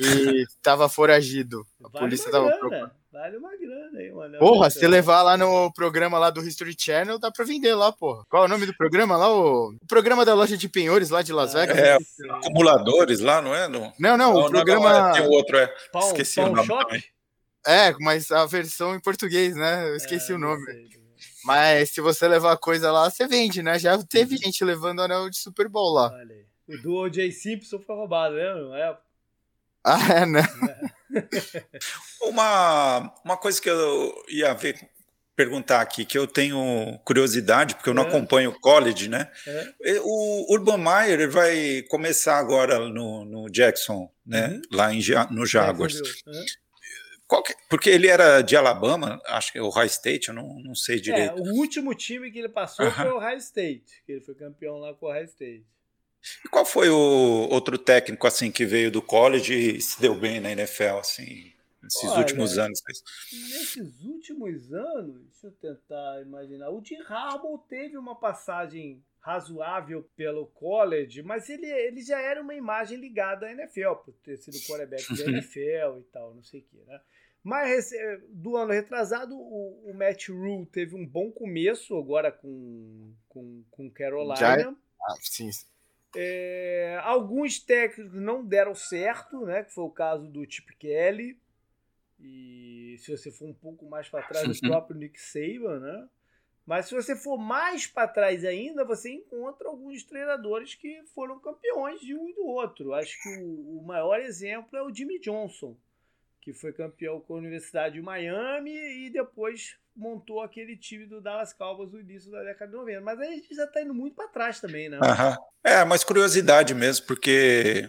e 0.00 0.44
tava 0.62 0.88
foragido. 0.88 1.66
A 1.82 1.88
vale 1.88 2.04
polícia 2.06 2.30
tava 2.30 2.44
grana, 2.46 2.58
procurando. 2.58 2.90
Vale 3.12 3.36
uma 3.36 3.56
grana 3.56 3.98
aí, 3.98 4.10
mano. 4.10 4.38
Porra, 4.38 4.70
se 4.70 4.86
levar 4.86 5.22
lá 5.22 5.36
no 5.36 5.70
programa 5.72 6.18
lá 6.18 6.30
do 6.30 6.40
History 6.42 6.74
Channel, 6.78 7.18
dá 7.18 7.30
pra 7.30 7.44
vender 7.44 7.74
lá, 7.74 7.92
porra. 7.92 8.24
Qual 8.28 8.42
é 8.42 8.46
o 8.46 8.48
nome 8.48 8.64
do 8.64 8.74
programa 8.74 9.16
lá? 9.16 9.30
O, 9.30 9.68
o 9.70 9.86
programa 9.86 10.24
da 10.24 10.34
loja 10.34 10.56
de 10.56 10.68
penhores 10.68 11.10
lá 11.10 11.20
de 11.20 11.32
Las 11.32 11.52
Vegas? 11.52 11.76
É, 11.76 11.98
acumuladores 12.30 13.20
lá, 13.20 13.42
não 13.42 13.54
é? 13.54 13.68
No... 13.68 13.92
Não, 13.98 14.16
não, 14.16 14.34
o 14.34 14.48
programa. 14.48 14.88
Não, 14.90 15.08
é, 15.10 15.12
tem 15.12 15.28
outro, 15.28 15.58
é. 15.58 15.66
Pão, 15.92 16.06
Esqueci 16.08 16.36
pão 16.36 16.52
o 16.52 16.56
nome 16.56 16.66
shop? 16.66 16.84
também. 16.86 17.04
É, 17.66 17.92
mas 18.00 18.30
a 18.32 18.44
versão 18.46 18.94
em 18.94 19.00
português, 19.00 19.54
né? 19.54 19.88
Eu 19.88 19.96
esqueci 19.96 20.32
É, 20.32 20.34
o 20.34 20.38
não 20.38 20.48
nome. 20.48 20.64
Mas 21.44 21.90
se 21.90 22.00
você 22.00 22.26
levar 22.26 22.56
coisa 22.56 22.90
lá, 22.90 23.10
você 23.10 23.26
vende, 23.26 23.62
né? 23.62 23.78
Já 23.78 24.02
teve 24.02 24.36
gente 24.36 24.64
levando 24.64 25.02
anel 25.02 25.28
de 25.28 25.36
Super 25.36 25.68
Bowl 25.68 25.92
lá. 25.92 26.10
Olha 26.12 26.34
aí. 26.34 26.44
O 26.68 26.80
do 26.80 26.94
O.J. 26.94 27.30
Simpson 27.32 27.78
foi 27.80 27.94
roubado, 27.94 28.36
né? 28.36 28.54
Não 28.54 28.74
é? 28.74 28.96
Ah, 29.84 29.98
é, 30.14 30.26
né? 30.26 30.42
Uma, 32.22 33.12
uma 33.24 33.36
coisa 33.36 33.60
que 33.60 33.68
eu 33.68 34.24
ia 34.28 34.54
ver, 34.54 34.78
perguntar 35.34 35.80
aqui, 35.80 36.04
que 36.04 36.16
eu 36.16 36.26
tenho 36.26 36.98
curiosidade, 37.04 37.74
porque 37.74 37.90
eu 37.90 37.94
não 37.94 38.04
É. 38.04 38.06
acompanho 38.08 38.50
o 38.50 38.60
college, 38.60 39.08
né? 39.08 39.30
É. 39.46 40.00
O 40.02 40.46
Urban 40.54 40.78
Meyer 40.78 41.28
vai 41.30 41.82
começar 41.88 42.38
agora 42.38 42.78
no, 42.88 43.24
no 43.24 43.50
Jackson, 43.50 44.10
né? 44.24 44.48
Uhum. 44.48 44.62
Lá 44.72 44.94
em, 44.94 45.00
no 45.30 45.44
Jaguars. 45.44 46.00
Que- 46.00 47.54
porque 47.70 47.88
ele 47.88 48.08
era 48.08 48.42
de 48.42 48.54
Alabama, 48.54 49.18
acho 49.26 49.52
que 49.52 49.58
é 49.58 49.62
o 49.62 49.70
High 49.70 49.86
State, 49.86 50.28
eu 50.28 50.34
não, 50.34 50.60
não 50.60 50.74
sei 50.74 50.96
É, 50.96 51.00
direito. 51.00 51.42
o 51.42 51.54
último 51.56 51.94
time 51.94 52.30
que 52.30 52.38
ele 52.38 52.48
passou 52.50 52.90
foi 52.90 53.10
o 53.10 53.16
Ohio 53.16 53.38
State, 53.38 54.02
que 54.04 54.12
ele 54.12 54.20
foi 54.20 54.34
campeão 54.34 54.76
lá 54.76 54.92
com 54.92 55.06
o 55.06 55.10
Ohio 55.10 55.24
State. 55.24 55.64
E 56.44 56.48
qual 56.48 56.64
foi 56.64 56.88
o 56.88 57.48
outro 57.50 57.76
técnico 57.78 58.26
assim 58.26 58.50
que 58.50 58.64
veio 58.64 58.90
do 58.90 59.02
college 59.02 59.54
e 59.54 59.80
se 59.80 60.00
deu 60.00 60.14
bem 60.14 60.40
na 60.40 60.52
NFL 60.52 60.98
assim, 61.00 61.52
nesses 61.82 62.10
Olha, 62.10 62.18
últimos 62.20 62.58
anos? 62.58 62.82
Nesses 63.32 64.04
últimos 64.04 64.72
anos, 64.72 65.22
deixa 65.30 65.46
eu 65.48 65.52
tentar 65.52 66.22
imaginar, 66.22 66.70
o 66.70 66.82
Jim 66.84 67.00
Harbaugh 67.08 67.58
teve 67.68 67.96
uma 67.96 68.14
passagem 68.14 69.02
razoável 69.20 70.08
pelo 70.16 70.46
college, 70.46 71.22
mas 71.22 71.48
ele, 71.48 71.66
ele 71.66 72.02
já 72.02 72.20
era 72.20 72.42
uma 72.42 72.54
imagem 72.54 72.98
ligada 72.98 73.46
à 73.46 73.52
NFL, 73.52 73.94
por 74.04 74.14
ter 74.24 74.36
sido 74.36 74.58
quarterback 74.66 75.06
da 75.16 75.24
NFL 75.30 75.98
e 75.98 76.04
tal, 76.12 76.34
não 76.34 76.42
sei 76.42 76.60
o 76.60 76.64
que, 76.64 76.76
né? 76.86 77.00
Mas 77.44 77.90
do 78.28 78.56
ano 78.56 78.72
retrasado, 78.72 79.34
o, 79.36 79.90
o 79.90 79.94
Matt 79.94 80.28
Rule 80.28 80.64
teve 80.66 80.94
um 80.94 81.04
bom 81.04 81.30
começo 81.32 81.98
agora 81.98 82.30
com, 82.30 83.12
com, 83.28 83.64
com 83.68 83.90
Carolina. 83.90 84.36
Já- 84.36 84.70
Ah, 84.70 85.16
sim. 85.20 85.50
É, 86.14 87.00
alguns 87.02 87.58
técnicos 87.58 88.20
não 88.20 88.44
deram 88.44 88.74
certo, 88.74 89.44
né? 89.46 89.64
Que 89.64 89.72
foi 89.72 89.84
o 89.84 89.90
caso 89.90 90.26
do 90.26 90.44
Chip 90.50 90.74
Kelly. 90.76 91.38
E 92.20 92.96
se 92.98 93.16
você 93.16 93.30
for 93.30 93.46
um 93.48 93.54
pouco 93.54 93.88
mais 93.88 94.08
para 94.08 94.22
trás, 94.22 94.58
o 94.58 94.60
próprio 94.60 94.96
Nick 94.96 95.20
Saban, 95.20 95.80
né? 95.80 96.08
Mas 96.64 96.86
se 96.86 96.94
você 96.94 97.16
for 97.16 97.36
mais 97.36 97.86
para 97.86 98.06
trás 98.06 98.44
ainda, 98.44 98.84
você 98.84 99.10
encontra 99.10 99.68
alguns 99.68 100.04
treinadores 100.04 100.74
que 100.74 101.02
foram 101.12 101.40
campeões 101.40 102.00
de 102.00 102.14
um 102.14 102.28
e 102.28 102.34
do 102.34 102.46
outro. 102.46 102.94
Acho 102.94 103.20
que 103.20 103.28
o, 103.40 103.78
o 103.78 103.84
maior 103.84 104.20
exemplo 104.20 104.78
é 104.78 104.82
o 104.82 104.94
Jimmy 104.94 105.18
Johnson, 105.18 105.76
que 106.40 106.52
foi 106.52 106.72
campeão 106.72 107.20
com 107.20 107.34
a 107.34 107.38
Universidade 107.38 107.96
de 107.96 108.02
Miami 108.02 108.70
e 108.70 109.10
depois 109.10 109.76
montou 109.94 110.40
aquele 110.40 110.76
time 110.76 111.06
do 111.06 111.20
Dallas 111.20 111.52
Cowboys 111.52 111.92
no 111.92 112.00
início 112.00 112.30
da 112.30 112.42
década 112.42 112.70
de 112.70 112.76
90. 112.76 113.00
Mas 113.02 113.20
aí 113.20 113.28
a 113.28 113.32
gente 113.36 113.54
já 113.54 113.64
está 113.64 113.82
indo 113.82 113.94
muito 113.94 114.14
para 114.16 114.28
trás 114.28 114.60
também, 114.60 114.88
né? 114.88 114.98
Aham. 115.02 115.36
É, 115.64 115.84
mas 115.84 116.02
curiosidade 116.02 116.74
mesmo, 116.74 117.06
porque 117.06 117.88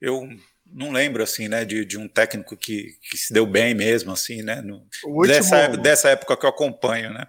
eu 0.00 0.28
não 0.66 0.90
lembro 0.90 1.22
assim, 1.22 1.48
né, 1.48 1.64
de, 1.64 1.84
de 1.84 1.98
um 1.98 2.08
técnico 2.08 2.56
que, 2.56 2.96
que 3.10 3.16
se 3.18 3.32
deu 3.32 3.46
bem 3.46 3.74
mesmo, 3.74 4.12
assim, 4.12 4.42
né? 4.42 4.62
no- 4.62 4.86
O 5.04 5.08
último. 5.08 5.26
dessa, 5.26 5.68
dessa 5.68 6.08
época 6.10 6.36
que 6.36 6.46
eu 6.46 6.50
acompanho, 6.50 7.12
né? 7.12 7.26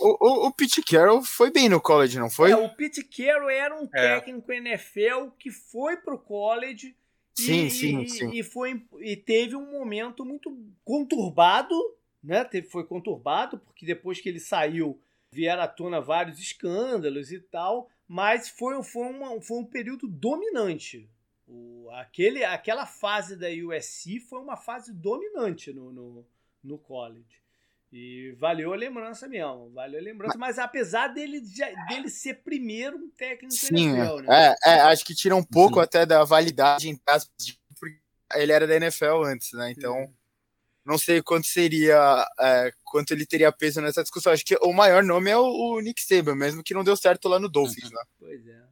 O, 0.00 0.44
o, 0.44 0.46
o 0.46 0.52
Pete 0.52 0.80
Carroll 0.82 1.24
foi 1.24 1.50
bem 1.50 1.68
no 1.68 1.80
college, 1.80 2.18
não 2.18 2.30
foi? 2.30 2.52
É, 2.52 2.56
o 2.56 2.68
Pete 2.68 3.02
Carroll 3.02 3.50
era 3.50 3.74
um 3.74 3.88
É. 3.92 4.20
técnico 4.20 4.52
NFL 4.52 5.30
que 5.38 5.50
foi 5.50 5.96
pro 5.96 6.18
college 6.18 6.94
Sim, 7.34 7.66
e, 7.66 7.70
sim, 7.70 8.02
e- 8.02 8.08
sim. 8.08 8.30
e 8.32 8.42
foi 8.44 8.84
e 9.00 9.16
teve 9.16 9.56
um 9.56 9.70
momento 9.72 10.24
muito 10.24 10.56
conturbado, 10.84 11.74
né? 12.22 12.44
Teve, 12.44 12.68
foi 12.68 12.84
conturbado 12.84 13.58
porque 13.58 13.86
depois 13.86 14.20
que 14.20 14.28
ele 14.28 14.40
saiu 14.40 15.00
vieram 15.30 15.62
à 15.62 15.68
tona 15.68 16.00
vários 16.00 16.38
escândalos 16.38 17.30
e 17.32 17.40
tal, 17.40 17.90
mas 18.06 18.48
foi, 18.48 18.82
foi, 18.82 19.06
uma, 19.08 19.40
foi 19.42 19.58
um 19.58 19.64
período 19.64 20.08
dominante. 20.08 21.08
O, 21.46 21.88
aquele, 21.92 22.44
aquela 22.44 22.86
fase 22.86 23.36
da 23.36 23.48
USC 23.48 24.20
foi 24.20 24.40
uma 24.40 24.56
fase 24.56 24.92
dominante 24.92 25.72
no, 25.72 25.92
no, 25.92 26.26
no 26.62 26.78
college. 26.78 27.38
E 27.90 28.32
valeu 28.38 28.72
a 28.74 28.76
lembrança 28.76 29.26
mesmo, 29.26 29.70
valeu 29.70 29.98
a 29.98 30.02
lembrança. 30.02 30.36
Mas, 30.36 30.58
apesar 30.58 31.08
dele, 31.08 31.40
dele 31.88 32.10
ser 32.10 32.42
primeiro 32.42 32.98
um 32.98 33.08
técnico 33.10 33.54
Sim, 33.54 33.96
NFL, 33.96 34.22
né? 34.22 34.54
é, 34.64 34.70
é, 34.72 34.80
acho 34.82 35.04
que 35.06 35.14
tira 35.14 35.34
um 35.34 35.42
pouco 35.42 35.80
até 35.80 36.04
da 36.04 36.22
validade 36.22 36.90
em 36.90 37.00
de- 37.38 37.58
porque 37.80 37.98
ele 38.34 38.52
era 38.52 38.66
da 38.66 38.76
NFL 38.76 39.24
antes, 39.24 39.52
né? 39.54 39.70
Então, 39.70 40.12
não 40.88 40.96
sei 40.96 41.22
quanto 41.22 41.46
seria, 41.46 42.26
é, 42.40 42.72
quanto 42.82 43.12
ele 43.12 43.26
teria 43.26 43.52
peso 43.52 43.78
nessa 43.82 44.02
discussão. 44.02 44.32
Acho 44.32 44.44
que 44.44 44.56
o 44.62 44.72
maior 44.72 45.04
nome 45.04 45.30
é 45.30 45.36
o, 45.36 45.44
o 45.44 45.80
Nick 45.80 46.00
Saban, 46.02 46.34
mesmo 46.34 46.64
que 46.64 46.72
não 46.72 46.82
deu 46.82 46.96
certo 46.96 47.28
lá 47.28 47.38
no 47.38 47.48
Dolphins, 47.48 47.90
né? 47.90 48.00
Pois 48.18 48.46
é. 48.46 48.62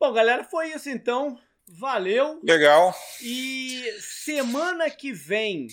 Bom, 0.00 0.10
galera, 0.12 0.42
foi 0.42 0.70
isso 0.72 0.88
então. 0.88 1.38
Valeu. 1.68 2.40
Legal. 2.42 2.94
E 3.20 3.84
semana 4.00 4.90
que 4.90 5.12
vem 5.12 5.68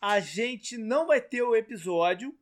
a 0.00 0.18
gente 0.18 0.78
não 0.78 1.06
vai 1.06 1.20
ter 1.20 1.42
o 1.42 1.54
episódio, 1.54 2.34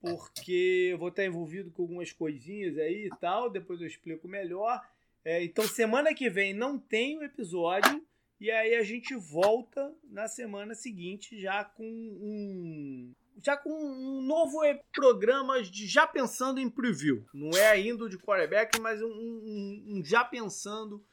porque 0.00 0.88
eu 0.92 0.98
vou 0.98 1.08
estar 1.08 1.24
envolvido 1.24 1.70
com 1.70 1.82
algumas 1.82 2.12
coisinhas 2.12 2.76
aí 2.76 3.06
e 3.06 3.16
tal, 3.20 3.48
depois 3.48 3.80
eu 3.80 3.86
explico 3.86 4.26
melhor. 4.26 4.82
É, 5.24 5.44
então, 5.44 5.66
semana 5.66 6.12
que 6.12 6.28
vem 6.28 6.52
não 6.52 6.76
tem 6.76 7.18
o 7.18 7.22
episódio, 7.22 8.04
e 8.40 8.50
aí 8.50 8.74
a 8.76 8.82
gente 8.82 9.14
volta 9.14 9.94
na 10.10 10.28
semana 10.28 10.74
seguinte 10.74 11.40
já 11.40 11.64
com 11.64 11.84
um. 11.84 13.14
Já 13.40 13.56
com 13.56 13.70
um 13.70 14.20
novo 14.20 14.58
programa 14.92 15.62
de 15.62 15.86
já 15.86 16.06
pensando 16.06 16.58
em 16.58 16.68
preview. 16.68 17.24
Não 17.32 17.50
é 17.56 17.68
ainda 17.68 18.08
de 18.08 18.18
quarterback, 18.18 18.80
mas 18.80 19.00
um, 19.00 19.06
um- 19.06 19.84
um 19.98 20.04
já 20.04 20.24
pensando 20.24 21.04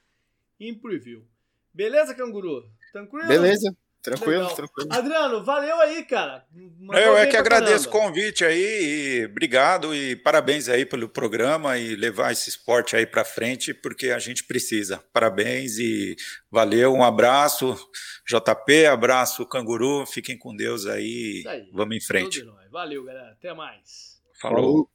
em 0.59 0.73
preview. 0.73 1.23
Beleza, 1.71 2.15
canguru? 2.15 2.63
Tranquilo? 2.91 3.27
Beleza, 3.27 3.75
tranquilo, 4.05 4.41
Legal. 4.43 4.55
tranquilo. 4.55 4.93
Adriano, 4.93 5.43
valeu 5.43 5.81
aí, 5.81 6.05
cara. 6.05 6.45
Mandou 6.79 7.01
Eu 7.01 7.17
é 7.17 7.25
que 7.25 7.35
agradeço 7.35 7.89
o 7.89 7.91
caramba. 7.91 8.07
convite 8.07 8.45
aí, 8.45 9.21
e 9.21 9.25
obrigado 9.25 9.93
e 9.95 10.15
parabéns 10.15 10.69
aí 10.69 10.85
pelo 10.85 11.09
programa 11.09 11.77
e 11.77 11.95
levar 11.95 12.31
esse 12.31 12.49
esporte 12.49 12.95
aí 12.95 13.05
para 13.05 13.25
frente, 13.25 13.73
porque 13.73 14.11
a 14.11 14.19
gente 14.19 14.43
precisa. 14.43 15.03
Parabéns 15.11 15.79
e 15.79 16.15
valeu, 16.51 16.93
um 16.93 17.03
abraço, 17.03 17.75
JP, 18.27 18.85
abraço, 18.85 19.45
Canguru, 19.45 20.05
fiquem 20.05 20.37
com 20.37 20.55
Deus 20.55 20.85
aí, 20.85 21.43
aí. 21.47 21.69
vamos 21.73 21.97
em 21.97 22.01
frente. 22.01 22.45
Valeu, 22.71 23.03
galera. 23.03 23.31
Até 23.31 23.53
mais. 23.53 24.21
Falou. 24.39 24.87